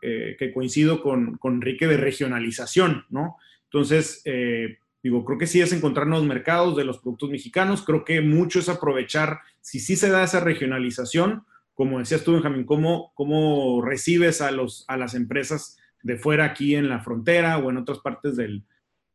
eh, 0.00 0.52
coincido 0.54 1.02
con, 1.02 1.36
Enrique 1.42 1.88
de 1.88 1.96
regionalización, 1.96 3.04
¿no? 3.10 3.36
Entonces, 3.64 4.22
eh, 4.24 4.78
digo, 5.02 5.24
creo 5.24 5.38
que 5.38 5.48
sí 5.48 5.60
es 5.60 5.72
encontrar 5.72 6.06
nuevos 6.06 6.28
mercados 6.28 6.76
de 6.76 6.84
los 6.84 6.98
productos 6.98 7.30
mexicanos, 7.30 7.82
creo 7.84 8.04
que 8.04 8.20
mucho 8.20 8.60
es 8.60 8.68
aprovechar, 8.68 9.40
si 9.60 9.80
sí 9.80 9.96
se 9.96 10.08
da 10.08 10.22
esa 10.22 10.38
regionalización, 10.38 11.42
como 11.74 11.98
decías 11.98 12.22
tú, 12.22 12.34
Benjamín, 12.34 12.64
cómo, 12.64 13.82
recibes 13.84 14.40
a, 14.40 14.50
a 14.50 14.96
las 14.96 15.14
empresas 15.14 15.78
de 16.04 16.16
fuera 16.16 16.44
aquí 16.44 16.76
en 16.76 16.88
la 16.88 17.00
frontera 17.00 17.58
o 17.58 17.70
en 17.70 17.78
otras 17.78 17.98
partes 17.98 18.36
del, 18.36 18.62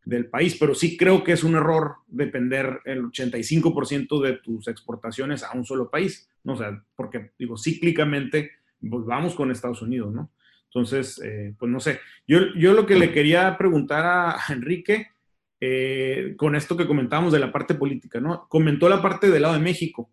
del 0.05 0.27
país, 0.27 0.57
pero 0.59 0.75
sí 0.75 0.97
creo 0.97 1.23
que 1.23 1.31
es 1.31 1.43
un 1.43 1.55
error 1.55 1.95
depender 2.07 2.81
el 2.85 3.03
85% 3.03 4.21
de 4.21 4.33
tus 4.37 4.67
exportaciones 4.67 5.43
a 5.43 5.53
un 5.53 5.65
solo 5.65 5.89
país, 5.89 6.29
¿no? 6.43 6.53
O 6.53 6.57
sea, 6.57 6.83
porque 6.95 7.31
digo, 7.39 7.57
cíclicamente, 7.57 8.51
pues 8.79 9.05
vamos 9.05 9.35
con 9.35 9.51
Estados 9.51 9.81
Unidos, 9.81 10.13
¿no? 10.13 10.31
Entonces, 10.65 11.21
eh, 11.23 11.53
pues 11.57 11.71
no 11.71 11.79
sé, 11.79 11.99
yo, 12.27 12.39
yo 12.57 12.73
lo 12.73 12.85
que 12.85 12.95
le 12.95 13.11
quería 13.11 13.57
preguntar 13.57 14.03
a 14.05 14.37
Enrique, 14.49 15.07
eh, 15.65 16.33
con 16.35 16.57
esto 16.57 16.75
que 16.75 16.85
comentábamos 16.85 17.31
de 17.31 17.39
la 17.39 17.49
parte 17.49 17.73
política, 17.73 18.19
¿no? 18.19 18.49
Comentó 18.49 18.89
la 18.89 19.01
parte 19.01 19.29
del 19.29 19.43
lado 19.43 19.53
de 19.53 19.61
México. 19.61 20.11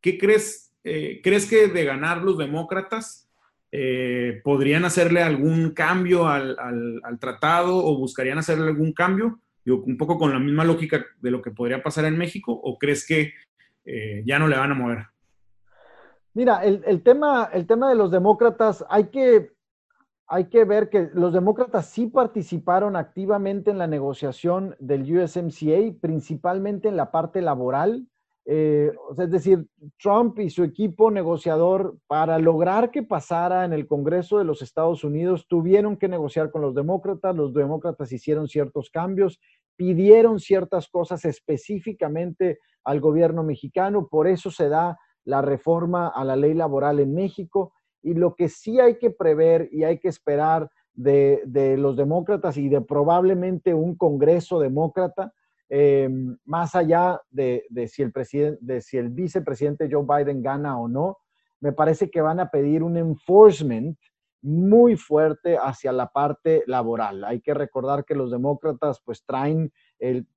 ¿Qué 0.00 0.16
crees? 0.16 0.74
Eh, 0.84 1.20
¿Crees 1.22 1.44
que 1.44 1.68
de 1.68 1.84
ganar 1.84 2.22
los 2.22 2.38
demócratas, 2.38 3.25
eh, 3.78 4.40
¿podrían 4.42 4.86
hacerle 4.86 5.22
algún 5.22 5.72
cambio 5.72 6.26
al, 6.26 6.56
tratado 7.20 7.76
o 7.76 7.98
buscarían 7.98 8.38
hacerle 8.38 8.68
algún 8.68 8.94
cambio? 8.94 9.38
un 9.66 9.98
poco 9.98 10.16
con 10.16 10.32
la 10.32 10.38
misma 10.38 10.64
lógica 10.64 11.04
de 11.20 11.30
lo 11.30 11.42
que 11.42 11.50
podría 11.50 11.82
pasar 11.82 12.06
en 12.06 12.16
México, 12.16 12.52
¿o 12.52 12.78
crees 12.78 13.04
que 13.04 13.32
eh, 13.84 14.22
ya 14.24 14.38
no 14.38 14.48
le 14.48 14.56
van 14.56 14.70
a 14.70 14.74
mover? 14.74 14.98
Mira, 16.32 16.64
el, 16.64 17.02
tema, 17.02 17.50
el 17.52 17.66
tema 17.66 17.90
de 17.90 17.96
los 17.96 18.10
demócratas, 18.10 18.82
hay 18.88 19.08
que, 19.08 19.50
hay 20.26 20.44
que 20.46 20.64
ver 20.64 20.88
que 20.88 21.10
los 21.12 21.34
demócratas 21.34 21.86
sí 21.86 22.06
participaron 22.06 22.96
activamente 22.96 23.72
en 23.72 23.78
la 23.78 23.88
negociación 23.88 24.74
del 24.78 25.02
USMCA, 25.02 25.98
principalmente 26.00 26.88
en 26.88 26.96
la 26.96 27.10
parte 27.10 27.42
laboral. 27.42 28.06
Eh, 28.48 28.92
es 29.18 29.30
decir, 29.30 29.66
Trump 30.00 30.38
y 30.38 30.50
su 30.50 30.62
equipo 30.62 31.10
negociador, 31.10 31.98
para 32.06 32.38
lograr 32.38 32.92
que 32.92 33.02
pasara 33.02 33.64
en 33.64 33.72
el 33.72 33.88
Congreso 33.88 34.38
de 34.38 34.44
los 34.44 34.62
Estados 34.62 35.02
Unidos, 35.02 35.48
tuvieron 35.48 35.96
que 35.96 36.06
negociar 36.06 36.52
con 36.52 36.62
los 36.62 36.74
demócratas. 36.74 37.34
Los 37.34 37.52
demócratas 37.52 38.12
hicieron 38.12 38.46
ciertos 38.46 38.88
cambios, 38.90 39.40
pidieron 39.74 40.38
ciertas 40.38 40.88
cosas 40.88 41.24
específicamente 41.24 42.60
al 42.84 43.00
gobierno 43.00 43.42
mexicano. 43.42 44.06
Por 44.06 44.28
eso 44.28 44.52
se 44.52 44.68
da 44.68 44.96
la 45.24 45.42
reforma 45.42 46.06
a 46.06 46.24
la 46.24 46.36
ley 46.36 46.54
laboral 46.54 47.00
en 47.00 47.14
México. 47.14 47.72
Y 48.00 48.14
lo 48.14 48.36
que 48.36 48.48
sí 48.48 48.78
hay 48.78 48.98
que 48.98 49.10
prever 49.10 49.68
y 49.72 49.82
hay 49.82 49.98
que 49.98 50.08
esperar 50.08 50.70
de 50.94 51.76
los 51.76 51.96
demócratas 51.96 52.56
y 52.56 52.68
de 52.68 52.80
probablemente 52.80 53.74
un 53.74 53.96
Congreso 53.96 54.60
demócrata 54.60 55.34
eh, 55.68 56.08
más 56.44 56.74
allá 56.74 57.20
de, 57.30 57.64
si 57.88 58.02
el 58.02 58.12
presidente, 58.12 58.58
de 58.62 58.80
si 58.80 58.98
el 58.98 59.10
vicepresidente 59.10 59.88
Joe 59.90 60.04
Biden 60.06 60.42
gana 60.42 60.78
o 60.78 60.88
no, 60.88 61.18
me 61.60 61.72
parece 61.72 62.10
que 62.10 62.20
van 62.20 62.40
a 62.40 62.50
pedir 62.50 62.82
un 62.82 62.96
enforcement 62.96 63.98
muy 64.42 64.96
fuerte 64.96 65.56
hacia 65.56 65.90
la 65.92 66.12
parte 66.12 66.62
laboral. 66.66 67.24
Hay 67.24 67.40
que 67.40 67.54
recordar 67.54 68.04
que 68.04 68.14
los 68.14 68.30
demócratas 68.30 69.00
pues 69.04 69.24
traen 69.24 69.72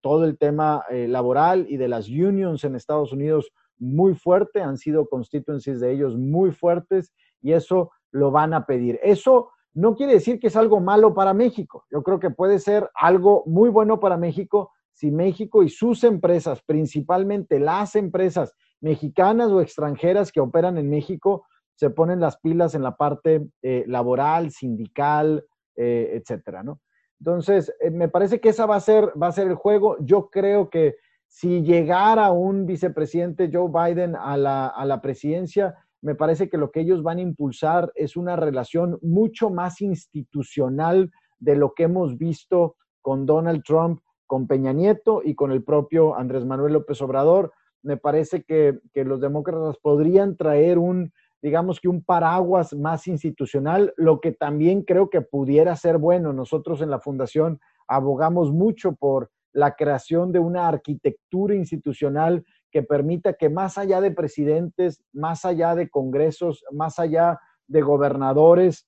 todo 0.01 0.25
el 0.25 0.37
tema 0.37 0.83
eh, 0.89 1.07
laboral 1.07 1.67
y 1.69 1.77
de 1.77 1.89
las 1.89 2.07
unions 2.07 2.63
en 2.63 2.75
Estados 2.75 3.11
Unidos 3.11 3.51
muy 3.77 4.15
fuerte, 4.15 4.61
han 4.61 4.77
sido 4.77 5.07
constituencies 5.07 5.79
de 5.79 5.91
ellos 5.91 6.17
muy 6.17 6.51
fuertes 6.51 7.13
y 7.41 7.53
eso 7.53 7.91
lo 8.11 8.31
van 8.31 8.53
a 8.53 8.65
pedir. 8.65 8.99
Eso 9.03 9.51
no 9.73 9.95
quiere 9.95 10.13
decir 10.13 10.39
que 10.39 10.47
es 10.47 10.55
algo 10.55 10.79
malo 10.79 11.13
para 11.13 11.33
México. 11.33 11.85
Yo 11.91 12.03
creo 12.03 12.19
que 12.19 12.31
puede 12.31 12.59
ser 12.59 12.89
algo 12.95 13.43
muy 13.45 13.69
bueno 13.69 13.99
para 13.99 14.17
México 14.17 14.71
si 14.93 15.11
México 15.11 15.63
y 15.63 15.69
sus 15.69 16.03
empresas, 16.03 16.61
principalmente 16.65 17.59
las 17.59 17.95
empresas 17.95 18.53
mexicanas 18.81 19.49
o 19.51 19.61
extranjeras 19.61 20.31
que 20.31 20.39
operan 20.39 20.77
en 20.77 20.89
México, 20.89 21.45
se 21.75 21.89
ponen 21.89 22.19
las 22.19 22.37
pilas 22.37 22.75
en 22.75 22.83
la 22.83 22.97
parte 22.97 23.47
eh, 23.61 23.85
laboral, 23.87 24.51
sindical, 24.51 25.45
eh, 25.75 26.11
etcétera, 26.13 26.61
¿no? 26.61 26.81
Entonces, 27.19 27.73
eh, 27.79 27.89
me 27.89 28.09
parece 28.09 28.39
que 28.39 28.49
esa 28.49 28.65
va 28.65 28.75
a, 28.75 28.81
ser, 28.81 29.13
va 29.21 29.27
a 29.27 29.31
ser 29.31 29.47
el 29.47 29.55
juego. 29.55 29.97
Yo 30.01 30.29
creo 30.29 30.69
que 30.69 30.95
si 31.27 31.61
llegara 31.61 32.31
un 32.31 32.65
vicepresidente 32.65 33.49
Joe 33.51 33.69
Biden 33.69 34.15
a 34.15 34.35
la, 34.35 34.67
a 34.67 34.85
la 34.85 34.99
presidencia, 35.01 35.75
me 36.01 36.15
parece 36.15 36.49
que 36.49 36.57
lo 36.57 36.71
que 36.71 36.81
ellos 36.81 37.03
van 37.03 37.17
a 37.17 37.21
impulsar 37.21 37.91
es 37.95 38.17
una 38.17 38.35
relación 38.35 38.97
mucho 39.01 39.49
más 39.49 39.81
institucional 39.81 41.11
de 41.39 41.55
lo 41.55 41.73
que 41.73 41.83
hemos 41.83 42.17
visto 42.17 42.75
con 43.01 43.25
Donald 43.25 43.63
Trump, 43.63 44.01
con 44.29 44.45
Peña 44.45 44.73
Nieto 44.73 45.23
y 45.25 45.33
con 45.33 45.51
el 45.51 45.63
propio 45.63 46.15
Andrés 46.15 46.45
Manuel 46.45 46.73
López 46.73 47.01
Obrador. 47.01 47.51
Me 47.81 47.97
parece 47.97 48.43
que, 48.43 48.79
que 48.93 49.03
los 49.03 49.19
demócratas 49.19 49.77
podrían 49.81 50.37
traer 50.37 50.77
un, 50.77 51.11
digamos 51.41 51.79
que 51.79 51.87
un 51.87 52.03
paraguas 52.03 52.75
más 52.75 53.07
institucional, 53.07 53.91
lo 53.97 54.21
que 54.21 54.31
también 54.31 54.83
creo 54.83 55.09
que 55.09 55.21
pudiera 55.21 55.75
ser 55.75 55.97
bueno. 55.97 56.31
Nosotros 56.31 56.81
en 56.81 56.91
la 56.91 56.99
Fundación 56.99 57.59
abogamos 57.87 58.51
mucho 58.51 58.93
por 58.93 59.31
la 59.51 59.73
creación 59.73 60.31
de 60.31 60.37
una 60.37 60.67
arquitectura 60.67 61.55
institucional 61.55 62.45
que 62.71 62.83
permita 62.83 63.33
que 63.33 63.49
más 63.49 63.79
allá 63.79 63.99
de 63.99 64.11
presidentes, 64.11 65.01
más 65.11 65.43
allá 65.43 65.73
de 65.73 65.89
congresos, 65.89 66.63
más 66.71 66.99
allá 66.99 67.39
de 67.65 67.81
gobernadores, 67.81 68.87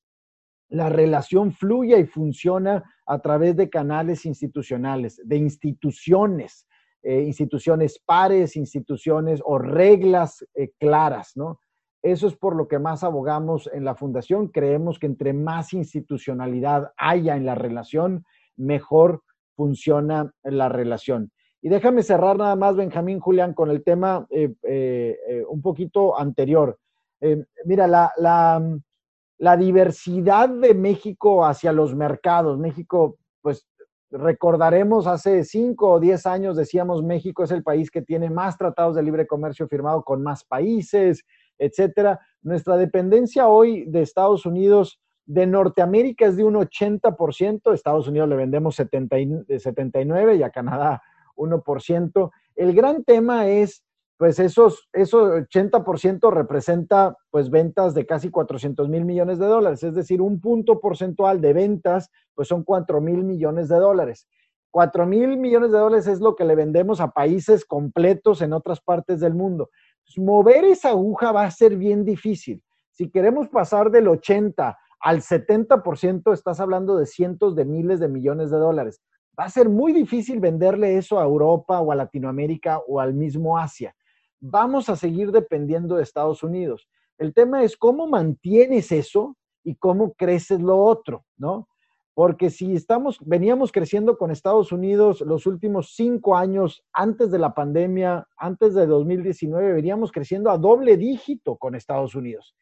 la 0.71 0.87
relación 0.87 1.51
fluya 1.51 1.97
y 1.97 2.05
funciona 2.05 2.83
a 3.05 3.19
través 3.19 3.57
de 3.57 3.69
canales 3.69 4.25
institucionales, 4.25 5.21
de 5.23 5.35
instituciones, 5.35 6.65
eh, 7.03 7.21
instituciones 7.23 7.99
pares, 7.99 8.55
instituciones 8.55 9.41
o 9.43 9.59
reglas 9.59 10.45
eh, 10.55 10.71
claras, 10.79 11.33
¿no? 11.35 11.59
Eso 12.01 12.27
es 12.27 12.35
por 12.35 12.55
lo 12.55 12.69
que 12.69 12.79
más 12.79 13.03
abogamos 13.03 13.69
en 13.73 13.83
la 13.83 13.95
fundación. 13.95 14.47
Creemos 14.47 14.97
que 14.97 15.07
entre 15.07 15.33
más 15.33 15.73
institucionalidad 15.73 16.93
haya 16.95 17.35
en 17.35 17.45
la 17.45 17.55
relación, 17.55 18.25
mejor 18.55 19.23
funciona 19.57 20.33
la 20.43 20.69
relación. 20.69 21.31
Y 21.61 21.67
déjame 21.67 22.01
cerrar 22.01 22.37
nada 22.37 22.55
más, 22.55 22.77
Benjamín 22.77 23.19
Julián, 23.19 23.53
con 23.53 23.69
el 23.69 23.83
tema 23.83 24.25
eh, 24.31 25.27
un 25.47 25.61
poquito 25.61 26.17
anterior. 26.17 26.79
mira, 27.65 27.87
la, 27.87 28.11
la, 29.41 29.57
diversidad 29.57 30.49
de 30.49 30.73
México 30.73 31.45
hacia 31.45 31.73
los 31.73 31.95
mercados. 31.95 32.57
México, 32.57 33.17
pues 33.41 33.67
recordaremos 34.11 35.07
hace 35.07 35.43
cinco 35.43 35.91
o 35.91 35.99
diez 35.99 36.25
años 36.25 36.57
decíamos 36.57 37.01
México 37.01 37.43
es 37.43 37.51
el 37.51 37.63
país 37.63 37.89
que 37.89 38.01
tiene 38.01 38.29
más 38.29 38.57
tratados 38.57 38.95
de 38.95 39.03
libre 39.03 39.25
comercio 39.25 39.67
firmado 39.67 40.03
con 40.03 40.21
más 40.21 40.43
países, 40.43 41.23
etcétera. 41.57 42.19
Nuestra 42.41 42.77
dependencia 42.77 43.47
hoy 43.47 43.85
de 43.85 44.01
Estados 44.01 44.45
Unidos 44.45 44.99
de 45.25 45.47
Norteamérica 45.47 46.25
es 46.25 46.35
de 46.35 46.43
un 46.43 46.55
80%, 46.55 47.73
Estados 47.73 48.07
Unidos 48.07 48.27
le 48.27 48.35
vendemos 48.35 48.75
79 48.75 50.35
y 50.35 50.43
a 50.43 50.49
Canadá 50.49 51.01
1%. 51.37 52.31
El 52.55 52.73
gran 52.73 53.03
tema 53.03 53.47
es, 53.47 53.83
pues 54.21 54.37
esos, 54.37 54.87
esos 54.93 55.31
80% 55.49 56.31
representa 56.31 57.17
pues 57.31 57.49
ventas 57.49 57.95
de 57.95 58.05
casi 58.05 58.29
400 58.29 58.87
mil 58.87 59.03
millones 59.03 59.39
de 59.39 59.47
dólares, 59.47 59.81
es 59.81 59.95
decir, 59.95 60.21
un 60.21 60.39
punto 60.39 60.79
porcentual 60.79 61.41
de 61.41 61.53
ventas, 61.53 62.11
pues 62.35 62.47
son 62.47 62.63
4 62.63 63.01
mil 63.01 63.23
millones 63.23 63.67
de 63.67 63.77
dólares. 63.77 64.27
4 64.69 65.07
mil 65.07 65.37
millones 65.37 65.71
de 65.71 65.79
dólares 65.79 66.05
es 66.05 66.19
lo 66.19 66.35
que 66.35 66.45
le 66.45 66.53
vendemos 66.53 67.01
a 67.01 67.09
países 67.09 67.65
completos 67.65 68.43
en 68.43 68.53
otras 68.53 68.79
partes 68.79 69.21
del 69.21 69.33
mundo. 69.33 69.71
Mover 70.17 70.65
esa 70.65 70.89
aguja 70.89 71.31
va 71.31 71.45
a 71.45 71.49
ser 71.49 71.75
bien 71.75 72.05
difícil. 72.05 72.61
Si 72.91 73.09
queremos 73.09 73.49
pasar 73.49 73.89
del 73.89 74.07
80 74.07 74.77
al 74.99 75.21
70%, 75.23 76.31
estás 76.31 76.59
hablando 76.59 76.95
de 76.95 77.07
cientos 77.07 77.55
de 77.55 77.65
miles 77.65 77.99
de 77.99 78.07
millones 78.07 78.51
de 78.51 78.57
dólares. 78.57 79.01
Va 79.39 79.45
a 79.45 79.49
ser 79.49 79.67
muy 79.67 79.93
difícil 79.93 80.39
venderle 80.39 80.95
eso 80.99 81.19
a 81.19 81.23
Europa 81.23 81.79
o 81.79 81.91
a 81.91 81.95
Latinoamérica 81.95 82.81
o 82.87 82.99
al 82.99 83.15
mismo 83.15 83.57
Asia. 83.57 83.95
Vamos 84.41 84.89
a 84.89 84.95
seguir 84.95 85.31
dependiendo 85.31 85.95
de 85.95 86.03
Estados 86.03 86.41
Unidos. 86.43 86.89
El 87.19 87.33
tema 87.33 87.63
es 87.63 87.77
cómo 87.77 88.07
mantienes 88.07 88.91
eso 88.91 89.37
y 89.63 89.75
cómo 89.75 90.13
creces 90.13 90.59
lo 90.59 90.79
otro, 90.79 91.23
¿no? 91.37 91.67
Porque 92.15 92.49
si 92.49 92.73
estamos, 92.75 93.19
veníamos 93.23 93.71
creciendo 93.71 94.17
con 94.17 94.31
Estados 94.31 94.71
Unidos 94.71 95.21
los 95.21 95.45
últimos 95.45 95.93
cinco 95.95 96.35
años 96.35 96.83
antes 96.91 97.29
de 97.29 97.37
la 97.37 97.53
pandemia, 97.53 98.27
antes 98.35 98.73
de 98.73 98.87
2019, 98.87 99.73
veníamos 99.73 100.11
creciendo 100.11 100.49
a 100.49 100.57
doble 100.57 100.97
dígito 100.97 101.55
con 101.57 101.75
Estados 101.75 102.15
Unidos. 102.15 102.55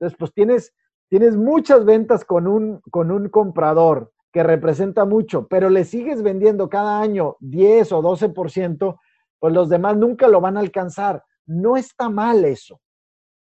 Entonces, 0.00 0.16
pues 0.18 0.32
tienes, 0.32 0.74
tienes 1.08 1.36
muchas 1.36 1.84
ventas 1.84 2.24
con 2.24 2.46
un, 2.46 2.80
con 2.90 3.10
un 3.10 3.28
comprador 3.28 4.12
que 4.32 4.42
representa 4.42 5.04
mucho, 5.04 5.46
pero 5.46 5.68
le 5.68 5.84
sigues 5.84 6.22
vendiendo 6.22 6.68
cada 6.68 7.00
año 7.00 7.36
10 7.40 7.92
o 7.92 8.02
12%, 8.02 8.98
pues 9.38 9.54
los 9.54 9.68
demás 9.68 9.96
nunca 9.96 10.28
lo 10.28 10.40
van 10.40 10.56
a 10.56 10.60
alcanzar. 10.60 11.22
No 11.46 11.76
está 11.76 12.08
mal 12.08 12.44
eso. 12.44 12.80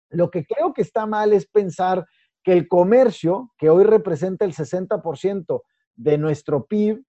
Lo 0.09 0.29
que 0.29 0.45
creo 0.45 0.73
que 0.73 0.81
está 0.81 1.05
mal 1.05 1.33
es 1.33 1.47
pensar 1.47 2.05
que 2.43 2.53
el 2.53 2.67
comercio, 2.67 3.51
que 3.57 3.69
hoy 3.69 3.83
representa 3.83 4.45
el 4.45 4.53
60% 4.53 5.61
de 5.95 6.17
nuestro 6.17 6.65
PIB, 6.65 7.03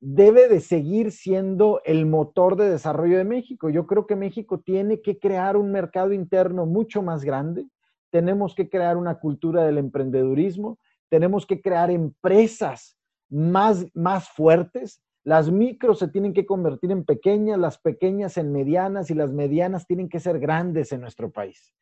debe 0.00 0.48
de 0.48 0.60
seguir 0.60 1.12
siendo 1.12 1.80
el 1.84 2.06
motor 2.06 2.56
de 2.56 2.68
desarrollo 2.68 3.18
de 3.18 3.24
México. 3.24 3.70
Yo 3.70 3.86
creo 3.86 4.06
que 4.06 4.16
México 4.16 4.60
tiene 4.60 5.00
que 5.00 5.18
crear 5.18 5.56
un 5.56 5.70
mercado 5.70 6.12
interno 6.12 6.66
mucho 6.66 7.02
más 7.02 7.24
grande, 7.24 7.66
tenemos 8.10 8.54
que 8.54 8.68
crear 8.68 8.96
una 8.96 9.20
cultura 9.20 9.64
del 9.64 9.78
emprendedurismo, 9.78 10.78
tenemos 11.08 11.46
que 11.46 11.62
crear 11.62 11.90
empresas 11.90 12.98
más, 13.30 13.86
más 13.94 14.28
fuertes, 14.28 15.00
las 15.24 15.50
micros 15.50 16.00
se 16.00 16.08
tienen 16.08 16.32
que 16.32 16.46
convertir 16.46 16.90
en 16.90 17.04
pequeñas, 17.04 17.58
las 17.58 17.78
pequeñas 17.78 18.36
en 18.36 18.52
medianas 18.52 19.10
y 19.10 19.14
las 19.14 19.32
medianas 19.32 19.86
tienen 19.86 20.08
que 20.08 20.20
ser 20.20 20.38
grandes 20.40 20.92
en 20.92 21.00
nuestro 21.00 21.30
país. 21.30 21.72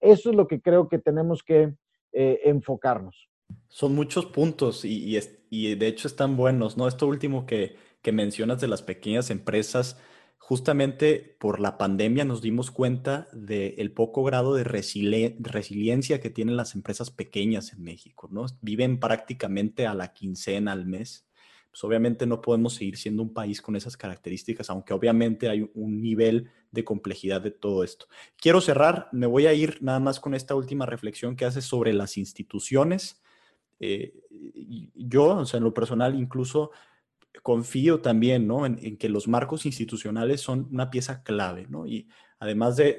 Eso 0.00 0.30
es 0.30 0.36
lo 0.36 0.46
que 0.46 0.60
creo 0.60 0.88
que 0.88 0.98
tenemos 0.98 1.42
que 1.42 1.74
eh, 2.12 2.40
enfocarnos. 2.44 3.30
Son 3.68 3.94
muchos 3.94 4.26
puntos 4.26 4.84
y, 4.84 5.18
y, 5.50 5.74
de 5.74 5.86
hecho 5.86 6.08
están 6.08 6.36
buenos, 6.36 6.76
¿no? 6.76 6.86
Esto 6.86 7.06
último 7.06 7.46
que, 7.46 7.76
que 8.02 8.12
mencionas 8.12 8.60
de 8.60 8.68
las 8.68 8.82
pequeñas 8.82 9.30
empresas, 9.30 9.98
justamente 10.38 11.36
por 11.40 11.60
la 11.60 11.78
pandemia 11.78 12.24
nos 12.24 12.42
dimos 12.42 12.70
cuenta 12.70 13.28
del 13.32 13.92
poco 13.92 14.24
grado 14.24 14.54
de 14.54 14.64
resiliencia 14.64 16.20
que 16.20 16.30
tienen 16.30 16.56
las 16.56 16.74
empresas 16.74 17.10
pequeñas 17.10 17.72
en 17.72 17.82
México, 17.82 18.28
¿no? 18.30 18.44
Viven 18.60 19.00
prácticamente 19.00 19.86
a 19.86 19.94
la 19.94 20.12
quincena 20.12 20.72
al 20.72 20.86
mes 20.86 21.26
pues 21.74 21.82
obviamente 21.82 22.24
no 22.24 22.40
podemos 22.40 22.74
seguir 22.74 22.96
siendo 22.96 23.20
un 23.20 23.34
país 23.34 23.60
con 23.60 23.74
esas 23.74 23.96
características, 23.96 24.70
aunque 24.70 24.94
obviamente 24.94 25.48
hay 25.48 25.68
un 25.74 26.00
nivel 26.00 26.48
de 26.70 26.84
complejidad 26.84 27.40
de 27.40 27.50
todo 27.50 27.82
esto. 27.82 28.06
Quiero 28.36 28.60
cerrar, 28.60 29.08
me 29.10 29.26
voy 29.26 29.46
a 29.46 29.54
ir 29.54 29.78
nada 29.82 29.98
más 29.98 30.20
con 30.20 30.34
esta 30.34 30.54
última 30.54 30.86
reflexión 30.86 31.34
que 31.34 31.44
haces 31.44 31.64
sobre 31.64 31.92
las 31.92 32.16
instituciones. 32.16 33.20
Eh, 33.80 34.14
yo, 34.94 35.38
o 35.38 35.46
sea, 35.46 35.58
en 35.58 35.64
lo 35.64 35.74
personal, 35.74 36.14
incluso 36.14 36.70
confío 37.42 38.00
también, 38.00 38.46
¿no? 38.46 38.66
En, 38.66 38.96
que 38.96 39.08
los 39.08 39.26
marcos 39.26 39.66
institucionales 39.66 40.42
son 40.42 40.68
una 40.70 40.90
pieza 40.90 41.24
clave, 41.24 41.66
¿no? 41.68 41.86
Además 42.44 42.76
de, 42.76 42.92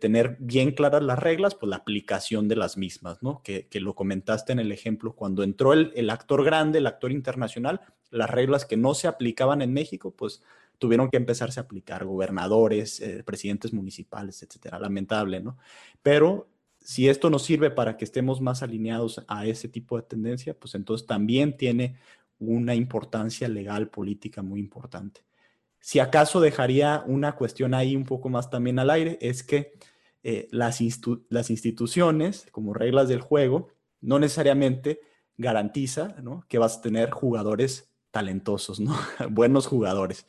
tener 0.00 0.36
bien 0.40 0.72
claras 0.72 1.02
las 1.02 1.18
reglas, 1.20 1.54
pues 1.54 1.70
la 1.70 1.76
aplicación 1.76 2.48
de 2.48 2.56
las 2.56 2.76
mismas, 2.76 3.22
¿no? 3.22 3.42
Que, 3.44 3.68
lo 3.74 3.94
comentaste 3.94 4.52
en 4.52 4.58
el 4.58 4.72
ejemplo, 4.72 5.14
cuando 5.14 5.44
entró 5.44 5.72
el, 5.72 6.10
actor 6.10 6.44
grande, 6.44 6.78
el 6.78 6.86
actor 6.86 7.12
internacional, 7.12 7.80
las 8.10 8.28
reglas 8.28 8.64
que 8.64 8.76
no 8.76 8.94
se 8.94 9.06
aplicaban 9.06 9.62
en 9.62 9.72
México, 9.72 10.10
pues 10.10 10.42
tuvieron 10.78 11.10
que 11.10 11.16
empezarse 11.16 11.60
a 11.60 11.62
aplicar 11.62 12.04
gobernadores, 12.04 13.00
eh, 13.00 13.22
presidentes 13.24 13.72
municipales, 13.72 14.42
etcétera. 14.42 14.80
Lamentable, 14.80 15.40
¿no? 15.40 15.58
Pero 16.02 16.48
si 16.80 17.08
esto 17.08 17.30
nos 17.30 17.44
sirve 17.44 17.70
para 17.70 17.96
que 17.96 18.04
estemos 18.04 18.40
más 18.40 18.64
alineados 18.64 19.24
a 19.28 19.46
ese 19.46 19.68
tipo 19.68 19.96
de 19.96 20.02
tendencia, 20.02 20.58
pues 20.58 20.74
entonces 20.74 21.06
también 21.06 21.56
tiene 21.56 21.96
una 22.40 22.74
importancia 22.74 23.46
legal, 23.46 23.90
política 23.90 24.42
muy 24.42 24.58
importante. 24.58 25.27
Si 25.80 26.00
acaso 26.00 26.40
dejaría 26.40 27.02
una 27.06 27.36
cuestión 27.36 27.74
ahí 27.74 27.96
un 27.96 28.04
poco 28.04 28.28
más 28.28 28.50
también 28.50 28.78
al 28.78 28.90
aire, 28.90 29.18
es 29.20 29.42
que 29.42 29.72
eh, 30.22 30.48
las, 30.50 30.80
instituciones, 30.80 32.46
como 32.50 32.74
reglas 32.74 33.08
del 33.08 33.20
juego, 33.20 33.68
no 34.00 34.18
necesariamente 34.18 35.00
garantiza 35.36 36.16
que 36.48 36.58
vas 36.58 36.78
a 36.78 36.82
tener 36.82 37.10
jugadores 37.10 37.90
talentosos, 38.10 38.80
¿no? 38.80 38.96
buenos 39.30 39.66
jugadores. 39.66 40.26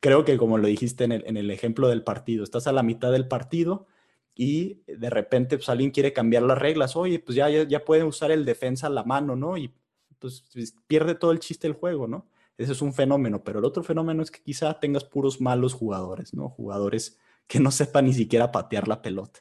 Creo 0.00 0.24
que 0.24 0.36
como 0.38 0.58
lo 0.58 0.68
dijiste 0.68 1.04
en 1.04 1.12
el, 1.12 1.50
ejemplo 1.50 1.88
del 1.88 2.04
partido, 2.04 2.44
estás 2.44 2.66
a 2.66 2.72
la 2.72 2.82
mitad 2.82 3.12
del 3.12 3.28
partido 3.28 3.86
y 4.34 4.82
de 4.86 5.10
repente 5.10 5.58
pues, 5.58 5.68
quiere 5.92 6.12
cambiar 6.12 6.44
las 6.44 6.58
reglas, 6.58 6.96
oye, 6.96 7.18
pues 7.18 7.36
ya, 7.36 7.48
ya, 7.48 7.84
pueden 7.84 8.06
usar 8.06 8.30
el 8.30 8.44
defensa 8.44 8.86
a 8.86 8.90
la 8.90 9.02
mano, 9.04 9.36
¿no? 9.36 9.56
Y 9.56 9.74
pues 10.18 10.44
pierde 10.86 11.14
todo 11.14 11.32
el 11.32 11.40
chiste 11.40 11.66
del 11.68 11.76
juego, 11.76 12.06
¿no? 12.06 12.26
Ese 12.58 12.72
es 12.72 12.82
un 12.82 12.92
fenómeno, 12.92 13.44
pero 13.44 13.60
el 13.60 13.64
otro 13.64 13.84
fenómeno 13.84 14.22
es 14.22 14.30
que 14.32 14.42
quizá 14.42 14.78
tengas 14.80 15.04
puros 15.04 15.40
malos 15.40 15.74
jugadores, 15.74 16.34
¿no? 16.34 16.48
Jugadores 16.50 17.18
que 17.46 17.60
no 17.60 17.70
sepan 17.70 18.06
ni 18.06 18.12
siquiera 18.12 18.52
patear 18.52 18.88
la 18.88 19.00
pelota. 19.00 19.40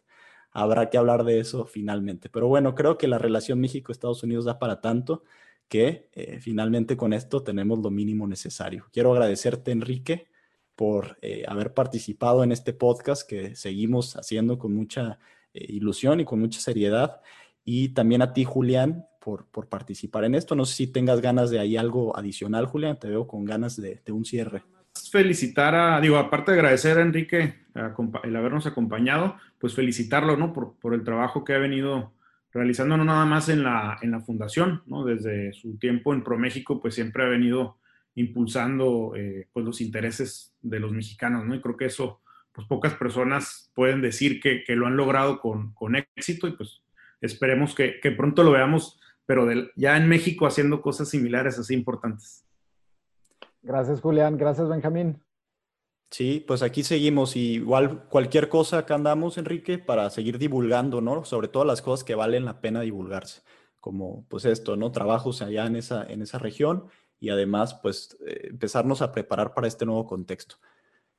Habrá 0.52 0.90
que 0.90 0.98
hablar 0.98 1.24
de 1.24 1.40
eso 1.40 1.66
finalmente. 1.66 2.30
Pero 2.30 2.48
bueno, 2.48 2.76
creo 2.76 2.98
que 2.98 3.08
la 3.08 3.18
relación 3.18 3.60
México-Estados 3.60 4.24
Unidos 4.24 4.46
da 4.46 4.60
para 4.60 4.82
tanto 4.82 5.24
que 5.68 6.10
eh, 6.14 6.40
finalmente 6.40 6.96
con 6.96 7.12
esto 7.12 7.44
tenemos 7.44 7.80
lo 7.80 7.90
mínimo 7.92 8.28
necesario. 8.28 8.88
Quiero 8.94 9.12
agradecerte, 9.12 9.72
Enrique, 9.72 10.28
por 10.76 11.18
eh, 11.22 11.44
haber 11.48 11.74
participado 11.74 12.44
en 12.44 12.52
este 12.52 12.72
podcast 12.72 13.28
que 13.28 13.56
seguimos 13.56 14.16
haciendo 14.16 14.60
con 14.60 14.74
mucha 14.74 15.20
eh, 15.54 15.66
ilusión 15.70 16.20
y 16.20 16.26
con 16.26 16.40
mucha 16.40 16.60
seriedad. 16.60 17.22
Y 17.66 17.90
también 17.90 18.22
a 18.22 18.34
ti, 18.34 18.44
Julián, 18.46 19.08
por, 19.28 19.46
por, 19.48 19.68
participar 19.68 20.24
en 20.24 20.36
esto. 20.36 20.56
No 20.56 20.64
sé 20.64 20.74
si 20.74 20.88
tengas 20.88 21.20
ganas 21.20 21.50
de 21.50 21.60
ahí 21.60 21.76
algo 21.76 22.16
adicional, 22.18 22.66
Julián. 22.66 22.98
Te 22.98 23.10
veo 23.10 23.28
con 23.28 23.44
ganas 23.44 23.76
de, 23.76 24.00
un 24.08 24.24
cierre. 24.24 24.64
Felicitar 25.12 25.76
a, 25.76 26.00
digo, 26.00 26.16
aparte 26.16 26.54
de 26.54 26.60
agradecer 26.60 26.98
a 26.98 27.02
Enrique 27.02 27.56
el 28.24 28.36
habernos 28.38 28.68
acompañado, 28.68 29.36
pues 29.60 29.76
felicitarlo, 29.76 30.38
¿no? 30.38 30.54
Por, 30.54 30.94
el 30.94 31.04
trabajo 31.04 31.44
que 31.44 31.54
ha 31.54 31.58
venido 31.58 32.14
realizando, 32.54 32.96
no 32.96 33.04
nada 33.04 33.26
más 33.26 33.50
en 33.50 33.64
la, 33.64 33.98
en 34.02 34.12
la 34.12 34.22
fundación, 34.22 34.82
¿no? 34.86 35.04
Desde 35.04 35.52
su 35.52 35.78
tiempo 35.78 36.14
en 36.14 36.24
ProMéxico, 36.24 36.80
pues 36.80 36.96
siempre 36.96 37.26
ha 37.26 37.28
venido 37.28 37.80
impulsando 38.16 39.12
eh, 39.18 39.50
pues 39.52 39.66
los 39.66 39.82
intereses 39.82 40.56
de 40.62 40.80
los 40.80 40.94
mexicanos, 40.94 41.44
¿no? 41.46 41.54
Y 41.54 41.60
creo 41.60 41.76
que 41.76 41.88
eso, 41.88 42.22
pues 42.54 42.66
pocas 42.66 42.94
personas 42.94 43.74
pueden 43.76 44.02
decir 44.02 44.40
que, 44.40 44.64
lo 44.74 44.88
han 44.88 44.96
logrado 44.96 45.42
con, 45.42 45.74
con, 45.74 45.98
éxito 45.98 46.48
y 46.48 46.52
pues 46.52 46.82
esperemos 47.20 47.76
que 47.76 48.14
pronto 48.16 48.42
lo 48.42 48.52
veamos 48.52 49.02
pero 49.28 49.46
ya 49.76 49.98
en 49.98 50.08
México 50.08 50.48
haciendo 50.48 50.82
cosas 50.82 51.10
similares 51.10 51.60
así 51.60 51.76
importantes. 51.76 52.46
Gracias, 53.62 54.02
Julián. 54.02 54.38
Gracias, 54.38 54.68
Benjamín. 54.70 55.22
Sí, 56.10 56.44
pues 56.48 56.64
aquí 56.64 56.84
seguimos 56.84 57.36
y 57.36 57.56
igual 57.56 58.08
cualquier 58.08 58.48
cosa 58.48 58.80
acá 58.80 58.96
andamos, 58.96 59.38
Enrique, 59.38 59.78
para 59.78 60.10
seguir 60.10 60.38
divulgando, 60.38 61.02
¿no? 61.02 61.26
Sobre 61.26 61.50
todo 61.50 61.66
las 61.66 61.82
cosas 61.82 62.06
que 62.06 62.16
valen 62.16 62.46
la 62.46 62.62
pena 62.62 62.80
divulgarse, 62.80 63.42
como 63.82 64.26
pues 64.30 64.46
esto, 64.46 64.78
¿no? 64.78 64.94
Trabajos 64.94 65.42
allá 65.42 65.66
en 65.66 65.76
esa, 65.76 66.06
en 66.06 66.22
esa 66.22 66.40
región 66.40 66.88
y 67.20 67.30
además 67.30 67.74
pues 67.82 68.18
eh, 68.26 68.48
empezarnos 68.52 69.02
a 69.02 69.12
preparar 69.12 69.54
para 69.54 69.68
este 69.68 69.86
nuevo 69.86 70.06
contexto. 70.06 70.56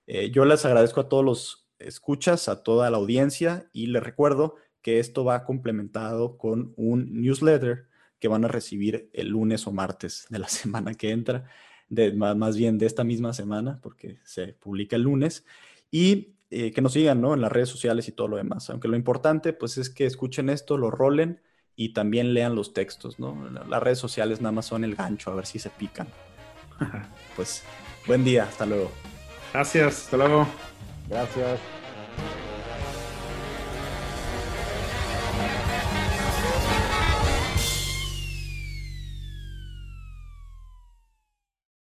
Eh, 0.06 0.30
yo 0.30 0.46
les 0.46 0.64
agradezco 0.64 1.00
a 1.00 1.08
todos 1.10 1.24
los 1.24 1.68
escuchas, 1.78 2.48
a 2.48 2.62
toda 2.62 2.90
la 2.90 2.96
audiencia 2.96 3.68
y 3.74 3.88
les 3.88 4.02
recuerdo 4.02 4.54
que 4.80 5.00
esto 5.00 5.22
va 5.22 5.44
complementado 5.44 6.38
con 6.38 6.72
un 6.78 7.20
newsletter 7.20 7.87
que 8.18 8.28
van 8.28 8.44
a 8.44 8.48
recibir 8.48 9.10
el 9.12 9.28
lunes 9.28 9.66
o 9.66 9.72
martes 9.72 10.26
de 10.30 10.38
la 10.38 10.48
semana 10.48 10.94
que 10.94 11.10
entra, 11.10 11.44
de, 11.88 12.12
más, 12.12 12.56
bien 12.56 12.78
de 12.78 12.86
esta 12.86 13.04
misma 13.04 13.32
semana, 13.32 13.80
porque 13.82 14.18
se 14.24 14.48
publica 14.48 14.96
el 14.96 15.02
lunes, 15.02 15.44
y 15.90 16.34
eh, 16.50 16.72
que 16.72 16.80
nos 16.80 16.92
sigan 16.92 17.20
¿no? 17.20 17.34
en 17.34 17.40
las 17.40 17.52
redes 17.52 17.68
sociales 17.68 18.08
y 18.08 18.12
todo 18.12 18.28
lo 18.28 18.36
demás. 18.36 18.68
Aunque 18.70 18.88
lo 18.88 18.96
importante 18.96 19.52
pues 19.52 19.78
es 19.78 19.90
que 19.90 20.06
escuchen 20.06 20.48
esto, 20.48 20.76
lo 20.76 20.90
rolen 20.90 21.40
y 21.76 21.92
también 21.92 22.34
lean 22.34 22.54
los 22.54 22.72
textos. 22.72 23.18
¿no? 23.18 23.48
Las 23.50 23.82
redes 23.82 23.98
sociales 23.98 24.40
nada 24.40 24.52
más 24.52 24.66
son 24.66 24.84
el 24.84 24.94
gancho, 24.94 25.30
a 25.30 25.34
ver 25.34 25.46
si 25.46 25.58
se 25.58 25.70
pican. 25.70 26.08
pues 27.36 27.62
buen 28.06 28.24
día, 28.24 28.44
hasta 28.44 28.66
luego. 28.66 28.90
Gracias, 29.52 30.04
hasta 30.04 30.16
luego. 30.16 30.46
Gracias. 31.08 31.58